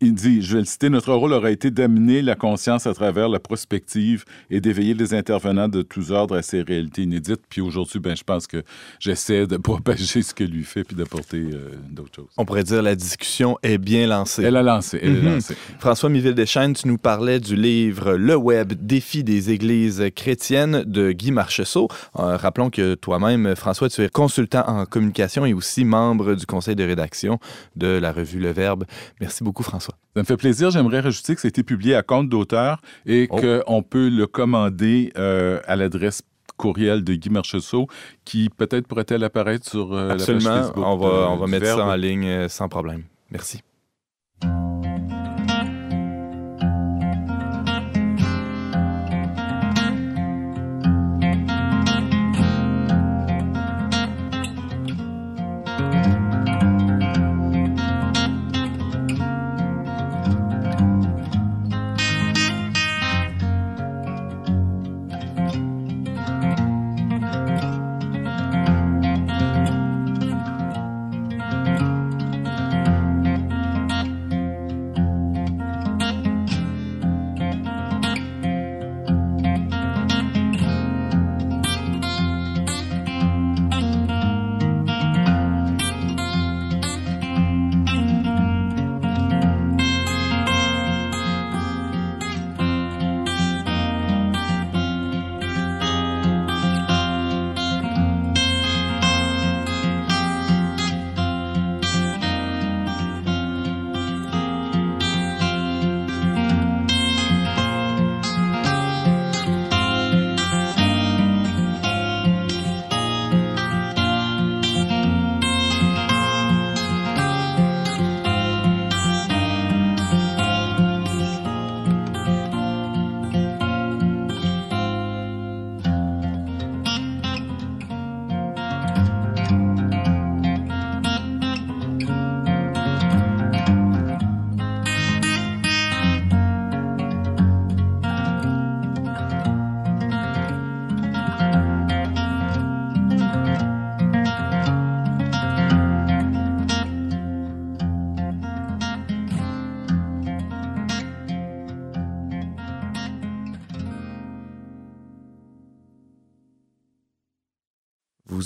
Il 0.00 0.14
dit, 0.14 0.42
je 0.42 0.52
vais 0.52 0.60
le 0.60 0.64
citer, 0.64 0.90
notre 0.90 1.12
rôle 1.12 1.32
aura 1.32 1.50
été 1.50 1.72
d'amener 1.72 2.22
la 2.22 2.36
conscience 2.36 2.86
à 2.86 2.94
travers 2.94 3.28
la 3.28 3.40
prospective 3.40 4.24
et 4.48 4.60
d'éveiller 4.60 4.94
les 4.94 5.12
intervenants 5.12 5.66
de 5.66 5.82
tous 5.82 6.12
ordres 6.12 6.36
à 6.36 6.42
ces 6.42 6.62
réalités 6.62 7.02
inédites. 7.02 7.40
Puis 7.48 7.60
aujourd'hui, 7.60 7.98
ben, 7.98 8.16
je 8.16 8.22
pense 8.22 8.46
que 8.46 8.62
j'essaie 9.00 9.48
de 9.48 9.56
propager 9.56 10.22
ce 10.22 10.32
que 10.34 10.44
lui 10.44 10.62
fait 10.62 10.84
puis 10.84 10.94
d'apporter 10.94 11.38
euh, 11.52 11.72
d'autres 11.90 12.14
choses. 12.14 12.28
On 12.36 12.44
pourrait 12.44 12.62
dire 12.62 12.80
la 12.80 12.94
discussion 12.94 13.58
est 13.64 13.76
bien 13.78 14.06
lancée. 14.06 14.44
Elle 14.44 14.54
a 14.56 14.62
lancé, 14.62 15.00
elle 15.02 15.14
Mhm. 15.20 15.26
a 15.26 15.30
lancé. 15.34 15.56
François 15.80 16.10
Miville-Deschênes, 16.10 16.74
tu 16.74 16.86
nous 16.86 16.98
parlais 16.98 17.40
du 17.40 17.56
livre 17.56 18.12
Le 18.14 18.36
Web, 18.36 18.74
défi 18.80 19.24
des 19.24 19.50
églises 19.50 20.04
chrétiennes 20.14 20.84
de 20.86 21.10
Guy 21.10 21.32
Marcheseau. 21.32 21.88
Euh, 22.20 22.36
rappelons 22.36 22.70
que 22.70 22.94
toi-même, 22.94 23.56
François, 23.56 23.88
tu 23.88 24.02
es 24.02 24.08
consultant 24.08 24.62
en 24.68 24.86
communication 24.86 25.44
et 25.44 25.54
aussi 25.54 25.84
membre 25.84 26.36
du 26.36 26.46
conseil 26.46 26.76
de 26.76 26.84
rédaction 26.84 27.40
de 27.74 27.88
la 27.88 28.12
revue 28.12 28.38
Le 28.38 28.52
Verbe. 28.52 28.84
Merci 29.20 29.42
beaucoup, 29.42 29.64
François. 29.64 29.87
Ça 30.14 30.22
me 30.22 30.24
fait 30.24 30.36
plaisir. 30.36 30.70
J'aimerais 30.70 31.00
rajouter 31.00 31.34
que 31.34 31.40
ça 31.40 31.46
a 31.46 31.50
été 31.50 31.62
publié 31.62 31.94
à 31.94 32.02
compte 32.02 32.28
d'auteur 32.28 32.80
et 33.06 33.28
Oh. 33.30 33.36
qu'on 33.40 33.82
peut 33.82 34.08
le 34.08 34.26
commander 34.26 35.12
euh, 35.16 35.60
à 35.66 35.76
l'adresse 35.76 36.22
courriel 36.56 37.04
de 37.04 37.14
Guy 37.14 37.30
Marchessault 37.30 37.86
qui 38.24 38.48
peut-être 38.50 38.88
pourrait-elle 38.88 39.22
apparaître 39.22 39.68
sur 39.68 39.94
la 39.94 40.16
page 40.16 40.26
Facebook. 40.26 40.76
On 40.76 40.96
va, 40.96 41.30
on 41.30 41.36
va 41.36 41.46
mettre 41.46 41.66
ça 41.66 41.84
en 41.86 41.94
ligne 41.94 42.48
sans 42.48 42.68
problème. 42.68 43.04
Merci. 43.30 43.60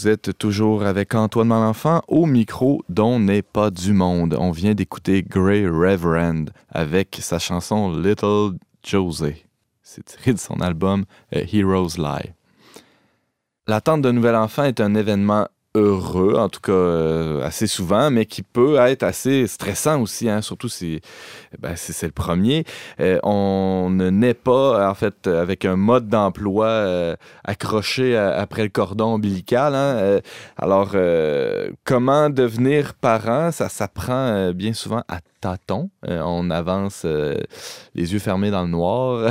Vous 0.03 0.09
êtes 0.09 0.37
toujours 0.37 0.83
avec 0.83 1.15
Antoine 1.15 1.47
Malenfant 1.47 2.03
au 2.09 2.27
micro 2.27 2.83
dont 2.89 3.21
n'est 3.21 3.43
pas 3.43 3.71
du 3.71 3.93
monde. 3.93 4.37
On 4.37 4.51
vient 4.51 4.75
d'écouter 4.75 5.23
Grey 5.23 5.65
Reverend 5.65 6.47
avec 6.71 7.19
sa 7.21 7.39
chanson 7.39 7.97
Little 7.97 8.59
Josie. 8.83 9.45
C'est 9.81 10.05
tiré 10.05 10.33
de 10.33 10.41
son 10.41 10.61
album 10.61 11.05
A 11.33 11.43
Hero's 11.43 11.99
Lie. 11.99 12.33
L'attente 13.69 14.03
d'un 14.03 14.13
nouvel 14.13 14.35
enfant 14.35 14.65
est 14.65 14.81
un 14.81 14.97
événement 14.97 15.47
heureux, 15.75 16.35
en 16.37 16.49
tout 16.49 16.61
cas 16.61 16.73
euh, 16.73 17.43
assez 17.43 17.67
souvent, 17.67 18.11
mais 18.11 18.27
qui 18.27 18.43
peut 18.43 18.77
être 18.77 19.03
assez 19.03 19.47
stressant 19.47 20.01
aussi, 20.03 20.29
hein, 20.29 20.43
surtout 20.43 20.69
si 20.69 21.01
ben, 21.59 21.75
c'est 21.77 22.07
le 22.07 22.13
premier. 22.13 22.65
Euh, 23.01 23.19
on 23.23 23.89
ne 23.91 24.11
naît 24.11 24.35
pas, 24.35 24.89
en 24.89 24.95
fait, 24.95 25.27
avec 25.27 25.65
un 25.65 25.77
mode 25.77 26.09
d'emploi 26.09 26.67
euh, 26.67 27.17
accroché 27.45 28.17
après 28.17 28.63
le 28.65 28.69
cordon 28.69 29.15
ombilical. 29.15 29.75
Hein. 29.75 30.21
alors, 30.59 30.95
comment 31.85 32.31
devenir 32.31 32.95
parent, 32.95 33.51
ça 33.53 33.69
s'apprend 33.69 34.53
bien 34.53 34.73
souvent 34.75 35.03
à 35.09 35.21
tâtons. 35.43 35.91
on 36.07 36.51
avance 36.51 37.05
les 37.05 38.13
yeux 38.13 38.19
fermés 38.19 38.51
dans 38.51 38.63
le 38.63 38.69
noir 38.69 39.31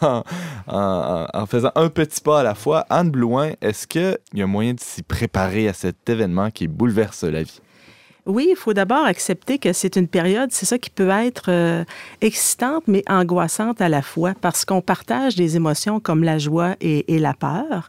en, 0.68 1.26
en, 1.32 1.46
faisant 1.46 1.72
un 1.74 1.88
petit 1.88 2.20
pas 2.20 2.40
à 2.40 2.42
la 2.42 2.54
fois. 2.54 2.84
Anne 2.90 3.10
Blouin, 3.10 3.52
est-ce 3.60 3.86
qu'il 3.86 4.16
y 4.34 4.42
a 4.42 4.46
moyen 4.46 4.74
de 4.74 4.80
s'y 4.80 5.02
préparer 5.02 5.68
à 5.68 5.72
cet 5.72 6.08
événement 6.08 6.50
qui 6.50 6.68
bouleverse 6.68 7.24
la 7.24 7.42
vie? 7.42 7.60
Oui, 8.28 8.48
il 8.50 8.56
faut 8.56 8.74
d'abord 8.74 9.06
accepter 9.06 9.58
que 9.58 9.72
c'est 9.72 9.96
une 9.96 10.06
période, 10.06 10.50
c'est 10.52 10.66
ça 10.66 10.76
qui 10.76 10.90
peut 10.90 11.08
être 11.08 11.46
euh, 11.48 11.82
excitante, 12.20 12.84
mais 12.86 13.02
angoissante 13.08 13.80
à 13.80 13.88
la 13.88 14.02
fois, 14.02 14.34
parce 14.38 14.66
qu'on 14.66 14.82
partage 14.82 15.34
des 15.34 15.56
émotions 15.56 15.98
comme 15.98 16.22
la 16.22 16.36
joie 16.36 16.76
et, 16.82 17.18
la 17.18 17.32
peur. 17.32 17.88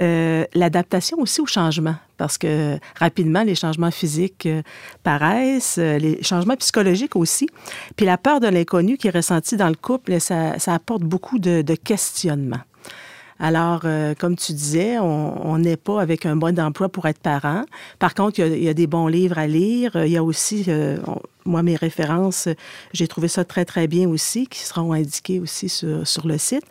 Euh, 0.00 0.44
l'adaptation 0.54 1.18
aussi 1.20 1.40
au 1.40 1.46
changement, 1.46 1.94
parce 2.16 2.36
que 2.36 2.80
rapidement, 2.98 3.44
les 3.44 3.54
changements 3.54 3.92
physiques 3.92 4.46
euh, 4.46 4.62
paraissent, 5.04 5.78
les 5.78 6.20
changements 6.20 6.56
psychologiques 6.56 7.14
aussi. 7.14 7.48
Puis 7.94 8.06
la 8.06 8.18
peur 8.18 8.40
de 8.40 8.48
l'inconnu 8.48 8.96
qui 8.96 9.06
est 9.06 9.14
ressentie 9.14 9.56
dans 9.56 9.68
le 9.68 9.76
couple, 9.76 10.20
ça, 10.20 10.56
apporte 10.66 11.02
beaucoup 11.02 11.38
de 11.38 11.74
questionnements. 11.76 12.64
Alors, 13.38 13.82
euh, 13.84 14.14
comme 14.18 14.36
tu 14.36 14.52
disais, 14.52 14.98
on 14.98 15.58
n'est 15.58 15.76
pas 15.76 16.00
avec 16.00 16.24
un 16.24 16.36
bon 16.36 16.58
emploi 16.58 16.88
pour 16.88 17.06
être 17.06 17.18
parent. 17.18 17.64
Par 17.98 18.14
contre, 18.14 18.40
il 18.40 18.62
y, 18.62 18.68
a, 18.68 18.74
des 18.74 18.86
bons 18.86 19.08
livres 19.08 19.38
à 19.38 19.46
lire. 19.46 19.92
Il 19.96 20.10
y 20.10 20.16
a 20.16 20.24
aussi, 20.24 20.64
euh, 20.68 20.96
moi, 21.44 21.62
mes 21.62 21.76
références, 21.76 22.48
j'ai 22.92 23.06
trouvé 23.06 23.28
ça 23.28 23.44
très, 23.44 23.64
très 23.64 23.88
bien 23.88 24.08
aussi, 24.08 24.46
qui 24.46 24.60
seront 24.60 24.92
indiquées 24.92 25.38
aussi 25.38 25.68
sur, 25.68 26.06
sur 26.06 26.26
le 26.26 26.38
site. 26.38 26.64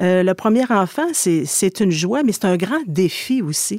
Euh, 0.00 0.22
le 0.22 0.34
premier 0.34 0.64
enfant, 0.70 1.06
c'est 1.12 1.80
une 1.80 1.90
joie, 1.90 2.22
mais 2.24 2.32
c'est 2.32 2.46
un 2.46 2.56
grand 2.56 2.82
défi 2.86 3.42
aussi 3.42 3.78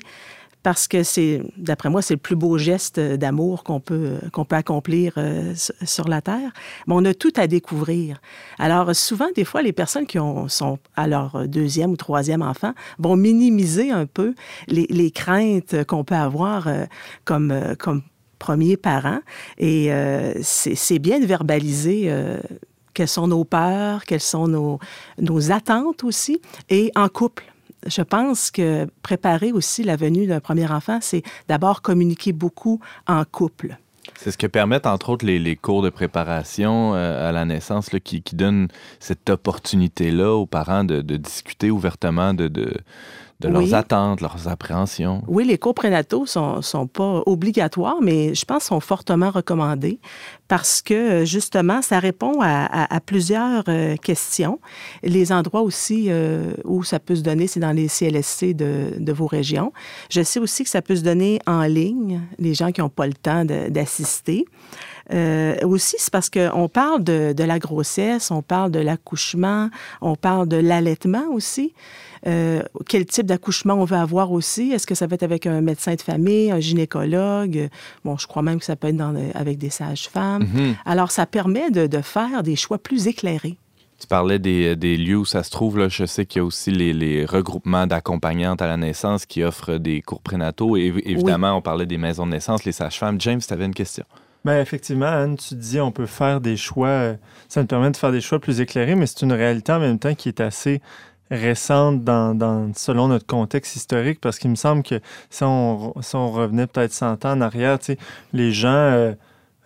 parce 0.64 0.88
que 0.88 1.04
c'est, 1.04 1.42
d'après 1.58 1.90
moi, 1.90 2.02
c'est 2.02 2.14
le 2.14 2.20
plus 2.20 2.38
beau 2.38 2.58
geste 2.58 3.00
d'amour 3.00 3.64
qu'on 3.64 3.82
peut, 3.82 4.16
qu'on 4.32 4.46
peut 4.46 4.56
accomplir 4.56 5.14
euh, 5.18 5.54
sur 5.84 6.08
la 6.08 6.22
Terre. 6.22 6.52
Mais 6.88 6.94
on 6.96 7.04
a 7.04 7.14
tout 7.14 7.34
à 7.36 7.48
découvrir. 7.48 8.22
Alors, 8.58 8.96
souvent, 8.96 9.28
des 9.36 9.44
fois, 9.44 9.62
les 9.62 9.74
personnes 9.74 10.08
qui 10.08 10.20
ont, 10.20 10.48
sont 10.48 10.80
à 10.96 11.08
leur 11.08 11.48
deuxième 11.48 11.92
ou 11.92 11.98
troisième 11.98 12.42
enfant 12.42 12.74
vont 12.98 13.18
minimiser 13.18 13.92
un 13.92 14.06
peu 14.06 14.34
les, 14.68 15.12
craintes 15.12 15.84
qu'on 15.86 16.06
peut 16.06 16.16
avoir 16.16 16.68
euh, 16.68 16.86
comme, 17.26 17.52
euh, 17.52 17.76
comme 17.76 18.02
premier 18.40 18.78
parent. 18.78 19.20
Et 19.58 19.90
c'est 20.42 21.00
bien 21.00 21.20
de 21.20 21.26
verbaliser 21.26 22.12
quelles 22.94 23.08
sont 23.08 23.28
nos 23.28 23.46
peurs, 23.46 24.04
quelles 24.04 24.20
sont 24.20 24.50
nos, 24.50 24.80
nos 25.18 25.52
attentes 25.52 26.04
aussi, 26.04 26.42
et 26.70 26.92
en 26.96 27.08
couple 27.08 27.53
je 27.88 28.02
pense 28.02 28.52
que 28.52 28.88
préparer 29.02 29.52
aussi 29.52 29.84
la 29.84 29.96
venue 29.96 30.28
d'un 30.28 30.40
premier 30.40 30.70
enfant, 30.72 31.00
c'est 31.02 31.24
d'abord 31.48 31.82
communiquer 31.82 32.34
beaucoup 32.34 32.80
en 33.08 33.24
couple. 33.26 33.78
C'est 34.16 34.32
ce 34.32 34.38
que 34.38 34.48
permettent, 34.48 34.86
entre 34.86 35.10
autres, 35.10 35.26
les, 35.26 35.56
cours 35.56 35.82
de 35.82 35.90
préparation 35.90 36.94
euh, 36.94 37.30
à 37.30 37.32
la 37.32 37.46
naissance 37.46 37.90
qui, 38.04 38.22
donnent 38.34 38.68
cette 39.00 39.30
opportunité-là 39.30 40.34
aux 40.34 40.46
parents 40.46 40.84
de, 40.84 41.02
discuter 41.02 41.72
ouvertement 41.72 42.34
de 42.34 42.74
leurs 43.42 43.74
attentes, 43.74 44.22
leurs 44.22 44.48
appréhensions. 44.48 45.22
Oui, 45.28 45.46
les 45.46 45.58
cours 45.58 45.74
prénataux 45.74 46.26
sont, 46.26 46.62
sont 46.62 46.88
pas 46.88 47.24
obligatoires, 47.26 47.98
mais 48.02 48.34
je 48.34 48.46
pense 48.46 48.64
sont 48.64 48.80
fortement 48.80 49.30
recommandés 49.30 50.00
parce 50.48 50.82
que 50.82 51.26
justement, 51.26 51.82
ça 51.82 52.00
répond 52.00 52.40
à, 52.42 53.00
plusieurs 53.06 53.64
euh, 53.68 53.96
questions. 53.96 54.60
Les 55.02 55.32
endroits 55.32 55.62
aussi 55.62 56.06
euh, 56.10 56.54
où 56.64 56.84
ça 56.84 57.00
peut 57.00 57.16
se 57.16 57.22
donner, 57.22 57.48
c'est 57.48 57.60
dans 57.60 57.72
les 57.72 57.88
CLSC 57.88 58.54
de, 58.54 58.94
de, 59.00 59.14
vos 59.14 59.26
régions. 59.26 59.74
Je 60.10 60.22
sais 60.22 60.40
aussi 60.40 60.64
que 60.64 60.70
ça 60.70 60.82
peut 60.82 60.96
se 60.96 61.02
donner 61.02 61.40
en 61.48 61.64
ligne, 61.64 62.22
les 62.38 62.54
gens 62.54 62.72
qui 62.72 62.82
n'ont 62.82 62.90
pas 62.90 63.08
le 63.08 63.14
temps 63.14 63.46
d'assister. 63.46 64.46
Euh, 65.12 65.56
aussi, 65.64 65.96
c'est 66.00 66.12
parce 66.12 66.30
qu'on 66.30 66.70
parle 66.70 67.04
de, 67.04 67.34
de, 67.34 67.44
la 67.44 67.60
grossesse, 67.60 68.32
on 68.32 68.42
parle 68.42 68.72
de 68.72 68.80
l'accouchement, 68.80 69.70
on 70.02 70.16
parle 70.16 70.48
de 70.48 70.58
l'allaitement 70.58 71.26
aussi. 71.32 71.74
Euh, 72.26 72.64
quel 72.88 73.06
type 73.06 73.26
d'accouchement 73.26 73.74
on 73.74 73.84
veut 73.84 73.98
avoir 73.98 74.32
aussi? 74.32 74.72
Est-ce 74.72 74.88
que 74.88 74.96
ça 74.96 75.08
va 75.08 75.16
être 75.16 75.24
avec 75.24 75.46
un 75.46 75.60
médecin 75.60 75.96
de 75.96 76.02
famille, 76.02 76.52
un 76.52 76.60
gynécologue? 76.60 77.70
Bon, 78.06 78.18
je 78.18 78.28
crois 78.28 78.42
même 78.42 78.60
que 78.60 78.66
ça 78.66 78.76
peut 78.78 78.88
être 78.88 78.98
dans, 78.98 79.14
avec 79.36 79.58
des 79.58 79.70
sages-femmes. 79.70 80.44
Mm-hmm. 80.44 80.76
Alors, 80.86 81.12
ça 81.12 81.26
permet 81.26 81.70
de, 81.70 81.86
de 81.86 82.02
faire 82.02 82.44
des 82.44 82.56
choix 82.56 82.78
plus 82.78 83.08
éclairés. 83.08 83.58
Tu 84.00 84.08
parlais 84.08 84.40
des, 84.40 84.76
des, 84.76 84.98
lieux 84.98 85.18
où 85.18 85.26
ça 85.26 85.44
se 85.44 85.52
trouve. 85.52 85.78
Là. 85.78 85.88
Je 85.88 86.06
sais 86.06 86.26
qu'il 86.26 86.40
y 86.40 86.42
a 86.42 86.46
aussi 86.46 86.72
les, 86.72 86.94
les 86.94 87.26
regroupements 87.26 87.88
d'accompagnantes 87.88 88.62
à 88.62 88.68
la 88.68 88.76
naissance 88.76 89.26
qui 89.26 89.44
offrent 89.44 89.78
des 89.78 90.02
cours 90.02 90.22
prénataux. 90.22 90.76
Et 90.76 90.94
évidemment, 91.06 91.54
on 91.54 91.62
parlait 91.62 91.86
des 91.86 91.98
maisons 91.98 92.26
de 92.26 92.32
naissance, 92.32 92.66
les 92.66 92.72
sages-femmes. 92.72 93.20
James, 93.22 93.40
tu 93.46 93.54
avais 93.54 93.66
une 93.66 93.74
question. 93.74 94.06
Bien, 94.46 94.60
effectivement, 94.60 95.06
Anne, 95.06 95.38
tu 95.38 95.56
dis 95.56 95.80
on 95.80 95.92
peut 95.92 96.06
faire 96.06 96.42
des 96.42 96.58
choix. 96.58 97.14
Ça 97.48 97.62
nous 97.62 97.68
permet 97.68 97.92
de 97.92 97.98
faire 97.98 98.12
des 98.12 98.20
choix 98.20 98.40
plus 98.40 98.60
éclairés, 98.60 98.96
mais 98.96 99.06
c'est 99.06 99.22
une 99.22 99.32
réalité 99.32 99.72
en 99.72 99.80
même 99.80 100.00
temps 100.00 100.16
qui 100.16 100.28
est 100.28 100.42
assez 100.42 100.82
récente 101.32 102.04
dans, 102.04 102.72
selon 102.76 103.08
notre 103.08 103.26
contexte 103.26 103.76
historique, 103.76 104.20
parce 104.20 104.40
qu'il 104.40 104.50
me 104.50 104.56
semble 104.56 104.84
que 104.84 105.00
si 105.30 105.44
on, 105.44 105.94
on 105.96 106.32
revenait 106.32 106.68
peut-être 106.68 106.94
100 106.94 107.26
ans 107.26 107.32
en 107.32 107.42
arrière, 107.42 107.80
les 108.34 108.52
gens 108.52 108.70
euh, 108.70 109.14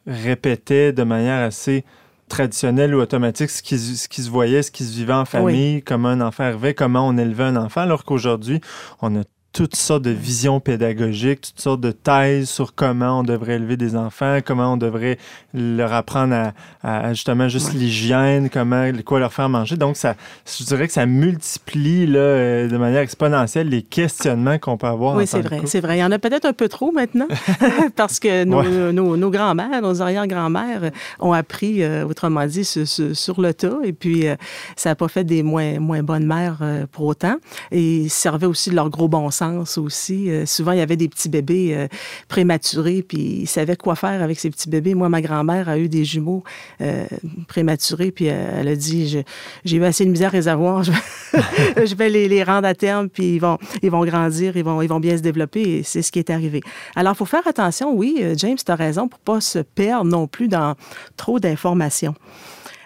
répétaient 0.05 0.93
de 0.93 1.03
manière 1.03 1.43
assez 1.43 1.83
traditionnelle 2.29 2.93
ou 2.93 2.99
automatique 2.99 3.49
ce 3.49 3.63
qui, 3.63 3.77
ce 3.77 4.07
qui 4.07 4.21
se 4.21 4.29
voyait, 4.29 4.61
ce 4.61 4.71
qui 4.71 4.83
se 4.83 4.93
vivait 4.93 5.13
en 5.13 5.25
famille, 5.25 5.81
comment 5.81 6.09
un 6.09 6.21
enfant 6.21 6.43
arrivait, 6.43 6.73
comment 6.73 7.07
on 7.07 7.17
élevait 7.17 7.45
un 7.45 7.55
enfant, 7.55 7.81
alors 7.81 8.03
qu'aujourd'hui, 8.03 8.61
on 9.01 9.15
a 9.19 9.23
toutes 9.57 9.75
sortes 9.75 10.03
de 10.03 10.11
visions 10.11 10.59
pédagogiques, 10.59 11.41
toutes 11.41 11.59
sortes 11.59 11.81
de 11.81 11.89
thèses 11.89 12.47
sur 12.47 12.75
comment 12.75 13.21
on 13.21 13.23
devrait 13.23 13.55
élever 13.55 13.75
des 13.75 13.95
enfants, 13.95 14.37
comment 14.45 14.73
on 14.73 14.77
devrait 14.77 15.17
leur 15.51 15.93
apprendre 15.93 16.51
à, 16.83 17.13
justement 17.15 17.49
juste 17.49 17.73
l'hygiène, 17.73 18.51
comment 18.51 18.91
quoi 19.03 19.19
leur 19.19 19.33
faire 19.33 19.49
manger. 19.49 19.75
Donc 19.75 19.97
ça, 19.97 20.13
je 20.45 20.63
dirais 20.63 20.85
que 20.85 20.93
ça 20.93 21.07
multiplie 21.07 22.05
là, 22.05 22.19
euh, 22.19 22.67
de 22.67 22.77
manière 22.77 23.01
exponentielle 23.01 23.67
les 23.67 23.81
questionnements 23.81 24.59
qu'on 24.59 24.77
peut 24.77 24.85
avoir. 24.85 25.15
Oui, 25.15 25.25
c'est 25.25 25.41
vrai, 25.41 25.59
c'est 25.65 25.79
vrai. 25.79 25.97
Il 25.97 26.01
y 26.01 26.03
en 26.03 26.11
a 26.11 26.19
peut-être 26.19 26.45
un 26.45 26.53
peu 26.53 26.69
trop 26.69 26.91
maintenant 26.91 27.27
parce 27.95 28.19
que 28.19 28.43
nos, 28.43 28.91
nos, 29.17 29.31
grands-mères, 29.31 29.81
nos 29.81 30.03
arrière-grands-mères 30.03 30.91
ont 31.19 31.33
appris, 31.33 31.81
euh, 31.81 32.05
autrement 32.05 32.45
dit, 32.45 32.63
sur, 32.63 33.41
le 33.41 33.55
tas 33.55 33.77
et 33.83 33.93
puis 33.93 34.27
euh, 34.27 34.35
ça 34.75 34.89
n'a 34.89 34.95
pas 34.95 35.07
fait 35.07 35.23
des 35.23 35.41
moins, 35.41 35.79
moins 35.79 36.03
bonnes 36.03 36.27
mères 36.27 36.59
pour 36.91 37.05
autant 37.05 37.37
et 37.71 38.07
servait 38.07 38.45
aussi 38.45 38.69
de 38.69 38.75
leur 38.75 38.91
gros 38.91 39.07
bon 39.07 39.31
sens 39.31 39.46
aussi. 39.77 40.29
Euh, 40.29 40.45
souvent, 40.45 40.71
il 40.71 40.79
y 40.79 40.81
avait 40.81 40.97
des 40.97 41.07
petits 41.07 41.29
bébés 41.29 41.73
euh, 41.75 41.87
prématurés, 42.27 43.03
puis 43.07 43.41
ils 43.41 43.47
savaient 43.47 43.75
quoi 43.75 43.95
faire 43.95 44.21
avec 44.21 44.39
ces 44.39 44.49
petits 44.49 44.69
bébés. 44.69 44.93
Moi, 44.93 45.09
ma 45.09 45.21
grand-mère 45.21 45.69
a 45.69 45.77
eu 45.77 45.89
des 45.89 46.05
jumeaux 46.05 46.43
euh, 46.81 47.05
prématurés, 47.47 48.11
puis 48.11 48.25
elle 48.25 48.67
a 48.67 48.75
dit 48.75 49.23
J'ai 49.65 49.77
eu 49.77 49.83
assez 49.83 50.05
de 50.05 50.11
misère 50.11 50.33
à 50.33 50.37
les 50.37 50.47
avoir, 50.47 50.83
je 50.83 51.95
vais, 51.95 52.09
les, 52.09 52.43
rendre 52.43 52.67
à 52.67 52.73
terme, 52.73 53.09
puis 53.09 53.35
ils 53.35 53.39
vont, 53.41 54.05
grandir, 54.05 54.57
ils 54.57 54.63
vont, 54.63 54.81
ils 54.81 54.89
vont 54.89 54.99
bien 54.99 55.17
se 55.17 55.21
développer, 55.21 55.61
et 55.61 55.83
c'est 55.83 56.01
ce 56.01 56.11
qui 56.11 56.19
est 56.19 56.29
arrivé. 56.29 56.61
Alors, 56.95 57.13
il 57.13 57.17
faut 57.17 57.25
faire 57.25 57.47
attention, 57.47 57.93
oui, 57.93 58.23
James, 58.35 58.57
tu 58.63 58.71
as 58.71 58.75
raison, 58.75 59.07
pour 59.07 59.19
pas 59.19 59.41
se 59.41 59.59
perdre 59.59 60.09
non 60.09 60.27
plus 60.27 60.47
dans 60.47 60.75
trop 61.15 61.39
d'informations. 61.39 62.15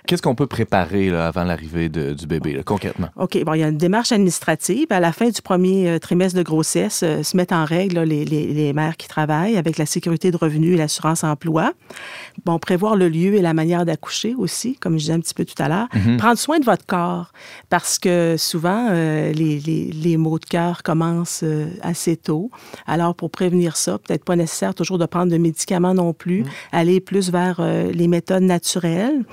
Qu'est-ce 0.08 0.22
qu'on 0.22 0.36
peut 0.36 0.48
préparer 0.48 1.10
avant 1.10 1.44
l'arrivée 1.44 1.90
du 1.90 2.26
bébé, 2.28 2.62
concrètement? 2.66 3.08
OK. 3.18 3.44
Bon, 3.44 3.54
il 3.54 3.60
y 3.60 3.64
a 3.64 3.68
une 3.68 3.78
démarche 3.78 4.12
administrative. 4.12 4.88
À 4.90 5.00
la 5.00 5.12
fin 5.12 5.30
du 5.30 5.42
premier 5.42 5.90
euh, 5.90 6.00
trimestre 6.00 6.38
de 6.38 6.44
grossesse, 6.44 7.02
euh, 7.04 7.24
se 7.24 7.38
mettent 7.38 7.52
en 7.52 7.66
règle 7.66 8.00
les, 8.02 8.74
mères 8.74 8.98
qui 8.98 9.08
travaillent 9.08 9.58
avec 9.58 9.78
la 9.78 9.86
sécurité 9.86 10.32
de 10.32 10.38
revenus 10.38 10.74
et 10.74 10.78
l'assurance 10.78 11.24
emploi. 11.24 11.74
Bon, 12.46 12.58
prévoir 12.58 12.96
le 12.96 13.10
lieu 13.10 13.36
et 13.36 13.42
la 13.42 13.54
manière 13.54 13.86
d'accoucher 13.86 14.34
aussi, 14.38 14.76
comme 14.76 14.94
je 14.94 15.00
disais 15.00 15.14
un 15.14 15.20
petit 15.20 15.34
peu 15.34 15.46
tout 15.46 15.62
à 15.62 15.68
l'heure. 15.68 15.88
Mhm. 15.94 16.18
Prendre 16.18 16.38
soin 16.38 16.60
de 16.60 16.66
votre 16.66 16.86
corps 16.86 17.32
parce 17.70 18.00
que 18.00 18.36
souvent, 18.38 18.88
euh, 18.92 19.32
les, 19.34 20.18
maux 20.18 20.40
de 20.40 20.46
cœur 20.46 20.84
commencent 20.84 21.44
assez 21.82 22.18
tôt. 22.18 22.50
Alors, 22.88 23.16
pour 23.16 23.32
prévenir 23.32 23.78
ça, 23.78 23.98
peut-être 23.98 24.26
pas 24.26 24.36
nécessaire 24.36 24.74
toujours 24.74 24.98
de 24.98 25.06
prendre 25.06 25.32
de 25.32 25.38
médicaments 25.38 25.94
non 25.94 26.14
plus, 26.14 26.42
mhm. 26.42 26.50
aller 26.72 27.00
plus 27.00 27.32
vers 27.32 27.62
les 27.62 28.08
méthodes 28.08 28.44
naturelles. 28.44 29.24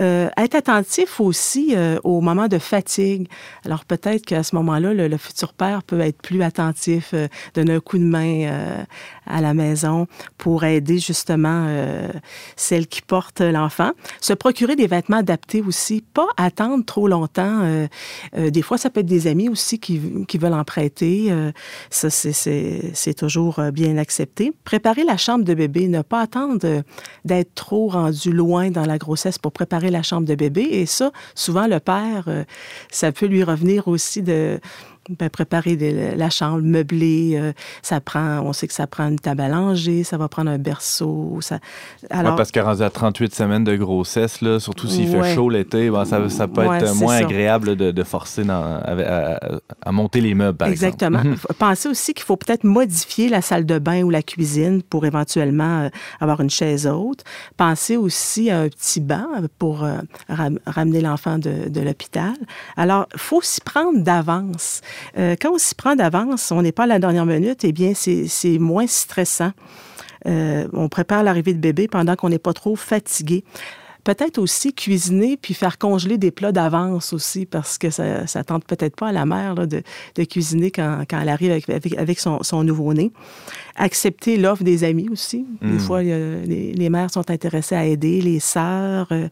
Euh, 0.00 0.30
être 0.38 0.54
attentif 0.54 1.20
aussi 1.20 1.74
euh, 1.76 1.98
au 2.04 2.22
moment 2.22 2.48
de 2.48 2.58
fatigue. 2.58 3.28
Alors 3.66 3.84
peut-être 3.84 4.24
qu'à 4.24 4.42
ce 4.42 4.54
moment-là, 4.56 4.94
le, 4.94 5.16
futur 5.18 5.52
père 5.52 5.82
peut 5.82 6.00
être 6.00 6.22
plus 6.22 6.42
attentif, 6.42 7.10
euh, 7.12 7.28
donner 7.54 7.74
un 7.74 7.80
coup 7.80 7.98
de 7.98 8.04
main 8.04 8.30
à 9.26 9.40
la 9.40 9.52
maison 9.52 10.06
pour 10.38 10.64
aider 10.64 10.98
justement 10.98 11.68
celle 12.56 12.86
qui 12.86 13.02
porte 13.02 13.40
l'enfant. 13.40 13.90
Se 14.20 14.32
procurer 14.32 14.76
des 14.76 14.86
vêtements 14.86 15.18
adaptés 15.18 15.60
aussi, 15.60 16.02
pas 16.14 16.26
attendre 16.36 16.84
trop 16.84 17.08
longtemps. 17.08 17.86
des 18.36 18.62
fois, 18.62 18.78
ça 18.78 18.90
peut 18.90 19.00
être 19.00 19.06
des 19.06 19.26
amis 19.26 19.48
aussi 19.48 19.78
qui, 19.78 20.00
qui 20.26 20.38
veulent 20.38 20.54
en 20.54 20.64
prêter. 20.64 21.32
ça, 21.90 22.10
c'est 22.10 23.14
toujours 23.16 23.60
bien 23.72 23.96
accepté. 23.98 24.52
Préparer 24.64 25.04
la 25.04 25.16
chambre 25.16 25.44
de 25.44 25.54
bébé, 25.54 25.88
ne 25.88 26.02
pas 26.02 26.20
attendre 26.20 26.82
d'être 27.24 27.54
trop 27.54 27.88
rendu 27.88 28.32
loin 28.32 28.70
dans 28.70 28.86
la 28.86 28.98
grossesse 28.98 29.38
pour 29.38 29.52
préparer 29.52 29.89
la 29.90 30.02
chambre 30.02 30.26
de 30.26 30.34
bébé. 30.34 30.62
Et 30.70 30.86
ça, 30.86 31.12
souvent, 31.34 31.66
le 31.66 31.80
père, 31.80 32.24
euh, 32.28 32.44
ça 32.90 33.12
peut 33.12 33.26
lui 33.26 33.42
revenir 33.44 33.88
aussi 33.88 34.22
de 34.22 34.60
ben, 35.18 35.28
préparer 35.28 35.76
la 36.16 36.30
chambre, 36.30 36.62
meubler, 36.62 37.32
euh, 37.34 37.52
ça 37.82 38.00
prend, 38.00 38.40
on 38.40 38.52
sait 38.52 38.68
que 38.68 38.74
ça 38.74 38.86
prend 38.86 39.08
une 39.08 39.18
table 39.18 39.40
à 39.40 39.48
langer, 39.48 40.04
ça 40.04 40.16
va 40.16 40.28
prendre 40.28 40.50
un 40.50 40.58
berceau. 40.58 41.38
Ça, 41.40 41.58
alors, 42.10 42.36
parce 42.36 42.50
qu'à 42.50 42.68
à 42.68 42.90
38 42.90 43.34
semaines 43.34 43.64
de 43.64 43.76
grossesse, 43.76 44.40
là, 44.40 44.60
surtout 44.60 44.86
s'il 44.86 45.08
fait 45.08 45.34
chaud 45.34 45.50
l'été, 45.50 45.90
ça, 46.04 46.28
ça, 46.28 46.48
peut 46.48 46.62
être 46.62 46.94
moins 46.96 47.16
agréable 47.16 47.76
de, 47.76 48.02
forcer 48.02 48.42
à, 48.48 49.92
monter 49.92 50.20
les 50.20 50.34
meubles, 50.34 50.56
par 50.56 50.68
Exactement. 50.68 51.20
exemple. 51.20 51.54
Pensez 51.58 51.88
aussi 51.88 52.14
qu'il 52.14 52.24
faut 52.24 52.36
peut-être 52.36 52.64
modifier 52.64 53.28
la 53.28 53.42
salle 53.42 53.66
de 53.66 53.78
bain 53.78 54.02
ou 54.02 54.10
la 54.10 54.22
cuisine 54.22 54.82
pour 54.82 55.06
éventuellement 55.06 55.82
euh, 55.82 55.88
avoir 56.20 56.40
une 56.40 56.50
chaise 56.50 56.86
haute. 56.86 57.24
Pensez 57.56 57.96
aussi 57.96 58.50
à 58.50 58.60
un 58.60 58.68
petit 58.68 59.00
banc 59.00 59.26
pour 59.58 59.84
euh, 59.84 59.98
ramener 60.66 61.00
l'enfant 61.00 61.38
de, 61.38 61.68
de 61.68 61.80
l'hôpital. 61.80 62.34
Alors, 62.76 63.06
il 63.12 63.20
faut 63.20 63.40
s'y 63.42 63.60
prendre 63.60 64.00
d'avance. 64.00 64.80
Euh, 65.18 65.36
quand 65.40 65.52
on 65.52 65.58
s'y 65.58 65.74
prend 65.74 65.96
d'avance, 65.96 66.50
on 66.52 66.62
n'est 66.62 66.72
pas 66.72 66.84
à 66.84 66.86
la 66.86 66.98
dernière 66.98 67.26
minute, 67.26 67.64
eh 67.64 67.72
bien, 67.72 67.92
c'est 67.94 68.58
moins 68.58 68.86
stressant. 68.86 69.52
Euh, 70.26 70.68
on 70.72 70.88
prépare 70.88 71.22
l'arrivée 71.22 71.54
de 71.54 71.58
bébé 71.58 71.88
pendant 71.88 72.16
qu'on 72.16 72.28
n'est 72.28 72.38
pas 72.38 72.52
trop 72.52 72.76
fatigué. 72.76 73.44
Peut-être 74.04 74.38
aussi 74.38 74.72
cuisiner 74.72 75.36
puis 75.36 75.52
faire 75.52 75.76
congeler 75.76 76.16
des 76.16 76.30
plats 76.30 76.52
d'avance 76.52 77.12
aussi, 77.12 77.44
parce 77.44 77.76
que 77.76 77.90
ça, 77.90 78.26
ça 78.26 78.44
tente 78.44 78.64
peut-être 78.64 78.96
pas 78.96 79.08
à 79.08 79.12
la 79.12 79.26
mère 79.26 79.54
de, 79.54 79.82
cuisiner 80.24 80.70
quand, 80.70 81.04
elle 81.10 81.28
arrive 81.28 81.52
avec, 81.98 82.18
son, 82.18 82.64
nouveau-né. 82.64 83.12
Accepter 83.76 84.38
l'offre 84.38 84.64
des 84.64 84.84
amis 84.84 85.08
aussi. 85.10 85.46
Des 85.60 85.68
hmm. 85.68 85.78
fois, 85.80 86.02
les, 86.02 86.88
mères 86.90 87.10
sont 87.10 87.30
intéressées 87.30 87.74
à 87.74 87.84
aider, 87.84 88.22
les 88.22 88.40
sœurs. 88.40 89.08
Euh, 89.12 89.28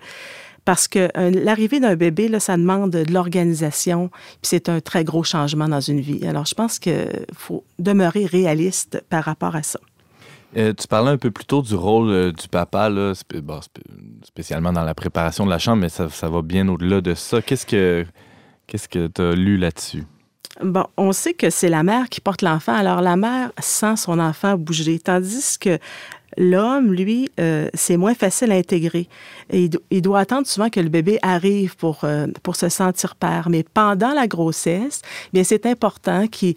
parce 0.68 0.86
que 0.86 1.08
euh, 1.16 1.30
l'arrivée 1.30 1.80
d'un 1.80 1.96
bébé, 1.96 2.28
là, 2.28 2.40
ça 2.40 2.54
demande 2.54 2.90
de 2.90 3.10
l'organisation, 3.10 4.10
puis 4.10 4.38
c'est 4.42 4.68
un 4.68 4.80
très 4.80 5.02
gros 5.02 5.24
changement 5.24 5.66
dans 5.66 5.80
une 5.80 5.98
vie. 5.98 6.26
Alors, 6.26 6.44
je 6.44 6.54
pense 6.54 6.78
qu'il 6.78 7.24
faut 7.32 7.64
demeurer 7.78 8.26
réaliste 8.26 9.02
par 9.08 9.24
rapport 9.24 9.56
à 9.56 9.62
ça. 9.62 9.80
Euh, 10.58 10.74
tu 10.74 10.86
parlais 10.86 11.10
un 11.10 11.16
peu 11.16 11.30
plus 11.30 11.46
tôt 11.46 11.62
du 11.62 11.74
rôle 11.74 12.10
euh, 12.10 12.32
du 12.32 12.48
papa, 12.48 12.90
là, 12.90 13.14
spécialement 14.24 14.70
dans 14.70 14.84
la 14.84 14.94
préparation 14.94 15.46
de 15.46 15.50
la 15.50 15.58
chambre, 15.58 15.80
mais 15.80 15.88
ça, 15.88 16.10
ça 16.10 16.28
va 16.28 16.42
bien 16.42 16.68
au-delà 16.68 17.00
de 17.00 17.14
ça. 17.14 17.40
Qu'est-ce 17.40 17.64
que 17.64 18.04
qu'est-ce 18.66 18.90
que 18.90 19.06
tu 19.06 19.22
as 19.22 19.32
lu 19.32 19.56
là-dessus? 19.56 20.04
Bon, 20.62 20.84
on 20.96 21.12
sait 21.12 21.34
que 21.34 21.50
c'est 21.50 21.68
la 21.68 21.82
mère 21.82 22.10
qui 22.10 22.20
porte 22.20 22.42
l'enfant, 22.42 22.74
alors 22.74 23.00
la 23.00 23.16
mère 23.16 23.52
sent 23.58 23.96
son 23.96 24.18
enfant 24.18 24.58
bouger, 24.58 24.98
tandis 24.98 25.56
que 25.58 25.78
L'homme, 26.40 26.92
lui, 26.92 27.28
euh, 27.40 27.68
c'est 27.74 27.96
moins 27.96 28.14
facile 28.14 28.52
à 28.52 28.54
intégrer. 28.54 29.08
il, 29.52 30.02
doit 30.02 30.20
attendre 30.20 30.46
souvent 30.46 30.70
que 30.70 30.78
le 30.78 30.88
bébé 30.88 31.18
arrive 31.20 31.74
pour, 31.76 32.04
euh, 32.04 32.28
pour 32.44 32.54
se 32.54 32.68
sentir 32.68 33.16
père. 33.16 33.48
Mais 33.50 33.64
pendant 33.64 34.14
la 34.14 34.28
grossesse, 34.28 35.02
bien, 35.32 35.42
c'est 35.42 35.66
important 35.66 36.28
qu'il 36.28 36.54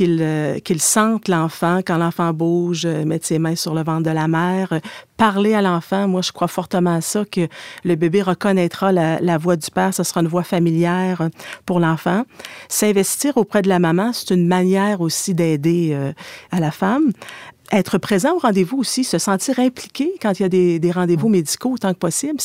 euh, 0.00 0.58
qu'il 0.60 0.80
sente 0.80 1.28
l'enfant 1.28 1.80
quand 1.86 1.98
l'enfant 1.98 2.32
bouge, 2.32 2.86
mettre 2.86 3.26
ses 3.26 3.38
mains 3.38 3.56
sur 3.56 3.74
le 3.74 3.84
ventre 3.84 4.04
de 4.04 4.10
la 4.10 4.26
mère, 4.26 4.80
parler 5.18 5.52
à 5.52 5.60
l'enfant. 5.60 6.08
Moi, 6.08 6.22
je 6.22 6.32
crois 6.32 6.48
fortement 6.48 6.94
à 6.94 7.00
ça, 7.02 7.26
que 7.26 7.46
le 7.84 7.94
bébé 7.94 8.22
reconnaîtra 8.22 8.90
la, 8.90 9.20
la 9.20 9.36
voix 9.36 9.56
du 9.56 9.70
père. 9.70 9.92
Ce 9.92 10.02
sera 10.02 10.22
une 10.22 10.28
voix 10.28 10.44
familière 10.44 11.28
pour 11.66 11.78
l'enfant. 11.78 12.22
S'investir 12.70 13.36
auprès 13.36 13.60
de 13.60 13.68
la 13.68 13.80
maman, 13.80 14.14
c'est 14.14 14.34
une 14.34 14.46
manière 14.46 15.02
aussi 15.02 15.34
d'aider 15.34 15.94
à 16.50 16.60
la 16.60 16.70
femme 16.70 17.12
être 17.72 17.98
présent 17.98 18.34
au 18.34 18.38
rendez-vous 18.38 18.78
aussi, 18.78 19.04
se 19.04 19.18
sentir 19.18 19.58
impliqué 19.58 20.12
quand 20.20 20.38
il 20.38 20.42
y 20.42 20.46
a 20.46 20.78
des, 20.78 20.90
rendez-vous 20.90 21.28
médicaux 21.28 21.72
autant 21.72 21.92
que 21.92 21.98
possible, 21.98 22.38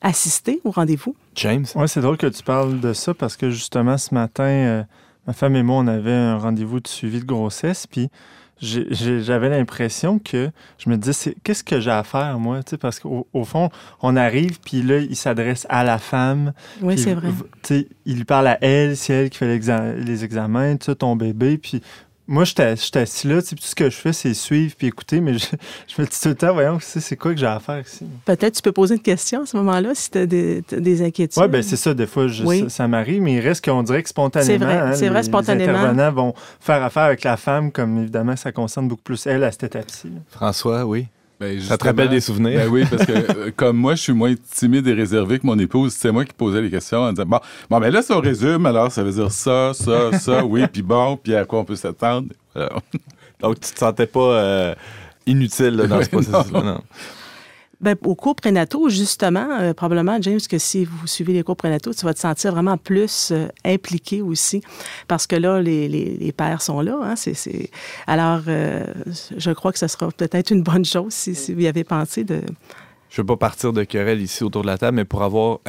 assister 0.00 0.60
au 0.64 0.70
rendez-vous. 0.70 1.14
James? 1.34 1.66
Oui, 1.74 1.88
c'est 1.88 2.00
drôle 2.00 2.16
que 2.16 2.26
tu 2.26 2.42
parles 2.42 2.80
de 2.80 2.92
ça 2.92 3.14
parce 3.14 3.36
que 3.36 3.50
justement, 3.50 3.98
ce 3.98 4.14
matin, 4.14 4.44
euh, 4.44 4.82
ma 5.26 5.32
femme 5.32 5.56
et 5.56 5.62
moi, 5.62 5.76
on 5.78 5.86
avait 5.86 6.12
un 6.12 6.38
rendez-vous 6.38 6.80
de 6.80 6.88
suivi 6.88 7.20
de 7.20 7.24
grossesse, 7.24 7.86
puis 7.86 8.10
j'avais 8.60 9.48
l'impression 9.48 10.18
que 10.18 10.50
je 10.78 10.88
me 10.88 10.96
disais, 10.96 11.34
qu'est-ce 11.42 11.64
que 11.64 11.80
j'ai 11.80 11.90
à 11.90 12.04
faire, 12.04 12.38
moi? 12.38 12.60
Parce 12.80 13.00
qu'au 13.00 13.26
au 13.32 13.44
fond, 13.44 13.68
on 14.00 14.16
arrive, 14.16 14.60
puis 14.60 14.82
là, 14.82 14.98
il 14.98 15.16
s'adresse 15.16 15.66
à 15.68 15.84
la 15.84 15.98
femme. 15.98 16.52
Oui, 16.80 16.96
c'est 16.96 17.14
vrai. 17.14 17.30
Il 18.06 18.24
parle 18.24 18.46
à 18.46 18.58
elle, 18.62 18.96
c'est 18.96 19.12
elle 19.12 19.30
qui 19.30 19.38
fait 19.38 19.58
les 19.98 20.24
examens, 20.24 20.76
tu 20.76 20.94
ton 20.94 21.16
bébé, 21.16 21.58
puis 21.58 21.82
moi, 22.26 22.44
je 22.44 22.54
suis 22.76 22.98
assis 22.98 23.28
là, 23.28 23.42
tout 23.42 23.56
ce 23.58 23.74
que 23.74 23.90
je 23.90 23.96
fais, 23.96 24.12
c'est 24.12 24.32
suivre 24.32 24.74
puis 24.76 24.86
écouter, 24.86 25.20
mais 25.20 25.38
je, 25.38 25.46
me 25.98 26.06
dis 26.06 26.20
tout 26.20 26.28
le 26.28 26.34
temps, 26.34 26.54
voyons, 26.54 26.78
c'est 26.80 27.16
quoi 27.16 27.34
que 27.34 27.40
j'ai 27.40 27.46
à 27.46 27.60
faire 27.60 27.80
ici? 27.80 28.06
Peut-être 28.24 28.54
tu 28.54 28.62
peux 28.62 28.72
poser 28.72 28.94
une 28.94 29.02
question 29.02 29.42
à 29.42 29.46
ce 29.46 29.56
moment-là 29.58 29.94
si 29.94 30.10
tu 30.10 30.18
as 30.18 30.26
des, 30.26 31.02
inquiétudes. 31.02 31.42
Oui, 31.42 31.48
bien 31.48 31.62
c'est 31.62 31.76
ça, 31.76 31.92
des 31.92 32.06
fois, 32.06 32.26
ça, 32.68 32.88
m'arrive, 32.88 33.20
mais 33.20 33.34
il 33.34 33.40
reste 33.40 33.64
qu'on 33.64 33.82
dirait 33.82 34.02
que 34.02 34.08
spontanément, 34.08 34.48
c'est 34.48 34.56
vrai, 34.56 35.06
hein, 35.06 35.10
vrai, 35.10 35.22
spontanément. 35.22 35.72
les 35.72 35.78
intervenants 35.78 36.12
vont 36.12 36.34
faire 36.60 36.82
affaire 36.82 37.04
avec 37.04 37.24
la 37.24 37.36
femme, 37.36 37.70
comme 37.70 37.98
évidemment, 37.98 38.36
ça 38.36 38.52
concerne 38.52 38.88
beaucoup 38.88 39.02
plus 39.02 39.26
elle 39.26 39.44
à 39.44 39.52
cette 39.52 39.64
étape-ci. 39.64 40.10
François, 40.30 40.86
oui. 40.86 41.06
Ben, 41.40 41.60
ça 41.60 41.76
te 41.76 41.84
rappelle 41.84 42.08
des 42.08 42.20
souvenirs? 42.20 42.60
Ben 42.60 42.68
oui, 42.68 42.84
parce 42.88 43.04
que 43.06 43.12
euh, 43.12 43.50
comme 43.56 43.76
moi, 43.76 43.94
je 43.94 44.02
suis 44.02 44.12
moins 44.12 44.34
timide 44.52 44.86
et 44.86 44.92
réservé 44.92 45.38
que 45.38 45.46
mon 45.46 45.58
épouse, 45.58 45.92
c'est 45.92 46.12
moi 46.12 46.24
qui 46.24 46.32
posais 46.32 46.62
les 46.62 46.70
questions 46.70 47.00
en 47.00 47.12
disant 47.12 47.26
Bon, 47.26 47.40
bon 47.70 47.80
ben 47.80 47.92
là, 47.92 48.02
si 48.02 48.12
on 48.12 48.20
résume, 48.20 48.66
alors 48.66 48.92
ça 48.92 49.02
veut 49.02 49.12
dire 49.12 49.32
ça, 49.32 49.72
ça, 49.74 50.16
ça, 50.18 50.44
oui, 50.44 50.66
puis 50.72 50.82
bon, 50.82 51.16
puis 51.16 51.34
à 51.34 51.44
quoi 51.44 51.60
on 51.60 51.64
peut 51.64 51.76
s'attendre? 51.76 52.28
Donc, 53.40 53.60
tu 53.60 53.72
te 53.72 53.78
sentais 53.78 54.06
pas 54.06 54.20
euh, 54.20 54.74
inutile 55.26 55.76
dans 55.88 56.02
ce 56.02 56.08
processus-là, 56.08 56.62
non? 56.62 56.80
Bien, 57.84 57.96
aux 58.02 58.14
cours 58.14 58.34
prénataux, 58.34 58.88
justement, 58.88 59.46
euh, 59.60 59.74
probablement, 59.74 60.16
James, 60.22 60.40
que 60.48 60.56
si 60.56 60.86
vous 60.86 61.06
suivez 61.06 61.34
les 61.34 61.42
cours 61.42 61.56
prénataux, 61.56 61.92
tu 61.92 62.06
vas 62.06 62.14
te 62.14 62.18
sentir 62.18 62.52
vraiment 62.52 62.78
plus 62.78 63.30
euh, 63.30 63.48
impliqué 63.62 64.22
aussi, 64.22 64.62
parce 65.06 65.26
que 65.26 65.36
là, 65.36 65.60
les, 65.60 65.86
les, 65.86 66.32
pères 66.32 66.62
sont 66.62 66.80
là. 66.80 66.98
Hein, 67.02 67.14
Alors, 68.06 68.40
euh, 68.48 68.86
je 69.36 69.50
crois 69.50 69.70
que 69.70 69.78
ce 69.78 69.86
sera 69.86 70.10
peut-être 70.10 70.50
une 70.50 70.62
bonne 70.62 70.86
chose 70.86 71.12
si, 71.12 71.52
vous 71.52 71.60
y 71.60 71.66
avez 71.66 71.84
pensé 71.84 72.24
je 72.26 73.20
ne 73.20 73.22
veux 73.22 73.26
pas 73.26 73.36
partir 73.36 73.72
de 73.72 73.84
querelle 73.84 74.20
ici 74.22 74.42
autour 74.42 74.62
de 74.62 74.66
la 74.66 74.78
table, 74.78 74.96
mais 74.96 75.04
pour 75.04 75.22
avoir 75.22 75.60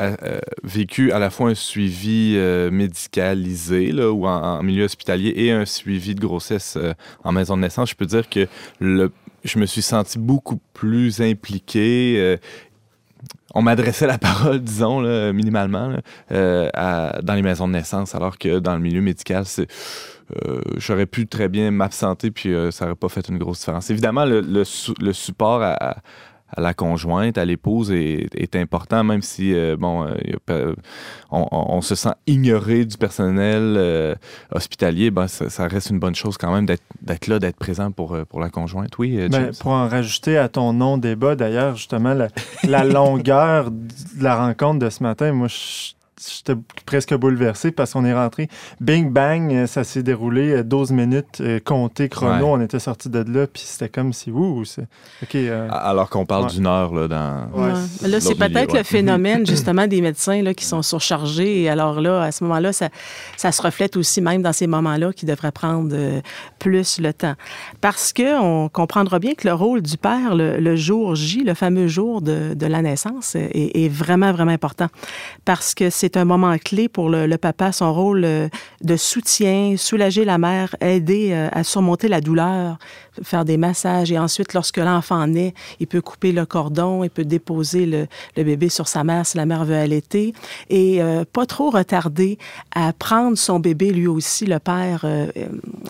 vécu 0.63 1.11
à 1.11 1.19
la 1.19 1.29
fois 1.29 1.49
un 1.49 1.53
suivi 1.53 2.39
médicalisé 2.71 3.93
ou 3.93 4.25
en, 4.25 4.63
milieu 4.63 4.85
hospitalier 4.85 5.31
et 5.35 5.51
un 5.51 5.65
suivi 5.65 6.15
de 6.15 6.21
grossesse 6.21 6.75
en 7.23 7.31
maison 7.31 7.55
de 7.55 7.61
naissance, 7.61 7.91
je 7.91 7.95
peux 7.95 8.07
dire 8.07 8.29
que 8.29 8.47
le 8.79 9.11
je 9.45 9.59
me 9.59 9.65
suis 9.65 9.81
senti 9.81 10.19
beaucoup 10.19 10.59
plus 10.73 11.21
impliqué. 11.21 12.15
Euh, 12.17 12.37
on 13.53 13.61
m'adressait 13.61 14.07
la 14.07 14.17
parole, 14.19 14.59
disons, 14.59 15.01
minimalement, 15.31 15.95
euh, 16.31 16.69
dans 17.23 17.33
les 17.33 17.41
maisons 17.41 17.67
de 17.67 17.73
naissance, 17.73 18.15
alors 18.15 18.37
que 18.37 18.59
dans 18.59 18.73
le 18.75 18.81
milieu 18.81 19.01
médical. 19.01 19.45
Euh, 20.43 20.59
j'aurais 20.77 21.05
pu 21.05 21.27
très 21.27 21.47
bien 21.47 21.69
m'absenter, 21.69 22.31
puis 22.31 22.51
ça 22.71 22.85
n'aurait 22.85 22.95
pas 22.95 23.09
fait 23.09 23.29
une 23.29 23.37
grosse 23.37 23.59
différence. 23.59 23.89
Évidemment, 23.91 24.25
le, 24.25 24.63
support 25.13 25.61
à 25.61 25.97
la 26.57 26.73
conjointe, 26.73 27.37
à 27.37 27.45
l'épouse 27.45 27.91
est, 27.91 28.55
important, 28.55 29.03
même 29.03 29.21
si 29.21 29.53
euh, 29.53 29.75
bon, 29.77 30.07
euh, 30.49 30.75
on, 31.31 31.81
se 31.81 31.95
sent 31.95 32.13
ignoré 32.27 32.85
du 32.85 32.97
personnel 32.97 33.75
euh, 33.77 34.15
hospitalier. 34.51 35.11
Ben, 35.11 35.27
ça, 35.27 35.67
reste 35.67 35.89
une 35.89 35.99
bonne 35.99 36.15
chose 36.15 36.37
quand 36.37 36.53
même 36.53 36.65
d'être 36.65 37.27
là, 37.27 37.39
d'être 37.39 37.57
présent 37.57 37.91
pour, 37.91 38.17
pour 38.29 38.39
la 38.39 38.49
conjointe. 38.49 38.97
Oui, 38.97 39.27
ben, 39.27 39.51
pour 39.59 39.71
en 39.71 39.89
rajouter 39.89 40.37
à 40.37 40.47
ton 40.47 40.71
non-débat, 40.73 41.35
d'ailleurs, 41.35 41.75
justement, 41.75 42.13
la, 42.13 42.29
la 42.63 42.83
longueur 42.85 43.71
de 43.71 44.23
la 44.23 44.35
rencontre 44.35 44.79
de 44.79 44.89
ce 44.89 45.03
matin, 45.03 45.33
moi, 45.33 45.47
je 45.47 45.95
j'étais 46.19 46.59
presque 46.85 47.13
bouleversé 47.13 47.71
parce 47.71 47.93
qu'on 47.93 48.05
est 48.05 48.13
rentré. 48.13 48.47
Bing 48.79 49.11
bang, 49.11 49.51
euh, 49.53 49.67
ça 49.67 49.83
s'est 49.83 50.03
déroulé 50.03 50.63
12 50.63 50.91
euh, 50.91 50.95
minutes, 50.95 51.41
euh, 51.41 51.59
compté 51.59 52.07
chrono, 52.09 52.47
on 52.47 52.61
était 52.61 52.79
sorti 52.79 53.09
de 53.09 53.19
là, 53.19 53.47
puis 53.47 53.63
c'était 53.65 53.89
comme 53.89 54.13
si, 54.13 54.31
ouh, 54.31 54.63
c'est. 54.65 54.87
Alors 55.69 56.09
qu'on 56.09 56.25
parle 56.25 56.49
d'une 56.49 56.67
heure 56.67 56.93
là, 56.93 57.07
dans. 57.07 57.49
Là, 58.01 58.19
c'est 58.19 58.35
peut-être 58.35 58.75
le 58.75 58.83
phénomène, 58.83 59.45
justement, 59.47 59.87
des 59.87 60.01
médecins 60.01 60.41
là, 60.41 60.53
qui 60.53 60.65
sont 60.65 60.81
surchargés. 60.81 61.63
Et 61.63 61.69
alors 61.69 61.99
là, 61.99 62.21
à 62.21 62.31
ce 62.31 62.43
moment-là, 62.45 62.71
ça, 62.71 62.89
ça 63.37 63.51
se 63.51 63.61
reflète 63.61 63.97
aussi, 63.97 64.21
même 64.21 64.41
dans 64.41 64.53
ces 64.53 64.67
moments-là, 64.67 65.11
qui 65.11 65.25
devraient 65.25 65.51
prendre 65.51 65.95
plus 66.59 66.99
le 66.99 67.13
temps. 67.13 67.35
Parce 67.81 68.13
qu'on 68.13 68.69
comprendra 68.71 69.19
bien 69.19 69.33
que 69.33 69.47
le 69.47 69.53
rôle 69.53 69.81
du 69.81 69.97
père, 69.97 70.35
le, 70.35 70.75
jour 70.75 71.15
J, 71.15 71.43
le 71.43 71.53
fameux 71.53 71.87
jour 71.87 72.21
de, 72.21 72.53
de 72.53 72.65
la 72.65 72.81
naissance, 72.81 73.35
est, 73.35 73.51
est 73.53 73.89
vraiment, 73.89 74.31
vraiment 74.31 74.51
important. 74.51 74.87
Parce 75.43 75.73
que 75.73 75.89
c'est 75.89 76.14
c'est 76.15 76.21
un 76.21 76.23
moment 76.23 76.57
clé 76.57 76.87
pour 76.87 77.09
le, 77.09 77.35
papa, 77.35 77.73
son 77.73 77.93
rôle 77.93 78.23
euh, 78.23 78.47
de 78.81 78.95
soutien, 78.95 79.75
soulager 79.75 80.23
la 80.23 80.37
mère, 80.37 80.73
aider 80.79 81.31
euh, 81.33 81.49
à 81.51 81.65
surmonter 81.65 82.07
la 82.07 82.21
douleur, 82.21 82.77
faire 83.21 83.43
des 83.43 83.57
massages. 83.57 84.13
Et 84.13 84.17
ensuite, 84.17 84.53
lorsque 84.53 84.77
l'enfant 84.77 85.27
naît, 85.27 85.53
il 85.81 85.87
peut 85.87 85.99
couper 85.99 86.31
le 86.31 86.45
cordon, 86.45 87.03
il 87.03 87.09
peut 87.09 87.25
déposer 87.25 87.85
le, 87.85 88.07
bébé 88.33 88.69
sur 88.69 88.87
sa 88.87 89.03
mère 89.03 89.25
si 89.25 89.35
la 89.35 89.45
mère 89.45 89.65
veut 89.65 89.75
allaiter. 89.75 90.33
Et 90.69 91.03
euh, 91.03 91.25
pas 91.29 91.45
trop 91.45 91.69
retarder 91.69 92.37
à 92.73 92.93
prendre 92.93 93.37
son 93.37 93.59
bébé 93.59 93.91
lui 93.91 94.07
aussi, 94.07 94.45
le 94.45 94.59
père. 94.59 95.05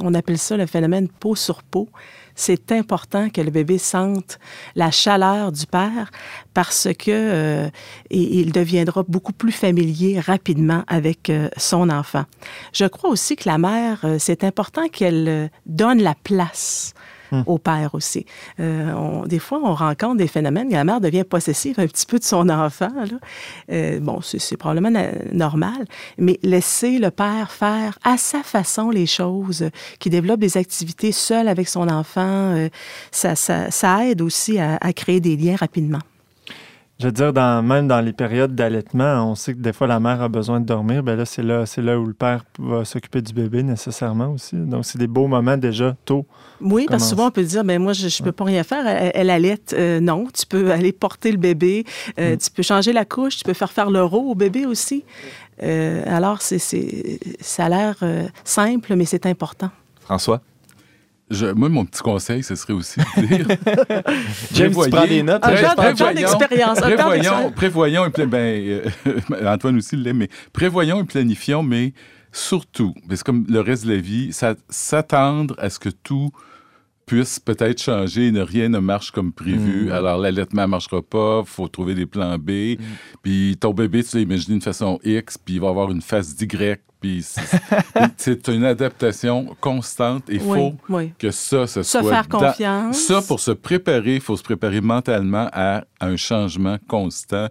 on 0.01 0.15
appelle 0.15 0.39
ça 0.39 0.57
le 0.57 0.65
phénomène 0.65 1.07
peau 1.07 1.35
sur 1.35 1.61
peau 1.61 1.87
c'est 2.35 2.71
important 2.71 3.29
que 3.29 3.41
le 3.41 3.49
bébé 3.49 3.77
sente 3.77 4.39
la 4.75 4.91
chaleur 4.91 5.51
du 5.51 5.65
père 5.65 6.11
parce 6.53 6.89
que 6.97 7.09
euh, 7.11 7.69
il 8.09 8.51
deviendra 8.51 9.03
beaucoup 9.07 9.33
plus 9.33 9.51
familier 9.51 10.19
rapidement 10.19 10.83
avec 10.87 11.29
euh, 11.29 11.49
son 11.57 11.89
enfant. 11.89 12.25
Je 12.73 12.85
crois 12.85 13.09
aussi 13.09 13.35
que 13.35 13.47
la 13.47 13.57
mère, 13.57 14.01
euh, 14.03 14.17
c'est 14.19 14.43
important 14.43 14.87
qu'elle 14.89 15.49
donne 15.65 16.01
la 16.01 16.15
place 16.23 16.93
Hmm. 17.35 17.43
au 17.47 17.57
père 17.57 17.95
aussi. 17.95 18.25
Euh, 18.59 19.25
des 19.25 19.39
fois, 19.39 19.59
on 19.63 19.73
rencontre 19.73 20.17
des 20.17 20.27
phénomènes, 20.27 20.69
la 20.71 20.83
mère 20.83 21.01
devient 21.01 21.23
possessive 21.23 21.79
un 21.79 21.87
petit 21.87 22.05
peu 22.05 22.19
de 22.19 22.23
son 22.23 22.49
enfant. 22.49 22.91
Euh, 23.71 23.99
bon, 23.99 24.21
c'est 24.21 24.57
probablement 24.57 24.91
normal, 25.31 25.85
mais 26.17 26.39
laisser 26.43 26.99
le 26.99 27.11
père 27.11 27.51
faire 27.51 27.97
à 28.03 28.17
sa 28.17 28.43
façon 28.43 28.89
les 28.89 29.05
choses, 29.05 29.69
qui 29.99 30.09
développe 30.09 30.39
des 30.39 30.57
activités 30.57 31.11
seul 31.11 31.47
avec 31.47 31.67
son 31.67 31.87
enfant, 31.87 32.55
euh, 32.55 32.69
ça, 33.11 34.05
aide 34.05 34.21
aussi 34.21 34.59
à 34.59 34.93
créer 34.93 35.19
des 35.19 35.35
liens 35.35 35.55
rapidement. 35.55 35.99
Je 36.97 37.07
veux 37.07 37.11
dire, 37.11 37.33
dans, 37.33 37.61
même 37.61 37.89
dans 37.89 37.99
les 37.99 38.13
périodes 38.13 38.55
d'allaitement, 38.55 39.29
on 39.29 39.35
sait 39.35 39.53
que 39.53 39.59
des 39.59 39.73
fois 39.73 39.85
la 39.85 39.99
mère 39.99 40.21
a 40.21 40.29
besoin 40.29 40.61
de 40.61 40.65
dormir. 40.65 41.03
Ben 41.03 41.17
là, 41.17 41.25
c'est 41.25 41.43
là, 41.43 41.65
c'est 41.65 41.81
là 41.81 41.99
où 41.99 42.05
le 42.05 42.13
père 42.13 42.45
va 42.57 42.85
s'occuper 42.85 43.21
du 43.21 43.33
bébé 43.33 43.63
nécessairement 43.63 44.29
aussi. 44.29 44.55
Donc, 44.55 44.85
c'est 44.85 44.97
des 44.97 45.07
beaux 45.07 45.27
moments 45.27 45.57
déjà 45.57 45.97
tôt. 46.05 46.25
Oui, 46.61 46.85
parce 46.87 47.03
que 47.03 47.09
souvent 47.09 47.27
on 47.27 47.31
peut 47.31 47.43
dire, 47.43 47.65
ben 47.65 47.81
moi, 47.81 47.91
je, 47.91 48.05
ne 48.05 48.23
peux 48.23 48.31
pas 48.31 48.45
rien 48.45 48.63
faire. 48.63 48.87
Elle, 48.87 49.11
elle 49.13 49.29
allait. 49.29 49.59
Euh, 49.73 49.99
non, 49.99 50.27
tu 50.33 50.45
peux 50.45 50.71
aller 50.71 50.93
porter 50.93 51.33
le 51.33 51.37
bébé. 51.37 51.83
Euh, 52.17 52.35
mm. 52.35 52.37
Tu 52.37 52.51
peux 52.51 52.63
changer 52.63 52.93
la 52.93 53.03
couche. 53.03 53.37
Tu 53.37 53.43
peux 53.43 53.53
faire 53.53 53.71
faire 53.71 53.89
le 53.89 53.95
l'euro 53.95 54.31
au 54.31 54.35
bébé 54.35 54.65
aussi. 54.65 55.03
Euh, 55.63 56.03
alors, 56.05 56.41
c'est, 56.41 56.59
ça 57.39 57.65
a 57.65 57.69
l'air 57.69 57.95
simple, 58.43 58.95
mais 58.95 59.05
c'est 59.05 59.25
important. 59.25 59.69
François? 60.01 60.41
Moi, 61.55 61.69
mon 61.69 61.85
petit 61.85 62.01
conseil, 62.01 62.43
ce 62.43 62.55
serait 62.55 62.73
aussi 62.73 62.99
de 62.99 63.25
dire. 63.25 63.47
James, 64.53 64.73
tu 64.73 64.89
prends 64.89 65.07
des 65.07 65.23
notes. 65.23 65.43
Un 65.43 65.55
genre, 65.55 66.13
d'expérience. 66.13 66.79
Prévoyons, 66.79 67.51
prévoyons 67.51 68.05
et 68.05 68.25
ben, 68.25 68.83
euh, 69.07 69.19
Antoine 69.45 69.77
aussi 69.77 69.95
l'est, 69.95 70.13
mais 70.13 70.29
prévoyons 70.53 71.01
et 71.01 71.03
planifions, 71.03 71.63
mais 71.63 71.93
surtout, 72.31 72.93
c'est 73.09 73.23
comme 73.23 73.45
le 73.49 73.59
reste 73.59 73.85
de 73.85 73.93
la 73.93 73.99
vie, 73.99 74.31
s'attendre 74.69 75.55
à 75.57 75.69
ce 75.69 75.79
que 75.79 75.89
tout 75.89 76.31
puisse 77.05 77.39
peut-être 77.39 77.81
changer 77.81 78.31
ne 78.31 78.41
rien 78.41 78.69
ne 78.69 78.79
marche 78.79 79.11
comme 79.11 79.31
prévu. 79.31 79.85
Mm. 79.85 79.91
Alors, 79.91 80.17
l'allaitement 80.17 80.63
ne 80.63 80.67
marchera 80.67 81.01
pas, 81.01 81.41
il 81.45 81.49
faut 81.49 81.67
trouver 81.67 81.95
des 81.95 82.05
plans 82.05 82.37
B. 82.37 82.49
Mm. 82.49 82.77
Puis 83.21 83.57
ton 83.59 83.73
bébé, 83.73 84.03
tu 84.03 84.17
l'as 84.17 84.23
imaginé 84.23 84.53
d'une 84.53 84.61
façon 84.61 84.99
X, 85.03 85.37
puis 85.37 85.55
il 85.55 85.61
va 85.61 85.69
avoir 85.69 85.91
une 85.91 86.01
face 86.01 86.35
d'Y. 86.35 86.47
Puis 87.01 87.25
c'est 88.17 88.47
une 88.47 88.63
adaptation 88.63 89.55
constante 89.59 90.29
et 90.29 90.35
il 90.35 90.39
faut 90.39 90.73
que 91.19 91.29
ça, 91.29 91.67
ce 91.67 91.83
se 91.83 91.99
soit... 91.99 92.09
faire 92.09 92.27
confiance. 92.27 92.97
Ça, 92.97 93.21
pour 93.21 93.39
se 93.39 93.51
préparer, 93.51 94.15
il 94.15 94.21
faut 94.21 94.37
se 94.37 94.43
préparer 94.43 94.81
mentalement 94.81 95.47
à 95.53 95.83
un 95.99 96.15
changement 96.15 96.77
constant 96.87 97.49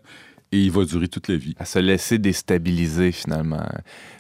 et 0.55 0.59
il 0.59 0.70
va 0.70 0.84
durer 0.84 1.09
toute 1.09 1.28
la 1.28 1.36
vie. 1.36 1.55
À 1.59 1.64
se 1.64 1.80
laisser 1.80 2.18
déstabiliser 2.18 3.11
finalement. 3.11 3.66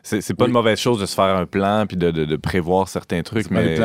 C'est 0.02 0.34
pas 0.34 0.46
une 0.46 0.52
mauvaise 0.52 0.78
chose 0.78 1.00
de 1.00 1.06
se 1.06 1.14
faire 1.14 1.36
un 1.36 1.46
plan 1.46 1.86
puis 1.86 1.96
de, 1.96 2.36
prévoir 2.36 2.88
certains 2.88 3.22
trucs, 3.22 3.50
mais, 3.50 3.78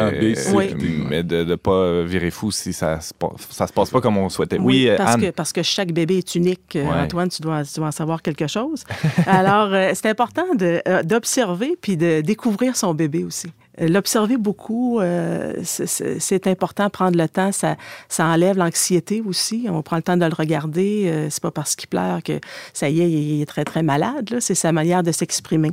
mais 1.10 1.24
de 1.24 1.44
ne 1.44 1.56
pas 1.56 2.04
virer 2.04 2.32
fou 2.32 2.52
si 2.52 2.74
ça 2.74 3.00
se, 3.00 3.14
ça 3.50 3.68
se 3.68 3.74
passe 3.74 3.90
pas 3.92 4.02
comme 4.02 4.18
on 4.18 4.30
souhaitait. 4.30 4.58
Oui, 4.60 4.90
parce, 4.98 5.16
Que, 5.18 5.30
parce 5.30 5.54
que 5.54 5.64
chaque 5.64 5.92
bébé 5.92 6.18
est 6.18 6.36
unique. 6.36 6.76
Euh, 6.76 6.86
Antoine, 6.86 7.30
tu 7.30 7.42
dois, 7.42 7.64
tu 7.64 7.76
dois 7.76 7.88
en 7.88 7.92
savoir 7.92 8.22
quelque 8.22 8.48
chose. 8.48 8.84
Alors, 9.28 9.74
euh, 9.74 9.92
c'est 9.94 10.10
important 10.10 10.46
euh, 10.62 11.04
d'observer 11.04 11.78
puis 11.80 11.98
de 11.98 12.22
découvrir 12.22 12.76
son 12.76 12.94
bébé 12.94 13.24
aussi. 13.24 13.48
L'observer 13.80 14.38
beaucoup, 14.38 15.00
euh, 15.00 15.54
c'est 15.64 16.48
important, 16.48 16.90
prendre 16.90 17.18
le 17.18 17.30
temps, 17.30 17.52
ça, 17.52 17.78
ça 18.10 18.26
enlève 18.26 18.58
l'anxiété 18.58 19.22
aussi. 19.26 19.68
On 19.70 19.82
prend 19.82 19.96
le 19.96 20.02
temps 20.02 20.18
de 20.18 20.26
le 20.26 20.34
regarder. 20.34 21.06
Euh, 21.08 21.28
c'est 21.30 21.42
pas 21.42 21.52
parce 21.52 21.76
qu'il 21.76 21.88
pleure 21.88 22.22
que 22.22 22.40
ça 22.74 22.90
y 22.90 23.02
est, 23.02 23.10
il 23.10 23.42
est 23.42 23.46
très, 23.46 23.64
très 23.64 23.84
malade. 23.84 24.38
C'est 24.40 24.56
sa 24.56 24.72
manière 24.72 25.02
de 25.02 25.12
s'exprimer. 25.12 25.72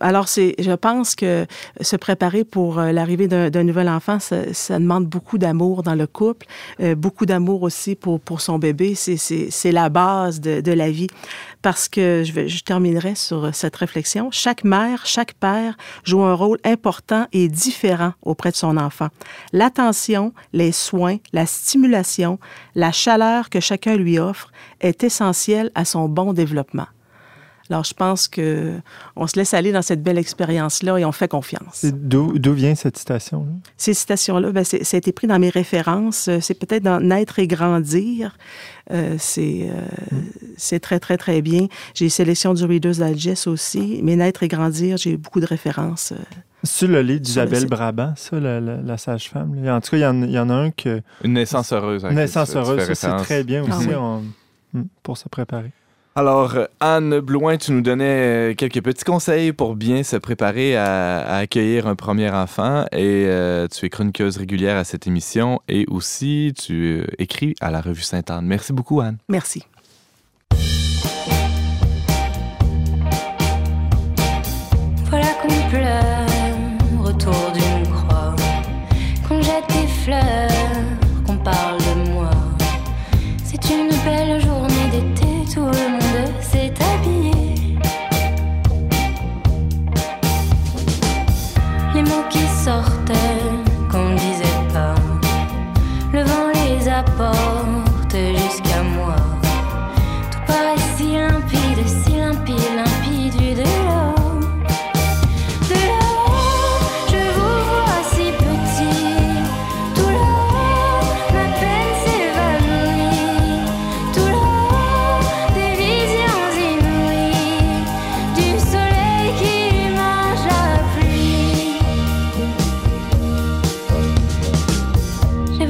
Alors, 0.00 0.28
c'est, 0.28 0.54
je 0.58 0.72
pense 0.72 1.14
que 1.16 1.46
se 1.80 1.96
préparer 1.96 2.44
pour 2.44 2.78
euh, 2.78 2.92
l'arrivée 2.92 3.26
d'un, 3.26 3.64
nouvel 3.64 3.88
enfant, 3.88 4.20
ça, 4.20 4.52
ça, 4.54 4.78
demande 4.78 5.06
beaucoup 5.06 5.38
d'amour 5.38 5.82
dans 5.82 5.94
le 5.94 6.06
couple, 6.06 6.46
euh, 6.80 6.94
beaucoup 6.94 7.26
d'amour 7.26 7.62
aussi 7.62 7.96
pour, 7.96 8.20
pour 8.20 8.40
son 8.40 8.58
bébé. 8.58 8.94
C'est, 8.94 9.72
la 9.72 9.88
base 9.88 10.40
de, 10.40 10.60
de, 10.60 10.72
la 10.72 10.90
vie. 10.90 11.08
Parce 11.62 11.88
que 11.88 12.22
je, 12.24 12.32
vais, 12.32 12.48
je 12.48 12.62
terminerai 12.62 13.16
sur 13.16 13.54
cette 13.54 13.74
réflexion. 13.76 14.28
Chaque 14.30 14.62
mère, 14.62 15.04
chaque 15.04 15.34
père 15.34 15.76
joue 16.04 16.22
un 16.22 16.34
rôle 16.34 16.58
important 16.64 17.26
et 17.32 17.48
différent 17.48 18.12
auprès 18.22 18.50
de 18.50 18.56
son 18.56 18.76
enfant. 18.76 19.08
L'attention, 19.52 20.32
les 20.52 20.72
soins, 20.72 21.16
la 21.32 21.46
stimulation, 21.46 22.38
la 22.74 22.92
chaleur 22.92 23.50
que 23.50 23.60
chacun 23.60 23.96
lui 23.96 24.18
offre 24.18 24.52
est 24.80 25.02
essentielle 25.02 25.70
à 25.74 25.84
son 25.84 26.08
bon 26.08 26.32
développement. 26.32 26.86
Alors, 27.70 27.84
je 27.84 27.94
pense 27.94 28.28
que 28.28 28.74
on 29.16 29.26
se 29.26 29.36
laisse 29.36 29.54
aller 29.54 29.72
dans 29.72 29.82
cette 29.82 30.02
belle 30.02 30.18
expérience-là 30.18 30.98
et 30.98 31.04
on 31.04 31.12
fait 31.12 31.28
confiance. 31.28 31.84
D'où 31.84 32.52
vient 32.52 32.74
cette 32.74 32.96
citation-là? 32.96 33.52
Ces 33.76 33.94
citations-là, 33.94 34.52
ben, 34.52 34.64
ça 34.64 34.78
a 34.78 34.96
été 34.96 35.12
pris 35.12 35.26
dans 35.26 35.38
mes 35.38 35.50
références. 35.50 36.30
C'est 36.40 36.54
peut-être 36.54 36.82
dans 36.82 37.00
Naître 37.00 37.38
et 37.38 37.46
grandir. 37.46 38.36
Euh, 38.90 39.16
c'est 39.18 39.68
euh, 39.70 40.76
mm. 40.76 40.80
très, 40.80 40.98
très, 40.98 41.16
très 41.18 41.42
bien. 41.42 41.66
J'ai 41.94 42.06
une 42.06 42.10
sélection 42.10 42.54
du 42.54 42.64
Reader's 42.64 42.98
Digest 42.98 43.46
aussi. 43.46 44.00
Mais 44.02 44.16
Naître 44.16 44.42
et 44.42 44.48
grandir, 44.48 44.96
j'ai 44.96 45.16
beaucoup 45.16 45.40
de 45.40 45.46
références. 45.46 46.12
Euh, 46.12 46.16
c'est 46.64 46.86
le 46.86 47.02
livre 47.02 47.20
d'Isabelle 47.20 47.66
Brabant, 47.66 48.14
ça, 48.16 48.40
la, 48.40 48.98
sage-femme. 48.98 49.56
En 49.68 49.80
tout 49.80 49.90
cas, 49.90 49.96
il 49.96 50.30
y, 50.30 50.38
en, 50.38 50.50
a 50.50 50.54
un 50.54 50.70
que... 50.72 51.02
Une 51.22 51.34
naissance 51.34 51.72
heureuse. 51.72 52.04
Une 52.04 52.16
naissance 52.16 52.56
heureuse, 52.56 52.84
ça, 52.84 52.94
c'est 52.94 53.24
très 53.24 53.44
bien 53.44 53.62
ah 53.70 53.76
aussi 53.76 53.88
mm, 54.72 54.82
pour 55.04 55.16
se 55.16 55.28
préparer. 55.28 55.70
Alors, 56.18 56.58
Anne 56.80 57.20
Blouin, 57.20 57.58
tu 57.58 57.70
nous 57.70 57.80
donnais 57.80 58.50
euh, 58.50 58.54
quelques 58.56 58.82
petits 58.82 59.04
conseils 59.04 59.52
pour 59.52 59.76
bien 59.76 60.02
se 60.02 60.16
préparer 60.16 60.76
à, 60.76 61.36
accueillir 61.36 61.86
un 61.86 61.94
premier 61.94 62.28
enfant 62.28 62.86
et 62.90 63.26
euh, 63.28 63.68
tu 63.68 63.86
es 63.86 63.88
chroniqueuse 63.88 64.36
régulière 64.36 64.76
à 64.76 64.82
cette 64.82 65.06
émission 65.06 65.60
et 65.68 65.84
aussi 65.86 66.52
tu 66.58 66.98
euh, 66.98 67.06
écris 67.20 67.54
à 67.60 67.70
la 67.70 67.80
revue 67.80 68.02
Sainte-Anne. 68.02 68.46
Merci 68.46 68.72
beaucoup, 68.72 69.00
Anne. 69.00 69.18
Merci. 69.28 69.62
Voilà 75.08 75.28
qu'on 75.40 75.70
pleure 75.70 76.26
autour 77.04 77.52
d'une 77.52 77.92
croix, 77.92 78.34
qu'on 79.28 79.40
jette 79.40 79.68
des 79.68 79.86
fleurs, 80.02 80.87
mots 92.68 93.37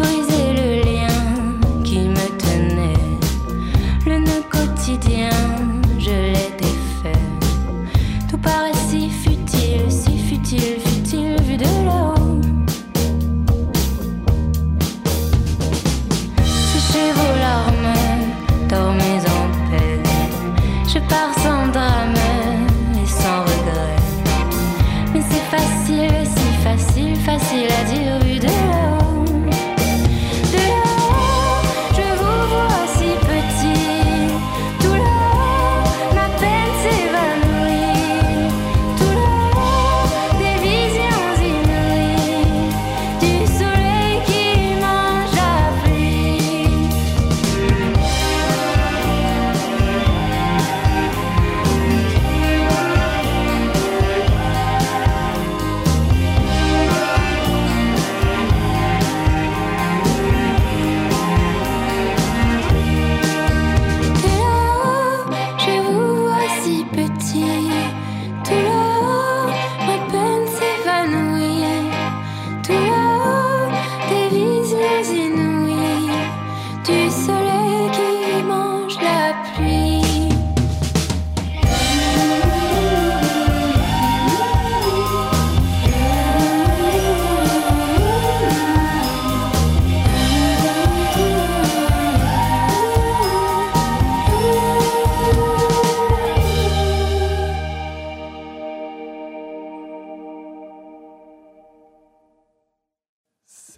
eyes 0.09 0.38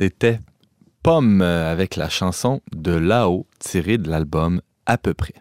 C'était 0.01 0.40
Pomme 1.03 1.42
avec 1.42 1.96
la 1.96 2.09
chanson 2.09 2.62
de 2.74 2.92
là-haut 2.92 3.46
tirée 3.59 3.98
de 3.98 4.09
l'album 4.09 4.62
À 4.86 4.96
peu 4.96 5.12
près. 5.12 5.34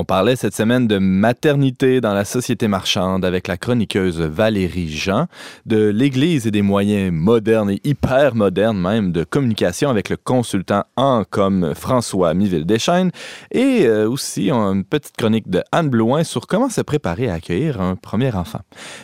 On 0.00 0.04
parlait 0.04 0.34
cette 0.34 0.54
semaine 0.54 0.88
de 0.88 0.96
maternité 0.96 2.00
dans 2.00 2.14
la 2.14 2.24
société 2.24 2.68
marchande 2.68 3.22
avec 3.22 3.46
la 3.48 3.58
chroniqueuse 3.58 4.18
Valérie 4.18 4.88
Jean, 4.88 5.26
de 5.66 5.88
l'Église 5.88 6.46
et 6.46 6.50
des 6.50 6.62
moyens 6.62 7.12
modernes 7.12 7.68
et 7.68 7.82
hyper 7.84 8.34
modernes 8.34 8.80
même 8.80 9.12
de 9.12 9.24
communication 9.24 9.90
avec 9.90 10.08
le 10.08 10.16
consultant 10.16 10.84
en 10.96 11.24
comme 11.28 11.74
François 11.74 12.32
Miville-Deschaines 12.32 13.10
et 13.50 13.82
euh, 13.84 14.08
aussi 14.08 14.50
une 14.50 14.84
petite 14.84 15.18
chronique 15.18 15.50
de 15.50 15.62
Anne 15.70 15.90
Blouin 15.90 16.24
sur 16.24 16.46
comment 16.46 16.70
se 16.70 16.80
préparer 16.80 17.28
à 17.28 17.34
accueillir 17.34 17.82
un 17.82 17.94
premier 17.94 18.34
enfant. 18.34 18.60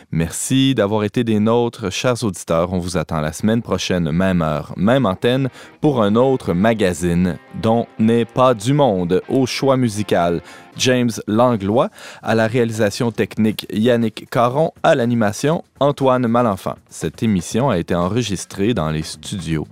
Merci 0.09 0.73
d'avoir 0.73 1.03
été 1.03 1.23
des 1.23 1.39
nôtres, 1.39 1.91
chers 1.91 2.23
auditeurs. 2.23 2.73
On 2.73 2.79
vous 2.79 2.97
attend 2.97 3.21
la 3.21 3.33
semaine 3.33 3.61
prochaine, 3.61 4.11
même 4.11 4.41
heure, 4.41 4.73
même 4.77 5.05
antenne, 5.05 5.49
pour 5.79 6.01
un 6.01 6.15
autre 6.15 6.53
magazine 6.53 7.37
dont 7.61 7.85
n'est 7.99 8.25
pas 8.25 8.55
du 8.55 8.73
monde 8.73 9.21
au 9.29 9.45
choix 9.45 9.77
musical. 9.77 10.41
James 10.77 11.11
Langlois, 11.27 11.89
à 12.21 12.35
la 12.35 12.47
réalisation 12.47 13.11
technique 13.11 13.67
Yannick 13.71 14.29
Caron, 14.29 14.71
à 14.83 14.95
l'animation 14.95 15.63
Antoine 15.79 16.27
Malenfant. 16.27 16.75
Cette 16.89 17.23
émission 17.23 17.69
a 17.69 17.77
été 17.77 17.95
enregistrée 17.95 18.73
dans 18.73 18.89
les 18.89 19.03
studios 19.03 19.67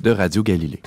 de 0.00 0.10
Radio 0.10 0.42
Galilée. 0.42 0.82